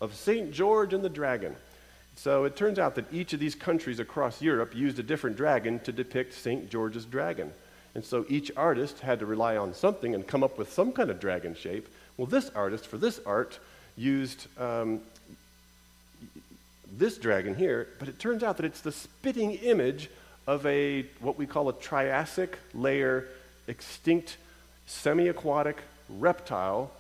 of 0.01 0.15
St. 0.15 0.53
George 0.53 0.95
and 0.95 1.05
the 1.05 1.11
dragon. 1.11 1.55
So 2.17 2.45
it 2.45 2.57
turns 2.57 2.79
out 2.79 2.95
that 2.95 3.13
each 3.13 3.33
of 3.33 3.41
these 3.41 3.55
countries 3.55 3.99
across 3.99 4.41
Europe 4.41 4.75
used 4.75 4.99
a 4.99 5.03
different 5.03 5.37
dragon 5.37 5.81
to 5.81 5.93
depict 5.93 6.35
St. 6.35 6.71
George's 6.71 7.05
dragon. 7.05 7.53
And 7.95 8.05
so 8.05 8.25
each 8.29 8.51
artist 8.57 9.01
had 9.01 9.21
to 9.21 9.27
rely 9.27 9.57
on 9.57 9.75
something 9.75 10.15
and 10.15 10.27
come 10.27 10.43
up 10.43 10.59
with 10.59 10.73
some 10.73 10.93
kind 10.93 11.11
of 11.11 11.21
dragon 11.21 11.55
shape. 11.55 11.89
Well, 12.17 12.27
this 12.27 12.51
artist, 12.55 12.87
for 12.87 12.99
this 12.99 13.21
art, 13.25 13.59
used 13.97 14.47
um, 14.59 15.01
this 16.97 17.19
dragon 17.19 17.55
here, 17.55 17.89
but 17.99 18.09
it 18.09 18.19
turns 18.19 18.43
out 18.43 18.57
that 18.57 18.67
it's 18.67 18.81
the 18.81 18.93
spitting 18.93 19.53
image 19.55 20.11
of 20.47 20.65
a 20.67 21.03
what 21.21 21.39
we 21.39 21.47
call 21.47 21.69
a 21.69 21.73
Triassic 21.73 22.59
layer 22.75 23.27
extinct 23.67 24.37
semi-aquatic 24.87 25.79
reptile 26.09 26.91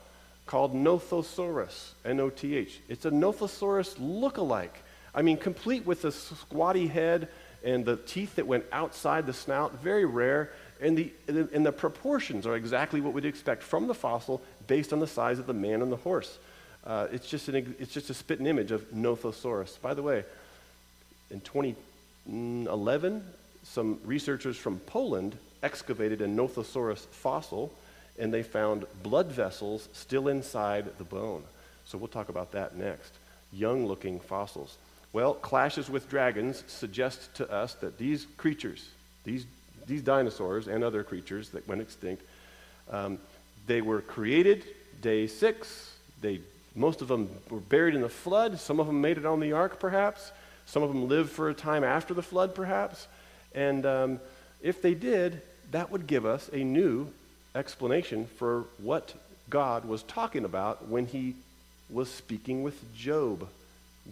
called 0.47 0.75
Nothosaurus, 0.75 1.91
N-O-T-H. 2.05 2.81
It's 2.89 3.05
a 3.05 3.11
Nothosaurus 3.11 3.97
look-alike. 3.99 4.83
I 5.15 5.23
mean, 5.23 5.37
complete 5.37 5.87
with 5.87 6.03
the 6.03 6.12
squatty 6.12 6.87
head 6.87 7.29
and 7.62 7.85
the 7.85 7.97
teeth 7.97 8.37
that 8.37 8.47
went 8.47 8.65
outside 8.73 9.27
the 9.27 9.33
snout, 9.33 9.81
very 9.81 10.05
rare, 10.05 10.51
and 10.81 10.99
the, 10.99 11.12
and 11.29 11.65
the 11.65 11.73
proportions 11.73 12.47
are 12.47 12.57
exactly 12.57 13.01
what 13.01 13.15
we'd 13.15 13.25
expect 13.25 13.62
from 13.62 13.87
the 13.87 13.95
fossil 13.95 14.43
based 14.67 14.93
on 14.93 15.01
the 15.01 15.07
size 15.07 15.39
of 15.39 15.47
the 15.47 15.55
man 15.55 15.81
and 15.81 15.91
the 15.91 15.97
horse. 15.97 16.39
Uh, 16.85 17.07
it's, 17.12 17.29
just 17.29 17.49
an, 17.49 17.75
it's 17.79 17.93
just 17.93 18.11
a 18.11 18.15
spitting 18.15 18.47
image 18.47 18.71
of 18.71 18.83
Nothosaurus. 18.93 19.81
By 19.81 19.95
the 19.95 20.03
way, 20.03 20.25
in 21.31 21.41
2011, 21.41 23.25
some 23.62 23.99
researchers 24.05 24.59
from 24.59 24.79
Poland 24.81 25.39
excavated 25.62 26.21
a 26.21 26.27
Nothosaurus 26.27 27.07
fossil 27.07 27.73
and 28.19 28.33
they 28.33 28.43
found 28.43 28.85
blood 29.03 29.33
vessels 29.33 29.89
still 29.93 30.29
inside 30.29 30.99
the 30.99 31.05
bone. 31.05 31.43
So 31.87 31.99
we'll 31.99 32.09
talk 32.09 32.29
about 32.29 32.53
that 32.53 32.77
next. 32.77 33.12
Young 33.53 33.87
looking 33.87 34.21
fossils. 34.21 34.77
Well, 35.15 35.35
clashes 35.35 35.89
with 35.89 36.11
dragons 36.11 36.65
suggest 36.67 37.33
to 37.37 37.49
us 37.49 37.75
that 37.75 37.99
these 37.99 38.27
creatures, 38.37 38.85
these, 39.23 39.47
these 39.87 40.03
dinosaurs 40.03 40.67
and 40.67 40.83
other 40.83 41.05
creatures 41.05 41.51
that 41.51 41.69
went 41.69 41.81
extinct, 41.81 42.25
um, 42.91 43.19
they 43.69 43.81
were 43.81 44.01
created 44.01 44.65
day 45.01 45.29
six. 45.29 45.97
They, 46.21 46.41
most 46.75 47.01
of 47.01 47.07
them 47.07 47.31
were 47.49 47.61
buried 47.61 47.95
in 47.95 48.01
the 48.01 48.09
flood. 48.09 48.59
Some 48.59 48.81
of 48.81 48.89
them 48.89 49.01
made 49.01 49.17
it 49.17 49.25
on 49.25 49.39
the 49.39 49.53
ark, 49.53 49.79
perhaps. 49.79 50.33
Some 50.67 50.83
of 50.83 50.89
them 50.89 51.07
lived 51.07 51.31
for 51.31 51.49
a 51.49 51.55
time 51.55 51.85
after 51.85 52.12
the 52.12 52.21
flood, 52.21 52.53
perhaps. 52.53 53.07
And 53.55 53.87
um, 53.87 54.21
if 54.62 54.83
they 54.83 54.95
did, 54.95 55.41
that 55.71 55.93
would 55.93 56.09
give 56.09 56.27
us 56.27 56.51
a 56.53 56.65
new 56.65 57.07
explanation 57.55 58.27
for 58.27 58.65
what 58.79 59.15
God 59.49 59.85
was 59.85 60.03
talking 60.03 60.45
about 60.45 60.89
when 60.89 61.07
he 61.07 61.37
was 61.89 62.11
speaking 62.11 62.65
with 62.65 62.93
Job. 62.97 63.49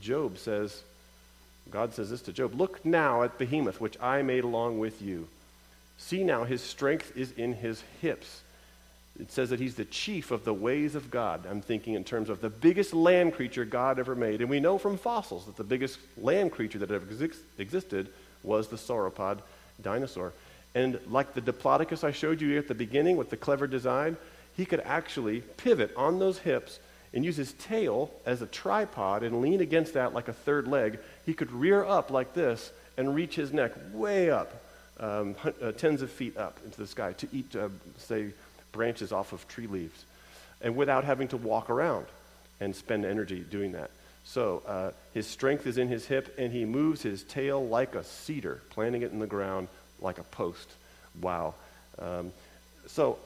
Job 0.00 0.38
says, 0.38 0.80
God 1.70 1.94
says 1.94 2.10
this 2.10 2.22
to 2.22 2.32
Job 2.32 2.54
Look 2.54 2.84
now 2.84 3.22
at 3.22 3.38
Behemoth, 3.38 3.80
which 3.80 4.00
I 4.00 4.22
made 4.22 4.44
along 4.44 4.78
with 4.78 5.00
you. 5.00 5.28
See 5.98 6.24
now, 6.24 6.44
his 6.44 6.62
strength 6.62 7.16
is 7.16 7.32
in 7.32 7.54
his 7.54 7.82
hips 8.00 8.42
it 9.20 9.30
says 9.30 9.50
that 9.50 9.60
he's 9.60 9.74
the 9.74 9.84
chief 9.84 10.30
of 10.30 10.44
the 10.44 10.54
ways 10.54 10.94
of 10.94 11.10
God. 11.10 11.46
I'm 11.48 11.60
thinking 11.60 11.94
in 11.94 12.04
terms 12.04 12.28
of 12.30 12.40
the 12.40 12.48
biggest 12.48 12.94
land 12.94 13.34
creature 13.34 13.64
God 13.64 13.98
ever 13.98 14.14
made. 14.14 14.40
And 14.40 14.48
we 14.48 14.58
know 14.58 14.78
from 14.78 14.96
fossils 14.96 15.46
that 15.46 15.56
the 15.56 15.64
biggest 15.64 15.98
land 16.16 16.52
creature 16.52 16.78
that 16.78 16.90
ever 16.90 17.06
existed 17.58 18.08
was 18.42 18.68
the 18.68 18.76
sauropod 18.76 19.40
dinosaur. 19.82 20.32
And 20.74 20.98
like 21.10 21.34
the 21.34 21.42
Diplodocus 21.42 22.04
I 22.04 22.12
showed 22.12 22.40
you 22.40 22.56
at 22.58 22.68
the 22.68 22.74
beginning 22.74 23.18
with 23.18 23.28
the 23.28 23.36
clever 23.36 23.66
design, 23.66 24.16
he 24.56 24.64
could 24.64 24.80
actually 24.80 25.42
pivot 25.42 25.92
on 25.94 26.18
those 26.18 26.38
hips 26.38 26.78
and 27.12 27.22
use 27.22 27.36
his 27.36 27.52
tail 27.54 28.10
as 28.24 28.40
a 28.40 28.46
tripod 28.46 29.22
and 29.22 29.42
lean 29.42 29.60
against 29.60 29.92
that 29.92 30.14
like 30.14 30.28
a 30.28 30.32
third 30.32 30.66
leg. 30.66 30.98
He 31.26 31.34
could 31.34 31.52
rear 31.52 31.84
up 31.84 32.10
like 32.10 32.34
this 32.34 32.72
and 32.96 33.14
reach 33.14 33.34
his 33.34 33.52
neck 33.52 33.72
way 33.92 34.30
up, 34.30 34.52
um, 35.00 35.34
uh, 35.62 35.72
tens 35.72 36.02
of 36.02 36.10
feet 36.10 36.36
up 36.36 36.58
into 36.64 36.78
the 36.78 36.86
sky 36.86 37.12
to 37.14 37.28
eat, 37.32 37.54
uh, 37.56 37.68
say, 37.98 38.32
branches 38.72 39.12
off 39.12 39.32
of 39.32 39.46
tree 39.48 39.66
leaves, 39.66 40.04
and 40.60 40.76
without 40.76 41.04
having 41.04 41.28
to 41.28 41.36
walk 41.36 41.70
around 41.70 42.06
and 42.60 42.74
spend 42.74 43.04
energy 43.04 43.40
doing 43.40 43.72
that. 43.72 43.90
So 44.24 44.62
uh, 44.66 44.90
his 45.14 45.26
strength 45.26 45.66
is 45.66 45.78
in 45.78 45.88
his 45.88 46.06
hip, 46.06 46.34
and 46.38 46.52
he 46.52 46.64
moves 46.64 47.02
his 47.02 47.22
tail 47.24 47.66
like 47.66 47.94
a 47.94 48.04
cedar, 48.04 48.60
planting 48.70 49.02
it 49.02 49.12
in 49.12 49.18
the 49.18 49.26
ground 49.26 49.68
like 50.00 50.18
a 50.18 50.24
post. 50.24 50.70
Wow. 51.20 51.54
Um, 51.98 52.32
so 52.86 53.18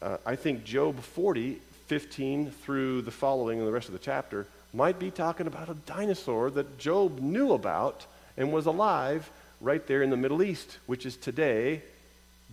uh, 0.00 0.18
I 0.26 0.36
think 0.36 0.64
Job 0.64 0.98
40, 0.98 1.58
15 1.86 2.50
through 2.50 3.02
the 3.02 3.10
following 3.10 3.58
and 3.58 3.66
the 3.66 3.72
rest 3.72 3.88
of 3.88 3.92
the 3.92 3.98
chapter 3.98 4.46
might 4.72 4.98
be 4.98 5.10
talking 5.10 5.46
about 5.46 5.68
a 5.68 5.74
dinosaur 5.74 6.50
that 6.50 6.78
Job 6.78 7.20
knew 7.20 7.52
about 7.52 8.06
and 8.36 8.52
was 8.52 8.66
alive 8.66 9.30
right 9.60 9.86
there 9.86 10.02
in 10.02 10.10
the 10.10 10.16
Middle 10.16 10.42
East, 10.42 10.78
which 10.86 11.06
is 11.06 11.16
today 11.16 11.82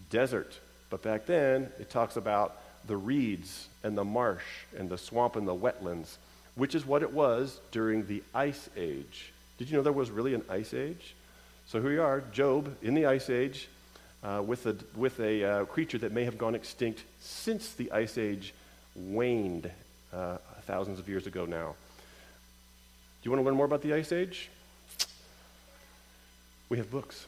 desert. 0.09 0.59
But 0.89 1.01
back 1.01 1.25
then, 1.25 1.69
it 1.79 1.89
talks 1.89 2.17
about 2.17 2.57
the 2.87 2.97
reeds 2.97 3.67
and 3.83 3.97
the 3.97 4.03
marsh 4.03 4.43
and 4.77 4.89
the 4.89 4.97
swamp 4.97 5.35
and 5.35 5.47
the 5.47 5.55
wetlands, 5.55 6.17
which 6.55 6.75
is 6.75 6.85
what 6.85 7.03
it 7.03 7.13
was 7.13 7.59
during 7.71 8.07
the 8.07 8.23
Ice 8.33 8.69
Age. 8.75 9.31
Did 9.57 9.69
you 9.69 9.77
know 9.77 9.83
there 9.83 9.93
was 9.93 10.11
really 10.11 10.33
an 10.33 10.43
Ice 10.49 10.73
Age? 10.73 11.15
So 11.67 11.79
here 11.81 11.91
we 11.91 11.97
are, 11.99 12.21
Job 12.33 12.75
in 12.81 12.95
the 12.95 13.05
Ice 13.05 13.29
Age, 13.29 13.67
uh, 14.23 14.41
with 14.45 14.65
a, 14.65 14.75
with 14.95 15.19
a 15.19 15.43
uh, 15.43 15.65
creature 15.65 15.99
that 15.99 16.11
may 16.11 16.25
have 16.25 16.37
gone 16.37 16.55
extinct 16.55 17.03
since 17.21 17.73
the 17.73 17.91
Ice 17.91 18.17
Age 18.17 18.53
waned 18.95 19.69
uh, 20.11 20.37
thousands 20.65 20.99
of 20.99 21.07
years 21.07 21.27
ago 21.27 21.45
now. 21.45 21.75
You 23.23 23.31
want 23.31 23.41
to 23.41 23.45
learn 23.45 23.55
more 23.55 23.65
about 23.65 23.81
the 23.81 23.93
Ice 23.93 24.11
Age? 24.11 24.49
We 26.69 26.77
have 26.77 26.89
books. 26.89 27.25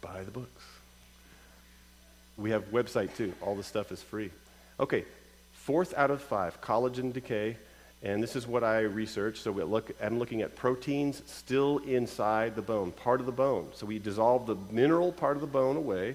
Buy 0.00 0.22
the 0.22 0.30
books. 0.30 0.64
We 2.36 2.50
have 2.50 2.70
website 2.70 3.14
too. 3.16 3.32
All 3.42 3.54
the 3.54 3.62
stuff 3.62 3.92
is 3.92 4.02
free. 4.02 4.30
Okay, 4.80 5.04
fourth 5.52 5.94
out 5.96 6.10
of 6.10 6.20
five, 6.20 6.60
collagen 6.60 7.12
decay. 7.12 7.56
And 8.02 8.22
this 8.22 8.36
is 8.36 8.46
what 8.46 8.62
I 8.62 8.80
researched. 8.80 9.42
So 9.42 9.50
look, 9.50 9.90
I'm 10.02 10.18
looking 10.18 10.42
at 10.42 10.54
proteins 10.54 11.22
still 11.26 11.78
inside 11.78 12.54
the 12.54 12.62
bone, 12.62 12.92
part 12.92 13.20
of 13.20 13.26
the 13.26 13.32
bone. 13.32 13.68
So 13.74 13.86
we 13.86 13.98
dissolve 13.98 14.46
the 14.46 14.56
mineral 14.70 15.12
part 15.12 15.36
of 15.36 15.40
the 15.40 15.46
bone 15.46 15.76
away 15.76 16.14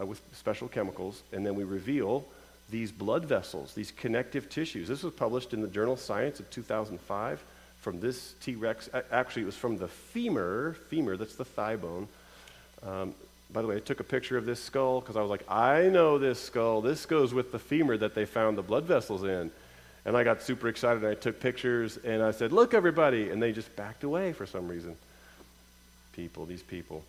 uh, 0.00 0.06
with 0.06 0.20
special 0.32 0.68
chemicals, 0.68 1.22
and 1.32 1.44
then 1.44 1.54
we 1.54 1.64
reveal 1.64 2.24
these 2.70 2.90
blood 2.90 3.24
vessels, 3.24 3.74
these 3.74 3.92
connective 3.92 4.48
tissues. 4.48 4.88
This 4.88 5.02
was 5.02 5.12
published 5.12 5.52
in 5.52 5.60
the 5.60 5.68
journal 5.68 5.96
Science 5.96 6.40
of 6.40 6.48
2005 6.50 7.42
from 7.80 8.00
this 8.00 8.34
T 8.40 8.54
Rex. 8.54 8.88
Actually, 9.10 9.42
it 9.42 9.46
was 9.46 9.56
from 9.56 9.76
the 9.76 9.88
femur, 9.88 10.76
femur, 10.88 11.16
that's 11.16 11.34
the 11.34 11.44
thigh 11.44 11.76
bone. 11.76 12.08
Um, 12.86 13.14
by 13.52 13.60
the 13.60 13.68
way, 13.68 13.76
I 13.76 13.80
took 13.80 14.00
a 14.00 14.04
picture 14.04 14.38
of 14.38 14.46
this 14.46 14.62
skull 14.62 15.00
because 15.00 15.16
I 15.16 15.20
was 15.20 15.30
like, 15.30 15.44
I 15.50 15.88
know 15.88 16.18
this 16.18 16.40
skull. 16.40 16.80
This 16.80 17.04
goes 17.04 17.34
with 17.34 17.52
the 17.52 17.58
femur 17.58 17.96
that 17.98 18.14
they 18.14 18.24
found 18.24 18.56
the 18.56 18.62
blood 18.62 18.84
vessels 18.84 19.24
in. 19.24 19.50
And 20.04 20.16
I 20.16 20.24
got 20.24 20.42
super 20.42 20.68
excited 20.68 21.02
and 21.02 21.12
I 21.12 21.14
took 21.14 21.38
pictures 21.38 21.98
and 21.98 22.22
I 22.22 22.32
said, 22.32 22.52
Look, 22.52 22.74
everybody. 22.74 23.30
And 23.30 23.42
they 23.42 23.52
just 23.52 23.74
backed 23.76 24.04
away 24.04 24.32
for 24.32 24.46
some 24.46 24.68
reason. 24.68 24.96
People, 26.12 26.46
these 26.46 26.62
people. 26.62 27.04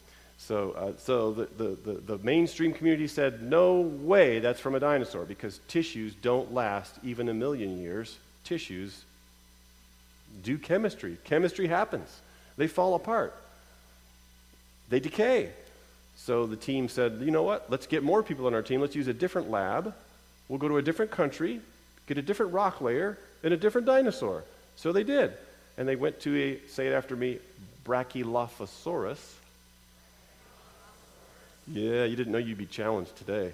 So, 0.48 0.72
uh, 0.72 0.92
so 0.98 1.32
the, 1.32 1.46
the, 1.58 1.78
the, 1.86 1.94
the, 2.02 2.18
mainstream 2.18 2.74
community 2.74 3.08
said, 3.08 3.42
no 3.42 3.80
way 3.80 4.40
that's 4.40 4.60
from 4.60 4.76
a 4.76 4.80
dinosaur 4.80 5.24
because 5.24 5.62
tissues 5.70 6.14
don't 6.16 6.54
last 6.54 6.94
even 7.02 7.30
a 7.30 7.34
million 7.34 7.82
years. 7.82 8.18
Tissues 8.44 9.06
do 10.44 10.58
chemistry. 10.58 11.18
Chemistry 11.24 11.68
happens, 11.68 12.20
they 12.58 12.68
fall 12.68 12.94
apart, 12.96 13.34
they 14.90 15.00
decay. 15.00 15.52
So 16.18 16.46
the 16.46 16.58
team 16.58 16.90
said, 16.90 17.20
you 17.22 17.32
know 17.32 17.44
what? 17.44 17.70
Let's 17.70 17.88
get 17.88 18.04
more 18.04 18.22
people 18.22 18.46
on 18.46 18.54
our 18.54 18.62
team. 18.62 18.82
Let's 18.82 18.96
use 18.96 19.08
a 19.08 19.14
different 19.14 19.50
lab. 19.50 19.94
We'll 20.50 20.60
go 20.60 20.68
to 20.68 20.78
a 20.78 20.82
different 20.82 21.10
country, 21.12 21.62
get 22.06 22.18
a 22.18 22.22
different 22.22 22.52
rock 22.52 22.82
layer, 22.82 23.18
and 23.44 23.54
a 23.54 23.58
different 23.58 23.88
dinosaur. 23.88 24.44
So 24.76 24.92
they 24.92 25.04
did. 25.04 25.34
And 25.78 25.88
they 25.88 25.96
went 25.96 26.20
to 26.22 26.38
a, 26.38 26.68
say 26.68 26.88
it 26.88 26.94
after 26.94 27.16
me, 27.16 27.40
Brachylophosaurus 27.86 29.40
yeah, 31.68 32.04
you 32.06 32.16
didn't 32.16 32.32
know 32.32 32.40
you'd 32.40 32.58
be 32.58 32.66
challenged 32.66 33.16
today. 33.16 33.54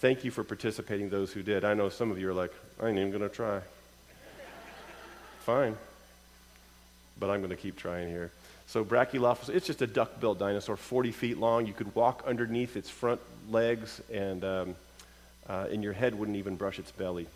Thank 0.00 0.24
you 0.24 0.30
for 0.30 0.44
participating, 0.44 1.10
those 1.10 1.32
who 1.32 1.42
did. 1.42 1.64
I 1.64 1.74
know 1.74 1.88
some 1.88 2.10
of 2.10 2.18
you 2.18 2.30
are 2.30 2.34
like, 2.34 2.52
I 2.80 2.88
ain't 2.88 2.98
even 2.98 3.10
going 3.10 3.22
to 3.22 3.28
try. 3.28 3.60
Fine. 5.40 5.76
But 7.18 7.30
I'm 7.30 7.40
going 7.40 7.50
to 7.50 7.56
keep 7.56 7.76
trying 7.76 8.08
here. 8.08 8.30
So, 8.66 8.84
Brachylophus, 8.84 9.48
it's 9.48 9.66
just 9.66 9.82
a 9.82 9.86
duck 9.86 10.20
billed 10.20 10.38
dinosaur, 10.38 10.76
40 10.76 11.10
feet 11.10 11.38
long. 11.38 11.66
You 11.66 11.72
could 11.72 11.94
walk 11.94 12.22
underneath 12.26 12.76
its 12.76 12.88
front 12.88 13.20
legs, 13.50 14.00
and, 14.12 14.44
um, 14.44 14.74
uh, 15.48 15.66
and 15.70 15.82
your 15.82 15.92
head 15.92 16.14
wouldn't 16.14 16.38
even 16.38 16.56
brush 16.56 16.78
its 16.78 16.92
belly. 16.92 17.26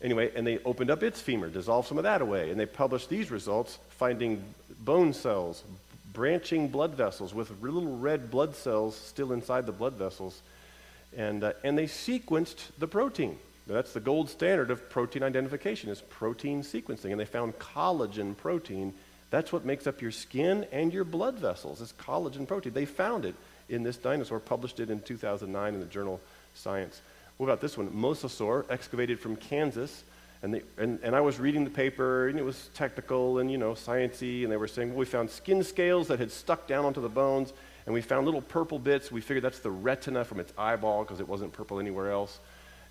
Anyway, 0.00 0.30
and 0.36 0.46
they 0.46 0.58
opened 0.58 0.90
up 0.90 1.02
its 1.02 1.20
femur, 1.20 1.48
dissolved 1.48 1.88
some 1.88 1.98
of 1.98 2.04
that 2.04 2.22
away, 2.22 2.50
and 2.50 2.60
they 2.60 2.66
published 2.66 3.08
these 3.08 3.32
results, 3.32 3.78
finding 3.90 4.42
bone 4.78 5.12
cells, 5.12 5.64
branching 6.18 6.66
blood 6.66 6.96
vessels 6.96 7.32
with 7.32 7.62
little 7.62 7.96
red 7.96 8.28
blood 8.28 8.52
cells 8.56 8.96
still 8.96 9.30
inside 9.32 9.66
the 9.66 9.72
blood 9.72 9.92
vessels. 9.92 10.42
And, 11.16 11.44
uh, 11.44 11.52
and 11.62 11.78
they 11.78 11.84
sequenced 11.84 12.70
the 12.76 12.88
protein. 12.88 13.38
That's 13.68 13.92
the 13.92 14.00
gold 14.00 14.28
standard 14.28 14.72
of 14.72 14.90
protein 14.90 15.22
identification 15.22 15.90
is 15.90 16.00
protein 16.00 16.62
sequencing. 16.62 17.12
And 17.12 17.20
they 17.20 17.24
found 17.24 17.56
collagen 17.60 18.36
protein. 18.36 18.94
That's 19.30 19.52
what 19.52 19.64
makes 19.64 19.86
up 19.86 20.02
your 20.02 20.10
skin 20.10 20.66
and 20.72 20.92
your 20.92 21.04
blood 21.04 21.38
vessels 21.38 21.80
is 21.80 21.94
collagen 21.96 22.48
protein. 22.48 22.72
They 22.72 22.84
found 22.84 23.24
it 23.24 23.36
in 23.68 23.84
this 23.84 23.96
dinosaur, 23.96 24.40
published 24.40 24.80
it 24.80 24.90
in 24.90 25.00
2009 25.02 25.74
in 25.74 25.78
the 25.78 25.86
journal 25.86 26.20
Science. 26.52 27.00
What 27.36 27.46
about 27.46 27.60
this 27.60 27.78
one? 27.78 27.90
Mosasaur, 27.90 28.64
excavated 28.68 29.20
from 29.20 29.36
Kansas. 29.36 30.02
And, 30.42 30.54
they, 30.54 30.62
and, 30.76 31.00
and 31.02 31.16
I 31.16 31.20
was 31.20 31.40
reading 31.40 31.64
the 31.64 31.70
paper, 31.70 32.28
and 32.28 32.38
it 32.38 32.44
was 32.44 32.70
technical 32.74 33.38
and, 33.38 33.50
you 33.50 33.58
know, 33.58 33.72
sciencey, 33.72 34.44
and 34.44 34.52
they 34.52 34.56
were 34.56 34.68
saying, 34.68 34.90
well, 34.90 34.98
we 34.98 35.04
found 35.04 35.30
skin 35.30 35.64
scales 35.64 36.08
that 36.08 36.20
had 36.20 36.30
stuck 36.30 36.68
down 36.68 36.84
onto 36.84 37.00
the 37.00 37.08
bones, 37.08 37.52
and 37.86 37.92
we 37.94 38.00
found 38.02 38.24
little 38.24 38.42
purple 38.42 38.78
bits. 38.78 39.10
We 39.10 39.20
figured 39.20 39.42
that's 39.42 39.58
the 39.58 39.70
retina 39.70 40.24
from 40.24 40.38
its 40.38 40.52
eyeball 40.56 41.02
because 41.02 41.18
it 41.18 41.28
wasn't 41.28 41.52
purple 41.52 41.80
anywhere 41.80 42.12
else. 42.12 42.38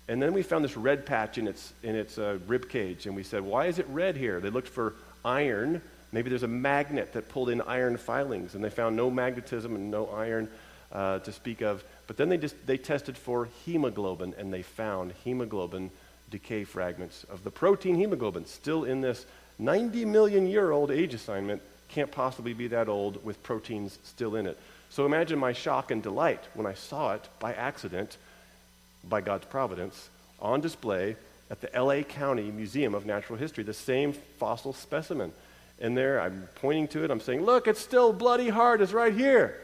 And 0.08 0.22
then 0.22 0.32
we 0.32 0.42
found 0.42 0.64
this 0.64 0.76
red 0.76 1.06
patch 1.06 1.38
in 1.38 1.46
its, 1.46 1.72
in 1.82 1.94
its 1.94 2.18
uh, 2.18 2.38
rib 2.46 2.68
cage, 2.68 3.06
and 3.06 3.16
we 3.16 3.22
said, 3.22 3.42
why 3.42 3.66
is 3.66 3.78
it 3.78 3.86
red 3.88 4.16
here? 4.16 4.40
They 4.40 4.50
looked 4.50 4.68
for 4.68 4.94
iron. 5.24 5.80
Maybe 6.12 6.28
there's 6.28 6.42
a 6.42 6.48
magnet 6.48 7.12
that 7.14 7.28
pulled 7.28 7.48
in 7.48 7.60
iron 7.62 7.96
filings, 7.96 8.54
and 8.54 8.64
they 8.64 8.70
found 8.70 8.96
no 8.96 9.10
magnetism 9.10 9.74
and 9.74 9.90
no 9.90 10.06
iron 10.08 10.48
uh, 10.92 11.18
to 11.20 11.32
speak 11.32 11.62
of. 11.62 11.84
But 12.06 12.16
then 12.16 12.28
they, 12.28 12.38
just, 12.38 12.56
they 12.66 12.78
tested 12.78 13.16
for 13.16 13.48
hemoglobin, 13.64 14.34
and 14.38 14.52
they 14.52 14.62
found 14.62 15.12
hemoglobin 15.24 15.90
decay 16.30 16.64
fragments 16.64 17.24
of 17.30 17.44
the 17.44 17.50
protein 17.50 17.94
hemoglobin 17.94 18.46
still 18.46 18.84
in 18.84 19.00
this 19.00 19.24
90 19.58 20.04
million 20.04 20.46
year 20.46 20.70
old 20.70 20.90
age 20.90 21.14
assignment 21.14 21.62
can't 21.88 22.10
possibly 22.10 22.52
be 22.52 22.68
that 22.68 22.88
old 22.88 23.24
with 23.24 23.42
proteins 23.42 23.98
still 24.04 24.36
in 24.36 24.46
it. 24.46 24.58
So 24.90 25.04
imagine 25.04 25.38
my 25.38 25.52
shock 25.52 25.90
and 25.90 26.02
delight 26.02 26.40
when 26.54 26.66
I 26.66 26.74
saw 26.74 27.14
it 27.14 27.28
by 27.40 27.54
accident, 27.54 28.16
by 29.08 29.20
God's 29.20 29.46
providence, 29.46 30.08
on 30.40 30.60
display 30.60 31.16
at 31.50 31.60
the 31.60 31.70
LA 31.74 32.02
County 32.02 32.50
Museum 32.50 32.94
of 32.94 33.06
Natural 33.06 33.38
History, 33.38 33.64
the 33.64 33.74
same 33.74 34.12
fossil 34.12 34.72
specimen. 34.72 35.32
And 35.80 35.96
there, 35.96 36.20
I'm 36.20 36.48
pointing 36.56 36.88
to 36.88 37.04
it, 37.04 37.10
I'm 37.10 37.20
saying, 37.20 37.44
Look, 37.44 37.68
it's 37.68 37.80
still 37.80 38.12
bloody 38.12 38.48
hard, 38.48 38.80
it's 38.80 38.92
right 38.92 39.14
here. 39.14 39.60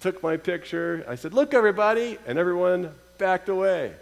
Took 0.00 0.22
my 0.22 0.36
picture, 0.36 1.04
I 1.08 1.16
said, 1.16 1.34
Look, 1.34 1.54
everybody, 1.54 2.18
and 2.26 2.38
everyone 2.38 2.90
backed 3.18 3.48
away. 3.48 3.92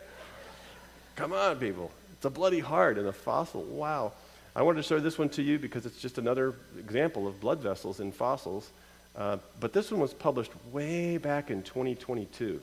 Come 1.16 1.32
on, 1.32 1.56
people. 1.56 1.90
A 2.26 2.30
bloody 2.30 2.58
heart 2.58 2.98
and 2.98 3.06
a 3.06 3.12
fossil. 3.12 3.62
Wow. 3.62 4.12
I 4.56 4.62
wanted 4.62 4.82
to 4.82 4.88
show 4.88 4.98
this 4.98 5.16
one 5.16 5.28
to 5.30 5.42
you 5.42 5.60
because 5.60 5.86
it's 5.86 6.00
just 6.00 6.18
another 6.18 6.54
example 6.76 7.28
of 7.28 7.40
blood 7.40 7.60
vessels 7.60 8.00
in 8.00 8.10
fossils. 8.10 8.68
Uh, 9.14 9.36
but 9.60 9.72
this 9.72 9.92
one 9.92 10.00
was 10.00 10.12
published 10.12 10.50
way 10.72 11.18
back 11.18 11.52
in 11.52 11.62
2022. 11.62 12.60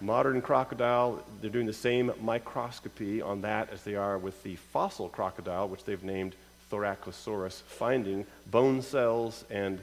Modern 0.00 0.42
crocodile, 0.42 1.22
they're 1.40 1.50
doing 1.50 1.66
the 1.66 1.72
same 1.72 2.10
microscopy 2.20 3.22
on 3.22 3.42
that 3.42 3.70
as 3.72 3.84
they 3.84 3.94
are 3.94 4.18
with 4.18 4.42
the 4.42 4.56
fossil 4.56 5.08
crocodile, 5.08 5.68
which 5.68 5.84
they've 5.84 6.02
named 6.02 6.34
Thoracosaurus, 6.68 7.62
finding 7.62 8.26
bone 8.50 8.82
cells 8.82 9.44
and 9.50 9.78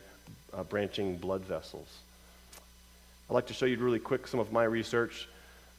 uh, 0.53 0.63
branching 0.63 1.15
blood 1.15 1.43
vessels. 1.43 1.87
I'd 3.29 3.33
like 3.33 3.47
to 3.47 3.53
show 3.53 3.65
you 3.65 3.77
really 3.77 3.99
quick 3.99 4.27
some 4.27 4.41
of 4.41 4.51
my 4.51 4.65
research 4.65 5.29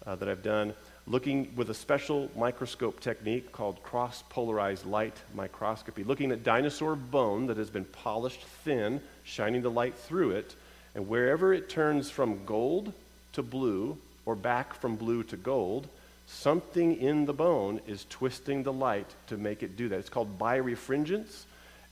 uh, 0.07 0.14
that 0.14 0.30
I've 0.30 0.42
done 0.42 0.72
looking 1.07 1.53
with 1.57 1.70
a 1.70 1.74
special 1.74 2.30
microscope 2.36 3.00
technique 3.00 3.50
called 3.53 3.82
cross 3.82 4.22
polarized 4.28 4.86
light 4.86 5.16
microscopy, 5.34 6.05
looking 6.05 6.30
at 6.30 6.44
dinosaur 6.44 6.94
bone 6.94 7.46
that 7.46 7.57
has 7.57 7.70
been 7.70 7.84
polished 7.84 8.42
thin, 8.64 9.00
shining 9.24 9.62
the 9.62 9.70
light 9.70 9.94
through 9.94 10.30
it, 10.30 10.55
and 10.94 11.09
wherever 11.09 11.53
it 11.53 11.68
turns 11.68 12.11
from 12.11 12.44
gold 12.44 12.92
to 13.32 13.42
blue 13.42 13.98
or 14.26 14.36
back 14.36 14.74
from 14.74 14.96
blue 14.96 15.22
to 15.24 15.36
gold, 15.36 15.88
something 16.26 16.98
in 17.00 17.26
the 17.26 17.32
bone 17.32 17.80
is 17.86 18.07
twisting 18.09 18.62
the 18.62 18.72
light 18.72 19.07
to 19.26 19.36
make 19.36 19.62
it 19.62 19.76
do 19.76 19.88
that. 19.88 19.98
It's 19.98 20.09
called 20.09 20.38
birefringence, 20.38 21.44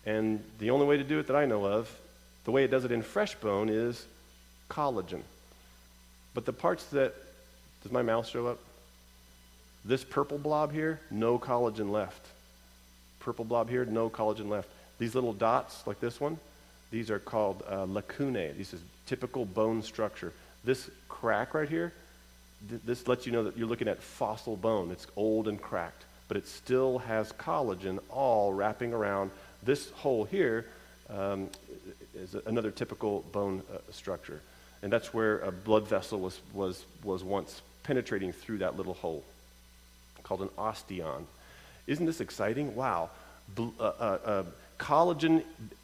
and 0.07 0.43
the 0.59 0.71
only 0.71 0.87
way 0.87 0.97
to 0.97 1.05
do 1.05 1.19
it 1.19 1.27
that 1.27 1.37
I 1.37 1.47
know 1.47 1.65
of, 1.65 1.91
the 2.45 2.53
way 2.53 2.65
it 2.65 2.71
does 2.71 2.85
it 2.85 2.93
in 2.93 3.03
fresh 3.03 3.35
bone, 3.35 3.69
is 3.69 4.07
collagen. 4.69 5.23
But 6.33 6.47
the 6.47 6.53
parts 6.53 6.85
that, 6.87 7.15
does 7.83 7.91
my 7.91 8.03
mouth 8.03 8.29
show 8.29 8.47
up? 8.47 8.59
This 9.85 10.05
purple 10.05 10.39
blob 10.39 10.73
here, 10.73 11.01
no 11.11 11.39
collagen 11.39 11.91
left. 11.91 12.27
Purple 13.21 13.45
blob 13.45 13.69
here, 13.69 13.85
no 13.85 14.11
collagen 14.11 14.49
left. 14.49 14.69
These 14.99 15.15
little 15.15 15.33
dots, 15.33 15.87
like 15.87 16.01
this 16.01 16.21
one, 16.21 16.39
these 16.91 17.11
are 17.11 17.19
called 17.19 17.63
uh, 17.71 17.87
lacunae. 17.87 18.53
This 18.53 18.75
is 18.75 18.81
typical 19.07 19.45
bone 19.45 19.83
structure. 19.83 20.33
This 20.65 20.91
crack 21.09 21.55
right 21.55 21.69
here, 21.69 21.93
th- 22.69 22.83
this 22.85 23.09
lets 23.09 23.25
you 23.25 23.33
know 23.33 23.45
that 23.45 23.57
you're 23.57 23.69
looking 23.69 23.89
at 23.89 24.03
fossil 24.03 24.57
bone. 24.57 24.91
It's 24.91 25.07
old 25.17 25.49
and 25.49 25.61
cracked, 25.61 26.05
but 26.29 26.37
it 26.37 26.47
still 26.47 26.99
has 26.99 27.33
collagen 27.33 27.99
all 28.11 28.53
wrapping 28.53 28.93
around. 28.93 29.31
This 29.63 29.91
hole 29.91 30.25
here 30.25 30.67
um, 31.09 31.49
is 32.15 32.35
another 32.47 32.71
typical 32.71 33.25
bone 33.33 33.63
uh, 33.73 33.79
structure. 33.91 34.41
And 34.83 34.93
that's 34.93 35.15
where 35.15 35.39
a 35.39 35.53
blood 35.53 35.89
vessel 35.89 36.21
was, 36.21 36.41
was, 36.53 36.85
was 37.03 37.25
once 37.25 37.63
penetrating 37.83 38.33
through 38.33 38.59
that 38.59 38.77
little 38.77 38.95
hole 38.95 39.25
called 40.31 40.43
an 40.43 40.49
osteon. 40.57 41.25
Isn't 41.89 42.07
this 42.07 42.21
exciting? 42.21 42.77
Wow. 42.77 43.11
uh, 43.59 43.65
uh, 43.83 44.19
uh, 44.25 44.43
collagen 44.79 45.43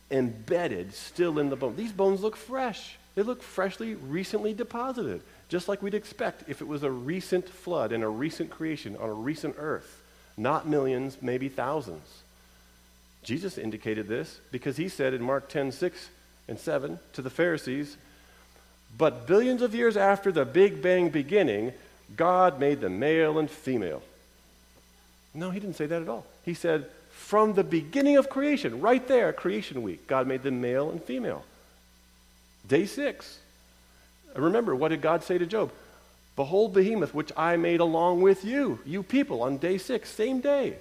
embedded 0.08 0.94
still 0.94 1.40
in 1.40 1.50
the 1.50 1.56
bone. 1.56 1.74
These 1.74 1.90
bones 1.90 2.20
look 2.20 2.36
fresh. 2.36 2.96
They 3.16 3.22
look 3.22 3.42
freshly, 3.42 3.94
recently 3.96 4.54
deposited, 4.54 5.20
just 5.48 5.66
like 5.66 5.82
we'd 5.82 5.94
expect 5.94 6.48
if 6.48 6.60
it 6.60 6.68
was 6.68 6.84
a 6.84 6.90
recent 6.90 7.48
flood 7.48 7.90
and 7.90 8.04
a 8.04 8.08
recent 8.08 8.50
creation 8.50 8.96
on 8.96 9.08
a 9.08 9.14
recent 9.14 9.56
earth. 9.58 10.02
not 10.36 10.68
millions, 10.68 11.16
maybe 11.20 11.48
thousands. 11.48 12.06
Jesus 13.24 13.58
indicated 13.58 14.06
this 14.06 14.38
because 14.52 14.76
he 14.76 14.88
said 14.88 15.12
in 15.12 15.22
Mark 15.22 15.48
10 15.48 15.72
6 15.72 16.08
and 16.46 16.56
7 16.56 17.00
to 17.14 17.22
the 17.22 17.30
Pharisees, 17.30 17.96
But 18.96 19.26
billions 19.26 19.60
of 19.60 19.74
years 19.74 19.96
after 19.96 20.30
the 20.30 20.44
Big 20.44 20.82
Bang 20.82 21.08
beginning, 21.08 21.72
God 22.16 22.60
made 22.60 22.80
them 22.80 23.00
male 23.00 23.40
and 23.40 23.50
female. 23.50 24.02
No, 25.36 25.50
he 25.50 25.60
didn't 25.60 25.76
say 25.76 25.86
that 25.86 26.02
at 26.02 26.08
all. 26.08 26.24
He 26.44 26.54
said, 26.54 26.86
From 27.10 27.52
the 27.52 27.62
beginning 27.62 28.16
of 28.16 28.30
creation, 28.30 28.80
right 28.80 29.06
there, 29.06 29.32
creation 29.32 29.82
week, 29.82 30.06
God 30.06 30.26
made 30.26 30.42
them 30.42 30.60
male 30.60 30.90
and 30.90 31.02
female. 31.02 31.44
Day 32.66 32.86
six. 32.86 33.38
Remember, 34.34 34.74
what 34.74 34.88
did 34.88 35.02
God 35.02 35.22
say 35.22 35.38
to 35.38 35.46
Job? 35.46 35.70
Behold, 36.36 36.74
behemoth, 36.74 37.14
which 37.14 37.32
I 37.36 37.56
made 37.56 37.80
along 37.80 38.22
with 38.22 38.44
you, 38.44 38.80
you 38.84 39.02
people, 39.02 39.42
on 39.42 39.58
day 39.58 39.78
six, 39.78 40.10
same 40.10 40.40
day. 40.40 40.76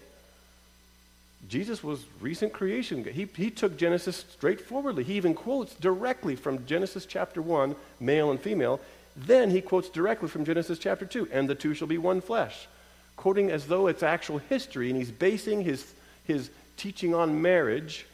Jesus 1.47 1.83
was 1.83 2.03
recent 2.19 2.53
creation. 2.53 3.03
He, 3.03 3.27
he 3.35 3.51
took 3.51 3.77
Genesis 3.77 4.25
straightforwardly. 4.31 5.03
He 5.03 5.13
even 5.13 5.33
quotes 5.33 5.75
directly 5.75 6.35
from 6.35 6.65
Genesis 6.65 7.05
chapter 7.05 7.41
1, 7.41 7.75
male 7.99 8.31
and 8.31 8.39
female. 8.39 8.79
Then 9.15 9.51
he 9.51 9.61
quotes 9.61 9.89
directly 9.89 10.27
from 10.27 10.43
Genesis 10.43 10.79
chapter 10.79 11.05
2, 11.05 11.29
and 11.31 11.47
the 11.47 11.55
two 11.55 11.73
shall 11.73 11.87
be 11.87 11.97
one 11.97 12.19
flesh, 12.19 12.67
quoting 13.15 13.51
as 13.51 13.65
though 13.67 13.87
it's 13.87 14.03
actual 14.03 14.37
history, 14.37 14.89
and 14.89 14.97
he's 14.97 15.11
basing 15.11 15.63
his, 15.63 15.85
his 16.25 16.49
teaching 16.77 17.15
on 17.15 17.41
marriage 17.41 18.05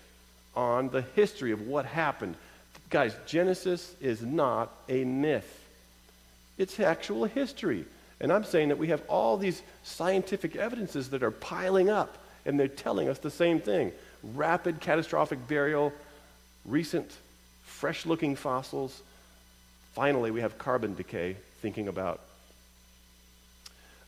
on 0.55 0.89
the 0.89 1.01
history 1.01 1.51
of 1.51 1.67
what 1.67 1.85
happened. 1.85 2.35
Guys, 2.89 3.15
Genesis 3.25 3.95
is 4.01 4.21
not 4.21 4.71
a 4.89 5.03
myth, 5.03 5.67
it's 6.57 6.79
actual 6.79 7.25
history. 7.25 7.85
And 8.19 8.31
I'm 8.31 8.43
saying 8.43 8.69
that 8.69 8.77
we 8.77 8.89
have 8.89 9.01
all 9.07 9.35
these 9.35 9.63
scientific 9.83 10.55
evidences 10.55 11.09
that 11.09 11.23
are 11.23 11.31
piling 11.31 11.89
up, 11.89 12.19
and 12.45 12.59
they're 12.59 12.67
telling 12.67 13.09
us 13.09 13.17
the 13.17 13.31
same 13.31 13.59
thing 13.59 13.91
rapid 14.35 14.79
catastrophic 14.79 15.47
burial, 15.47 15.91
recent 16.65 17.11
fresh 17.63 18.05
looking 18.05 18.35
fossils. 18.35 19.01
Finally, 19.93 20.29
we 20.29 20.41
have 20.41 20.59
carbon 20.59 20.93
decay, 20.93 21.35
thinking 21.61 21.87
about 21.87 22.19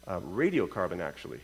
uh, 0.07 0.19
radiocarbon, 0.19 0.99
actually. 1.01 1.39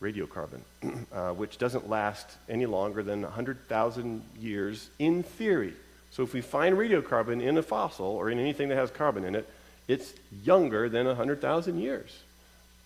Radiocarbon, 0.00 0.60
uh, 1.12 1.32
which 1.32 1.58
doesn't 1.58 1.88
last 1.88 2.28
any 2.48 2.66
longer 2.66 3.02
than 3.02 3.22
100,000 3.22 4.22
years 4.38 4.90
in 4.98 5.22
theory. 5.22 5.72
So 6.10 6.22
if 6.22 6.32
we 6.32 6.40
find 6.40 6.76
radiocarbon 6.76 7.42
in 7.42 7.58
a 7.58 7.62
fossil 7.62 8.06
or 8.06 8.30
in 8.30 8.38
anything 8.38 8.68
that 8.68 8.76
has 8.76 8.90
carbon 8.90 9.24
in 9.24 9.34
it, 9.34 9.48
it's 9.88 10.12
younger 10.44 10.88
than 10.88 11.06
100,000 11.06 11.78
years, 11.78 12.18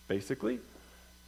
basically. 0.07 0.59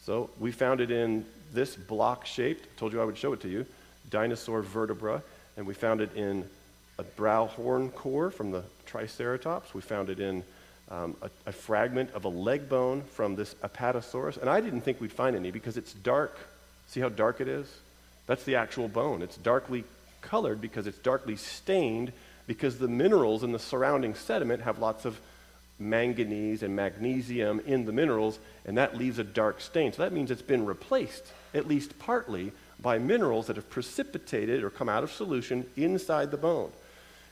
So 0.06 0.30
we 0.40 0.52
found 0.52 0.82
it 0.82 0.92
in 0.92 1.26
this 1.54 1.76
block 1.76 2.26
shaped, 2.26 2.78
told 2.78 2.94
you 2.94 3.02
I 3.02 3.06
would 3.06 3.18
show 3.18 3.34
it 3.34 3.42
to 3.42 3.50
you, 3.50 3.66
dinosaur 4.10 4.62
vertebra, 4.62 5.22
and 5.58 5.66
we 5.66 5.74
found 5.74 6.02
it 6.02 6.16
in 6.16 6.48
a 7.00 7.04
brow 7.04 7.48
horn 7.48 7.90
core 7.90 8.30
from 8.30 8.52
the 8.52 8.64
Triceratops. 8.86 9.74
We 9.74 9.82
found 9.82 10.10
it 10.10 10.20
in 10.20 10.44
um, 10.90 11.16
a, 11.22 11.30
a, 11.48 11.52
fragment 11.52 12.12
of 12.14 12.26
a 12.26 12.30
leg 12.30 12.70
bone 12.70 13.02
from 13.02 13.36
this 13.36 13.54
Apatosaurus. 13.64 14.38
And 14.38 14.50
I 14.50 14.62
didn't 14.62 14.82
think 14.82 15.00
we'd 15.00 15.14
find 15.14 15.36
any 15.36 15.52
because 15.52 15.78
it's 15.78 15.94
dark. 15.94 16.38
See 16.88 17.00
how 17.00 17.10
dark 17.10 17.42
it 17.42 17.48
is? 17.48 17.68
That's 18.28 18.44
the 18.44 18.56
actual 18.56 18.88
bone. 18.88 19.22
It's 19.22 19.38
darkly 19.38 19.86
colored 20.22 20.62
because 20.62 20.88
it's 20.88 20.98
darkly 21.00 21.36
stained 21.36 22.12
because 22.48 22.78
the 22.78 22.88
minerals 22.88 23.44
in 23.44 23.52
the 23.52 23.60
surrounding 23.60 24.16
sediment 24.16 24.64
have 24.64 24.80
lots 24.80 25.06
of 25.06 25.20
manganese 25.80 26.64
and 26.64 26.76
magnesium 26.76 27.62
in 27.66 27.86
the 27.86 27.92
minerals, 27.92 28.40
and 28.66 28.78
that 28.78 28.98
leaves 28.98 29.20
a 29.20 29.24
dark 29.24 29.62
stain. 29.62 29.92
So 29.94 30.04
that 30.04 30.14
means 30.14 30.32
it's 30.32 30.42
been 30.42 30.66
replaced, 30.66 31.26
at 31.54 31.68
least 31.68 31.98
partly, 32.00 32.52
by 32.80 32.98
minerals 33.00 33.48
that 33.48 33.56
have 33.56 33.70
precipitated 33.70 34.64
or 34.64 34.70
come 34.70 34.90
out 34.90 35.04
of 35.04 35.12
solution 35.12 35.66
inside 35.76 36.32
the 36.32 36.38
bone. 36.38 36.72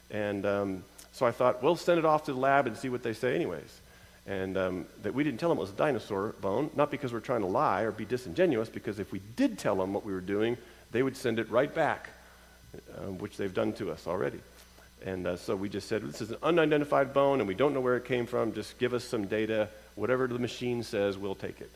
And 0.10 0.45
um, 0.45 0.84
so 1.14 1.26
I 1.26 1.32
thought, 1.32 1.62
we'll 1.62 1.76
send 1.76 1.99
it 1.99 2.05
off 2.05 2.26
to 2.26 2.34
the 2.34 2.39
lab 2.39 2.68
and 2.68 2.78
see 2.78 2.89
what 2.89 3.03
they 3.03 3.14
say, 3.14 3.36
anyways. 3.36 3.80
And 4.28 4.57
um, 4.57 4.86
that 5.03 5.14
we 5.14 5.24
didn't 5.24 5.39
tell 5.39 5.49
them 5.49 5.57
it 5.57 5.62
was 5.62 5.72
a 5.72 5.74
dinosaur 5.74 6.36
bone, 6.41 6.70
not 6.76 6.91
because 6.91 7.12
we're 7.12 7.20
trying 7.20 7.41
to 7.41 7.47
lie 7.47 7.82
or 7.82 7.91
be 7.91 8.05
disingenuous, 8.05 8.70
because 8.70 8.99
if 8.99 9.12
we 9.12 9.22
did 9.36 9.57
tell 9.57 9.76
them 9.76 9.93
what 9.93 10.05
we 10.05 10.14
were 10.14 10.22
doing, 10.22 10.57
they 10.91 11.03
would 11.03 11.18
send 11.18 11.39
it 11.39 11.49
right 11.49 11.74
back 11.74 12.09
um, 12.99 13.18
which 13.18 13.38
they've 13.38 13.53
done 13.53 13.74
to 13.74 13.91
us 13.91 14.07
already. 14.07 14.39
And 15.03 15.26
uh, 15.26 15.36
so 15.36 15.55
we 15.55 15.68
just 15.68 15.88
said, 15.88 16.03
this 16.03 16.22
is 16.22 16.32
an 16.32 16.38
unidentified 16.43 17.14
bone, 17.14 17.39
and 17.39 17.47
we 17.47 17.55
don't 17.55 17.74
know 17.74 17.82
where 17.82 17.97
it 17.97 18.05
came 18.05 18.26
from. 18.26 18.53
Just 18.53 18.78
give 18.78 18.93
us 18.93 19.03
some 19.03 19.26
data. 19.26 19.68
Whatever 19.95 20.28
the 20.28 20.39
machine 20.39 20.84
says, 20.84 21.18
we'll 21.18 21.36
take 21.36 21.59
it. 21.59 21.72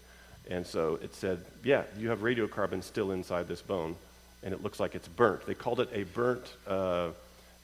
And 0.47 0.65
so 0.65 0.99
it 1.01 1.15
said, 1.15 1.43
yeah, 1.63 1.83
you 1.97 2.09
have 2.09 2.19
radiocarbon 2.19 2.83
still 2.83 3.11
inside 3.11 3.47
this 3.47 3.61
bone, 3.61 3.95
and 4.43 4.53
it 4.53 4.61
looks 4.61 4.79
like 4.79 4.93
it's 4.93 5.07
burnt. 5.07 5.45
They 5.47 5.55
called 5.55 5.79
it 5.79 5.89
a 5.91 6.03
burnt, 6.03 6.53
uh, 6.67 7.09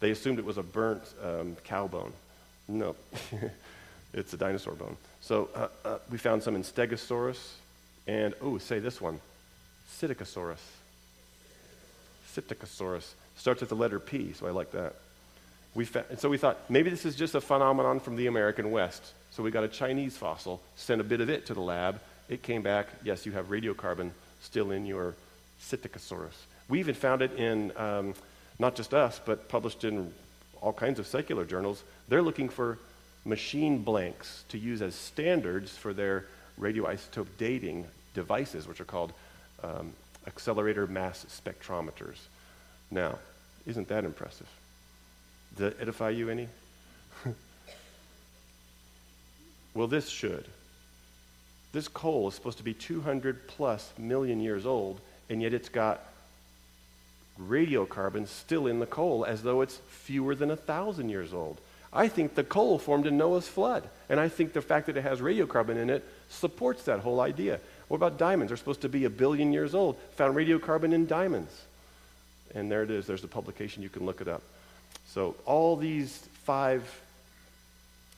they 0.02 0.12
assumed 0.12 0.40
it 0.40 0.46
was 0.46 0.58
a 0.58 0.64
burnt 0.64 1.04
um, 1.24 1.56
cow 1.64 1.88
bone. 1.88 2.12
No, 2.68 2.96
it's 4.14 4.34
a 4.34 4.38
dinosaur 4.38 4.74
bone. 4.74 4.98
So 5.22 5.50
uh, 5.56 5.68
uh, 5.86 5.98
we 6.10 6.18
found 6.18 6.44
some 6.44 6.56
in 6.56 6.64
Stegosaurus, 6.64 7.54
and, 8.08 8.34
oh, 8.42 8.58
say 8.58 8.80
this 8.80 9.00
one, 9.00 9.22
Psittacosaurus. 9.90 10.60
Psittacosaurus. 12.36 13.14
Starts 13.38 13.62
with 13.62 13.70
the 13.70 13.76
letter 13.76 14.00
P, 14.00 14.34
so 14.34 14.48
I 14.48 14.52
like 14.52 14.72
that. 14.72 14.96
We 15.74 15.86
fa- 15.86 16.06
and 16.10 16.20
so 16.20 16.30
we 16.30 16.38
thought 16.38 16.58
maybe 16.70 16.90
this 16.90 17.06
is 17.06 17.16
just 17.16 17.36
a 17.36 17.42
phenomenon 17.42 18.00
from 18.00 18.16
the 18.16 18.28
American 18.28 18.72
West. 18.72 19.14
So 19.32 19.44
we 19.44 19.52
got 19.52 19.64
a 19.64 19.70
Chinese 19.70 20.18
fossil, 20.18 20.62
sent 20.76 21.00
a 21.00 21.04
bit 21.04 21.22
of 21.22 21.30
it 21.30 21.46
to 21.46 21.54
the 21.54 21.62
lab. 21.62 22.02
It 22.28 22.44
came 22.44 22.62
back, 22.62 22.88
yes, 23.04 23.26
you 23.26 23.32
have 23.34 23.50
radiocarbon 23.50 24.12
still 24.42 24.72
in 24.72 24.86
your 24.86 25.16
Psittacosaurus. 25.62 26.36
We 26.68 26.80
even 26.80 26.96
found 26.96 27.22
it 27.22 27.34
in 27.34 27.72
um, 27.78 28.14
not 28.60 28.76
just 28.76 28.94
us, 28.94 29.20
but 29.24 29.50
published 29.50 29.84
in 29.84 30.14
all 30.62 30.74
kinds 30.74 31.00
of 31.00 31.08
secular 31.08 31.46
journals. 31.46 31.84
They're 32.08 32.22
looking 32.22 32.50
for 32.50 32.78
machine 33.26 33.84
blanks 33.84 34.44
to 34.50 34.58
use 34.58 34.82
as 34.82 34.96
standards 34.96 35.76
for 35.76 35.94
their 35.94 36.26
radioisotope 36.60 37.28
dating 37.38 37.86
devices, 38.14 38.68
which 38.68 38.82
are 38.82 38.86
called 38.86 39.14
um, 39.64 39.94
accelerator 40.28 40.88
mass 40.88 41.26
spectrometers. 41.26 42.18
Now, 42.90 43.18
isn't 43.66 43.88
that 43.90 44.06
impressive? 44.06 44.48
Does 45.56 45.72
that 45.72 45.82
edify 45.82 46.10
you 46.10 46.30
any? 46.30 46.48
well, 49.74 49.88
this 49.88 50.10
should. 50.10 50.46
This 51.74 51.88
coal 51.88 52.28
is 52.28 52.36
supposed 52.36 52.58
to 52.58 52.64
be 52.64 52.74
200 52.74 53.48
plus 53.48 53.92
million 53.98 54.42
years 54.42 54.66
old, 54.66 55.00
and 55.30 55.42
yet 55.42 55.54
it's 55.54 55.70
got 55.70 56.04
radiocarbon 57.48 58.28
still 58.28 58.68
in 58.68 58.80
the 58.80 58.86
coal 58.86 59.26
as 59.26 59.44
though 59.44 59.62
it's 59.62 59.78
fewer 59.90 60.36
than 60.36 60.52
a 60.52 60.56
thousand 60.56 61.10
years 61.10 61.34
old. 61.34 61.60
I 61.94 62.08
think 62.08 62.36
the 62.36 62.44
coal 62.44 62.80
formed 62.80 63.06
in 63.06 63.18
Noah's 63.18 63.48
flood, 63.48 63.88
and 64.10 64.20
I 64.20 64.30
think 64.30 64.54
the 64.54 64.62
fact 64.62 64.86
that 64.86 64.96
it 64.96 65.02
has 65.02 65.20
radiocarbon 65.20 65.76
in 65.76 65.90
it 65.90 66.08
supports 66.30 66.84
that 66.84 67.00
whole 67.00 67.20
idea. 67.20 67.60
What 67.90 67.98
about 67.98 68.18
diamonds? 68.18 68.50
They're 68.50 68.58
supposed 68.58 68.82
to 68.82 68.90
be 68.90 69.04
a 69.04 69.10
billion 69.10 69.52
years 69.52 69.76
old. 69.76 69.98
Found 70.16 70.36
radiocarbon 70.36 70.94
in 70.94 71.06
diamonds. 71.06 71.52
And 72.56 72.72
there 72.72 72.84
it 72.84 72.92
is. 72.92 73.06
There's 73.06 73.22
the 73.22 73.28
publication. 73.28 73.84
You 73.84 73.90
can 73.90 74.06
look 74.06 74.22
it 74.22 74.30
up. 74.30 74.42
So 75.08 75.36
all 75.46 75.76
these 75.76 76.18
five 76.44 76.84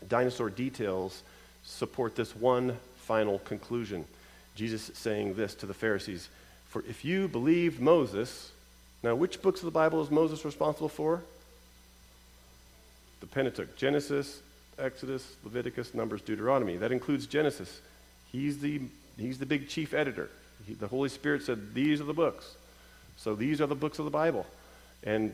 dinosaur 0.07 0.51
details 0.51 1.23
support 1.63 2.15
this 2.15 2.35
one 2.35 2.77
final 2.97 3.39
conclusion. 3.39 4.05
Jesus 4.55 4.91
saying 4.93 5.33
this 5.33 5.55
to 5.55 5.65
the 5.65 5.73
Pharisees 5.73 6.29
For 6.69 6.83
if 6.87 7.03
you 7.03 7.27
believed 7.27 7.79
Moses, 7.79 8.51
now 9.03 9.15
which 9.15 9.41
books 9.41 9.59
of 9.59 9.65
the 9.65 9.71
Bible 9.71 10.01
is 10.01 10.09
Moses 10.09 10.43
responsible 10.45 10.89
for? 10.89 11.21
The 13.19 13.27
Pentateuch 13.27 13.75
Genesis, 13.77 14.41
Exodus, 14.79 15.35
Leviticus, 15.43 15.93
Numbers, 15.93 16.21
Deuteronomy. 16.21 16.77
That 16.77 16.91
includes 16.91 17.27
Genesis. 17.27 17.81
He's 18.31 18.59
the 18.59 18.81
He's 19.17 19.37
the 19.37 19.45
big 19.45 19.69
chief 19.69 19.93
editor. 19.93 20.29
He, 20.65 20.73
the 20.73 20.87
Holy 20.87 21.09
Spirit 21.09 21.43
said, 21.43 21.73
These 21.73 22.01
are 22.01 22.05
the 22.05 22.13
books. 22.13 22.55
So 23.17 23.35
these 23.35 23.61
are 23.61 23.67
the 23.67 23.75
books 23.75 23.99
of 23.99 24.05
the 24.05 24.11
Bible. 24.11 24.45
And 25.03 25.33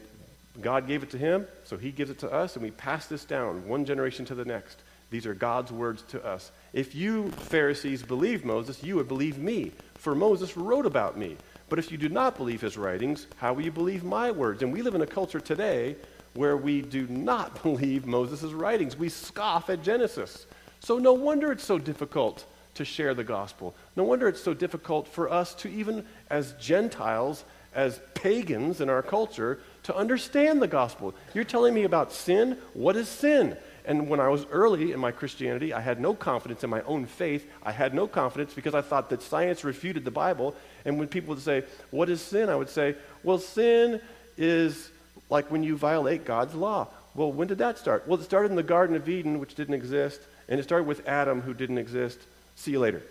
God 0.61 0.87
gave 0.87 1.03
it 1.03 1.11
to 1.11 1.17
him, 1.17 1.47
so 1.63 1.77
he 1.77 1.91
gives 1.91 2.11
it 2.11 2.19
to 2.19 2.31
us, 2.31 2.55
and 2.55 2.63
we 2.63 2.71
pass 2.71 3.05
this 3.05 3.23
down 3.23 3.67
one 3.67 3.85
generation 3.85 4.25
to 4.25 4.35
the 4.35 4.43
next. 4.43 4.77
These 5.11 5.25
are 5.25 5.33
God's 5.33 5.71
words 5.71 6.03
to 6.09 6.23
us. 6.25 6.51
If 6.73 6.93
you, 6.93 7.31
Pharisees, 7.31 8.03
believe 8.03 8.43
Moses, 8.43 8.83
you 8.83 8.95
would 8.97 9.07
believe 9.07 9.37
me, 9.37 9.71
for 9.95 10.13
Moses 10.13 10.57
wrote 10.57 10.85
about 10.85 11.17
me. 11.17 11.37
But 11.69 11.79
if 11.79 11.91
you 11.91 11.97
do 11.97 12.09
not 12.09 12.35
believe 12.35 12.61
his 12.61 12.77
writings, 12.77 13.27
how 13.37 13.53
will 13.53 13.63
you 13.63 13.71
believe 13.71 14.03
my 14.03 14.31
words? 14.31 14.63
And 14.63 14.73
we 14.73 14.81
live 14.81 14.95
in 14.95 15.01
a 15.01 15.07
culture 15.07 15.39
today 15.39 15.95
where 16.33 16.57
we 16.57 16.81
do 16.81 17.07
not 17.07 17.61
believe 17.63 18.05
Moses' 18.05 18.51
writings. 18.51 18.97
We 18.97 19.09
scoff 19.09 19.69
at 19.69 19.83
Genesis. 19.83 20.45
So 20.79 20.97
no 20.97 21.13
wonder 21.13 21.51
it's 21.51 21.63
so 21.63 21.77
difficult 21.77 22.45
to 22.75 22.85
share 22.85 23.13
the 23.13 23.23
gospel. 23.23 23.75
No 23.95 24.03
wonder 24.03 24.27
it's 24.27 24.41
so 24.41 24.53
difficult 24.53 25.07
for 25.07 25.31
us 25.31 25.53
to, 25.55 25.69
even 25.69 26.05
as 26.29 26.53
Gentiles, 26.53 27.43
as 27.73 27.99
pagans 28.13 28.81
in 28.81 28.89
our 28.89 29.01
culture, 29.01 29.59
to 29.83 29.95
understand 29.95 30.61
the 30.61 30.67
gospel. 30.67 31.13
You're 31.33 31.43
telling 31.43 31.73
me 31.73 31.83
about 31.83 32.11
sin? 32.11 32.57
What 32.73 32.95
is 32.95 33.09
sin? 33.09 33.57
And 33.89 34.07
when 34.07 34.19
I 34.19 34.29
was 34.29 34.45
early 34.51 34.91
in 34.91 34.99
my 34.99 35.11
Christianity, 35.11 35.73
I 35.73 35.81
had 35.81 35.99
no 35.99 36.13
confidence 36.13 36.63
in 36.63 36.69
my 36.69 36.83
own 36.83 37.07
faith. 37.07 37.49
I 37.63 37.71
had 37.71 37.95
no 37.95 38.07
confidence 38.07 38.53
because 38.53 38.75
I 38.75 38.81
thought 38.81 39.09
that 39.09 39.23
science 39.23 39.63
refuted 39.63 40.05
the 40.05 40.11
Bible. 40.11 40.55
And 40.85 40.99
when 40.99 41.07
people 41.07 41.33
would 41.33 41.43
say, 41.43 41.63
What 41.89 42.07
is 42.07 42.21
sin? 42.21 42.49
I 42.49 42.55
would 42.55 42.69
say, 42.69 42.95
Well, 43.23 43.39
sin 43.39 43.99
is 44.37 44.91
like 45.31 45.49
when 45.49 45.63
you 45.63 45.75
violate 45.75 46.23
God's 46.23 46.53
law. 46.53 46.87
Well, 47.15 47.31
when 47.31 47.47
did 47.47 47.57
that 47.57 47.79
start? 47.79 48.07
Well, 48.07 48.19
it 48.19 48.23
started 48.23 48.51
in 48.51 48.55
the 48.55 48.61
Garden 48.61 48.95
of 48.95 49.09
Eden, 49.09 49.39
which 49.39 49.55
didn't 49.55 49.73
exist, 49.73 50.21
and 50.47 50.59
it 50.59 50.63
started 50.63 50.87
with 50.87 51.07
Adam, 51.07 51.41
who 51.41 51.55
didn't 51.55 51.79
exist. 51.79 52.19
See 52.55 52.71
you 52.71 52.79
later. 52.79 53.01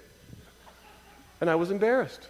And 1.41 1.51
I 1.51 1.57
was 1.57 1.73
embarrassed 1.73 2.29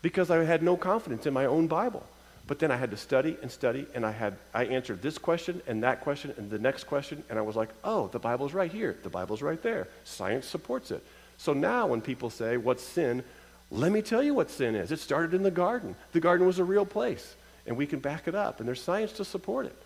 because 0.00 0.30
I 0.30 0.42
had 0.44 0.62
no 0.62 0.78
confidence 0.78 1.26
in 1.26 1.34
my 1.34 1.44
own 1.44 1.66
Bible. 1.66 2.06
But 2.46 2.58
then 2.58 2.70
I 2.70 2.76
had 2.76 2.90
to 2.90 2.96
study 2.96 3.38
and 3.40 3.50
study, 3.50 3.86
and 3.94 4.04
I 4.04 4.10
had 4.10 4.36
I 4.52 4.66
answered 4.66 5.00
this 5.00 5.16
question 5.16 5.62
and 5.66 5.82
that 5.82 6.02
question 6.02 6.34
and 6.36 6.50
the 6.50 6.58
next 6.58 6.84
question, 6.84 7.24
and 7.30 7.38
I 7.38 7.42
was 7.42 7.56
like, 7.56 7.70
oh, 7.82 8.08
the 8.08 8.18
Bible's 8.18 8.52
right 8.52 8.70
here. 8.70 8.96
The 9.02 9.08
Bible's 9.08 9.40
right 9.40 9.62
there. 9.62 9.88
Science 10.04 10.46
supports 10.46 10.90
it. 10.90 11.02
So 11.38 11.54
now 11.54 11.86
when 11.86 12.00
people 12.00 12.30
say, 12.30 12.56
what's 12.56 12.82
sin? 12.82 13.24
Let 13.70 13.92
me 13.92 14.02
tell 14.02 14.22
you 14.22 14.34
what 14.34 14.50
sin 14.50 14.74
is. 14.74 14.92
It 14.92 15.00
started 15.00 15.32
in 15.32 15.42
the 15.42 15.50
garden. 15.50 15.96
The 16.12 16.20
garden 16.20 16.46
was 16.46 16.58
a 16.58 16.64
real 16.64 16.84
place, 16.84 17.34
and 17.66 17.76
we 17.76 17.86
can 17.86 17.98
back 17.98 18.28
it 18.28 18.34
up, 18.34 18.60
and 18.60 18.68
there's 18.68 18.82
science 18.82 19.12
to 19.12 19.24
support 19.24 19.66
it. 19.66 19.76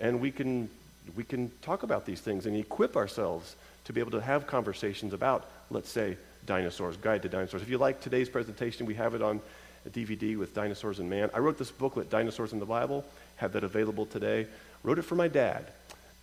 And 0.00 0.20
we 0.20 0.30
can 0.30 0.68
we 1.16 1.24
can 1.24 1.50
talk 1.62 1.84
about 1.84 2.04
these 2.04 2.20
things 2.20 2.46
and 2.46 2.56
equip 2.56 2.96
ourselves 2.96 3.56
to 3.84 3.92
be 3.92 4.00
able 4.00 4.10
to 4.10 4.20
have 4.20 4.46
conversations 4.46 5.14
about, 5.14 5.48
let's 5.70 5.88
say, 5.88 6.16
dinosaurs, 6.44 6.96
guide 6.96 7.22
to 7.22 7.28
dinosaurs. 7.28 7.62
If 7.62 7.70
you 7.70 7.78
like 7.78 8.00
today's 8.00 8.28
presentation, 8.28 8.86
we 8.86 8.94
have 8.94 9.14
it 9.14 9.22
on 9.22 9.40
a 9.88 9.90
DVD 9.90 10.36
with 10.36 10.54
Dinosaurs 10.54 10.98
and 10.98 11.08
Man. 11.08 11.30
I 11.32 11.38
wrote 11.38 11.58
this 11.58 11.70
booklet, 11.70 12.10
Dinosaurs 12.10 12.52
in 12.52 12.58
the 12.58 12.66
Bible, 12.66 13.04
have 13.36 13.52
that 13.52 13.64
available 13.64 14.06
today. 14.06 14.46
Wrote 14.82 14.98
it 14.98 15.02
for 15.02 15.14
my 15.14 15.28
dad. 15.28 15.66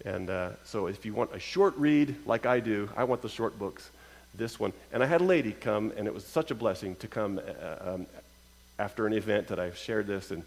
And 0.06 0.30
uh, 0.30 0.52
so 0.64 0.88
if 0.88 1.06
you 1.06 1.14
want 1.14 1.34
a 1.34 1.40
short 1.40 1.76
read 1.78 2.16
like 2.26 2.46
I 2.46 2.60
do, 2.60 2.90
I 2.96 3.06
want 3.06 3.22
the 3.22 3.30
short 3.30 3.58
books, 3.58 3.90
this 4.36 4.60
one. 4.60 4.72
And 4.94 5.02
I 5.02 5.08
had 5.08 5.22
a 5.22 5.24
lady 5.24 5.52
come, 5.52 5.92
and 5.98 6.08
it 6.08 6.14
was 6.14 6.26
such 6.26 6.52
a 6.52 6.56
blessing 6.56 6.96
to 6.98 7.08
come 7.08 7.40
uh, 7.40 7.94
um, 7.94 8.06
after 8.78 9.08
an 9.08 9.14
event 9.14 9.48
that 9.48 9.60
I 9.60 9.72
shared 9.72 10.06
this. 10.06 10.32
And 10.32 10.44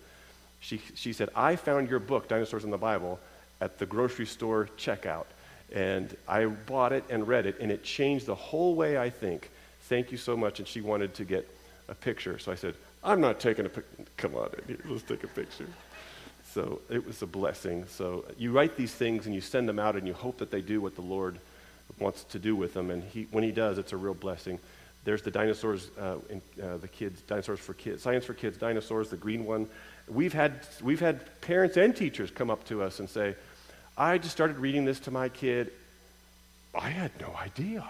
she, 0.61 0.81
she 0.95 1.13
said, 1.13 1.29
I 1.35 1.57
found 1.57 1.91
your 1.91 1.99
book, 1.99 2.29
Dinosaurs 2.29 2.65
in 2.65 2.71
the 2.71 2.79
Bible, 2.79 3.19
at 3.61 3.79
the 3.79 3.87
grocery 3.87 4.27
store 4.27 4.69
checkout. 4.79 5.27
And 5.73 6.17
I 6.29 6.47
bought 6.47 6.93
it 6.93 7.05
and 7.11 7.27
read 7.27 7.47
it, 7.47 7.59
and 7.61 7.73
it 7.73 7.83
changed 7.83 8.27
the 8.27 8.35
whole 8.35 8.75
way 8.75 8.97
I 8.97 9.11
think. 9.11 9.51
Thank 9.83 10.13
you 10.13 10.19
so 10.19 10.37
much. 10.37 10.61
And 10.61 10.69
she 10.69 10.81
wanted 10.81 11.15
to 11.15 11.25
get 11.25 11.49
a 11.89 11.95
picture. 11.95 12.39
So 12.39 12.53
I 12.53 12.55
said, 12.55 12.75
I'm 13.03 13.21
not 13.21 13.41
taking 13.41 13.67
a 13.67 13.69
picture. 13.69 14.05
Come 14.17 14.35
on 14.35 14.51
in 14.59 14.65
here. 14.67 14.79
Let's 14.87 15.03
take 15.03 15.25
a 15.25 15.29
picture. 15.29 15.69
So 16.53 16.81
it 16.91 17.07
was 17.07 17.23
a 17.23 17.27
blessing. 17.27 17.85
So 17.89 18.25
you 18.37 18.53
write 18.53 18.77
these 18.77 18.93
things 18.93 19.27
and 19.27 19.35
you 19.35 19.41
send 19.41 19.69
them 19.69 19.79
out 19.79 19.97
and 19.97 20.07
you 20.07 20.15
hope 20.15 20.39
that 20.39 20.51
they 20.51 20.61
do 20.61 20.81
what 20.81 20.95
the 20.95 21.03
Lord 21.03 21.39
wants 21.99 22.25
to 22.25 22.39
do 22.39 22.57
with 22.57 22.75
them. 22.75 22.91
And 22.91 23.03
he, 23.05 23.29
when 23.31 23.45
He 23.45 23.53
does, 23.53 23.79
it's 23.79 23.93
a 23.93 23.97
real 23.97 24.15
blessing. 24.15 24.59
There's 25.05 25.23
the 25.23 25.31
dinosaurs, 25.31 25.91
uh, 25.99 26.17
in, 26.29 26.43
uh, 26.63 26.79
the 26.79 26.89
kids, 26.89 27.21
dinosaurs 27.23 27.61
for 27.61 27.75
kids, 27.75 28.03
science 28.03 28.25
for 28.25 28.35
kids, 28.35 28.59
dinosaurs, 28.59 29.09
the 29.09 29.17
green 29.17 29.45
one. 29.47 29.69
We've 30.09 30.33
had, 30.33 30.67
we've 30.83 31.01
had 31.01 31.41
parents 31.41 31.77
and 31.77 31.95
teachers 31.95 32.31
come 32.31 32.51
up 32.51 32.65
to 32.67 32.83
us 32.83 32.99
and 32.99 33.09
say, 33.09 33.35
I 33.97 34.19
just 34.19 34.33
started 34.33 34.59
reading 34.59 34.85
this 34.85 35.01
to 35.01 35.11
my 35.11 35.29
kid. 35.29 35.73
I 36.75 36.91
had 36.91 37.11
no 37.21 37.35
idea. 37.41 37.85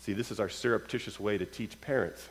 See, 0.00 0.12
this 0.12 0.30
is 0.30 0.40
our 0.40 0.48
surreptitious 0.48 1.18
way 1.18 1.38
to 1.38 1.46
teach 1.46 1.80
parents 1.80 2.28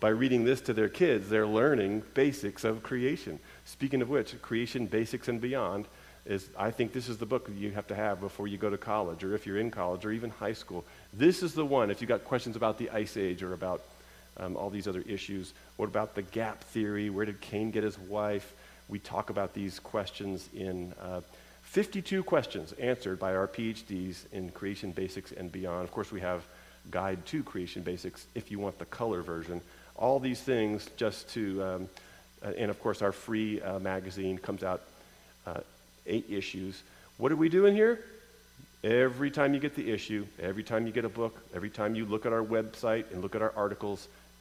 by 0.00 0.10
reading 0.10 0.44
this 0.44 0.60
to 0.62 0.72
their 0.72 0.88
kids, 0.88 1.28
they're 1.28 1.46
learning 1.46 2.02
basics 2.14 2.64
of 2.64 2.82
creation. 2.82 3.40
Speaking 3.64 4.00
of 4.00 4.08
which, 4.08 4.40
Creation 4.42 4.86
Basics 4.86 5.28
and 5.28 5.40
Beyond 5.40 5.86
is, 6.24 6.48
I 6.56 6.70
think 6.70 6.92
this 6.92 7.08
is 7.08 7.18
the 7.18 7.26
book 7.26 7.50
you 7.56 7.72
have 7.72 7.88
to 7.88 7.94
have 7.94 8.20
before 8.20 8.46
you 8.46 8.58
go 8.58 8.70
to 8.70 8.78
college, 8.78 9.24
or 9.24 9.34
if 9.34 9.46
you're 9.46 9.58
in 9.58 9.70
college, 9.70 10.04
or 10.04 10.12
even 10.12 10.30
high 10.30 10.52
school. 10.52 10.84
This 11.12 11.42
is 11.42 11.52
the 11.54 11.64
one, 11.64 11.90
if 11.90 12.00
you've 12.00 12.08
got 12.08 12.24
questions 12.24 12.54
about 12.54 12.78
the 12.78 12.90
Ice 12.90 13.16
Age 13.16 13.42
or 13.42 13.54
about 13.54 13.82
um, 14.36 14.56
all 14.56 14.70
these 14.70 14.86
other 14.86 15.02
issues. 15.02 15.52
What 15.76 15.86
about 15.86 16.14
the 16.14 16.22
gap 16.22 16.62
theory? 16.64 17.10
Where 17.10 17.26
did 17.26 17.40
Cain 17.40 17.72
get 17.72 17.82
his 17.82 17.98
wife? 17.98 18.54
We 18.88 19.00
talk 19.00 19.30
about 19.30 19.52
these 19.52 19.80
questions 19.80 20.48
in 20.54 20.94
uh, 21.00 21.22
52 21.62 22.22
questions 22.22 22.72
answered 22.74 23.18
by 23.18 23.34
our 23.34 23.48
PhDs 23.48 24.32
in 24.32 24.50
Creation 24.50 24.92
Basics 24.92 25.32
and 25.32 25.50
Beyond. 25.50 25.82
Of 25.82 25.90
course, 25.90 26.12
we 26.12 26.20
have 26.20 26.44
Guide 26.90 27.26
to 27.26 27.42
Creation 27.42 27.82
Basics 27.82 28.26
if 28.34 28.50
you 28.50 28.58
want 28.58 28.78
the 28.78 28.86
color 28.86 29.22
version 29.22 29.60
all 29.98 30.20
these 30.20 30.40
things 30.40 30.88
just 30.96 31.28
to, 31.30 31.62
um, 31.62 31.88
uh, 32.44 32.52
and 32.56 32.70
of 32.70 32.80
course, 32.80 33.02
our 33.02 33.12
free 33.12 33.60
uh, 33.60 33.78
magazine 33.80 34.38
comes 34.38 34.62
out 34.62 34.80
uh, 35.46 35.60
eight 36.06 36.26
issues. 36.30 36.82
What 37.18 37.32
are 37.32 37.36
we 37.36 37.48
doing 37.48 37.74
here? 37.74 38.04
Every 38.84 39.30
time 39.30 39.54
you 39.54 39.60
get 39.60 39.74
the 39.74 39.90
issue, 39.90 40.24
every 40.40 40.62
time 40.62 40.86
you 40.86 40.92
get 40.92 41.04
a 41.04 41.08
book, 41.08 41.36
every 41.52 41.70
time 41.70 41.96
you 41.96 42.06
look 42.06 42.26
at 42.26 42.32
our 42.32 42.44
website 42.44 43.10
and 43.12 43.22
look 43.22 43.34
at 43.34 43.42
our 43.42 43.52
articles, 43.56 44.06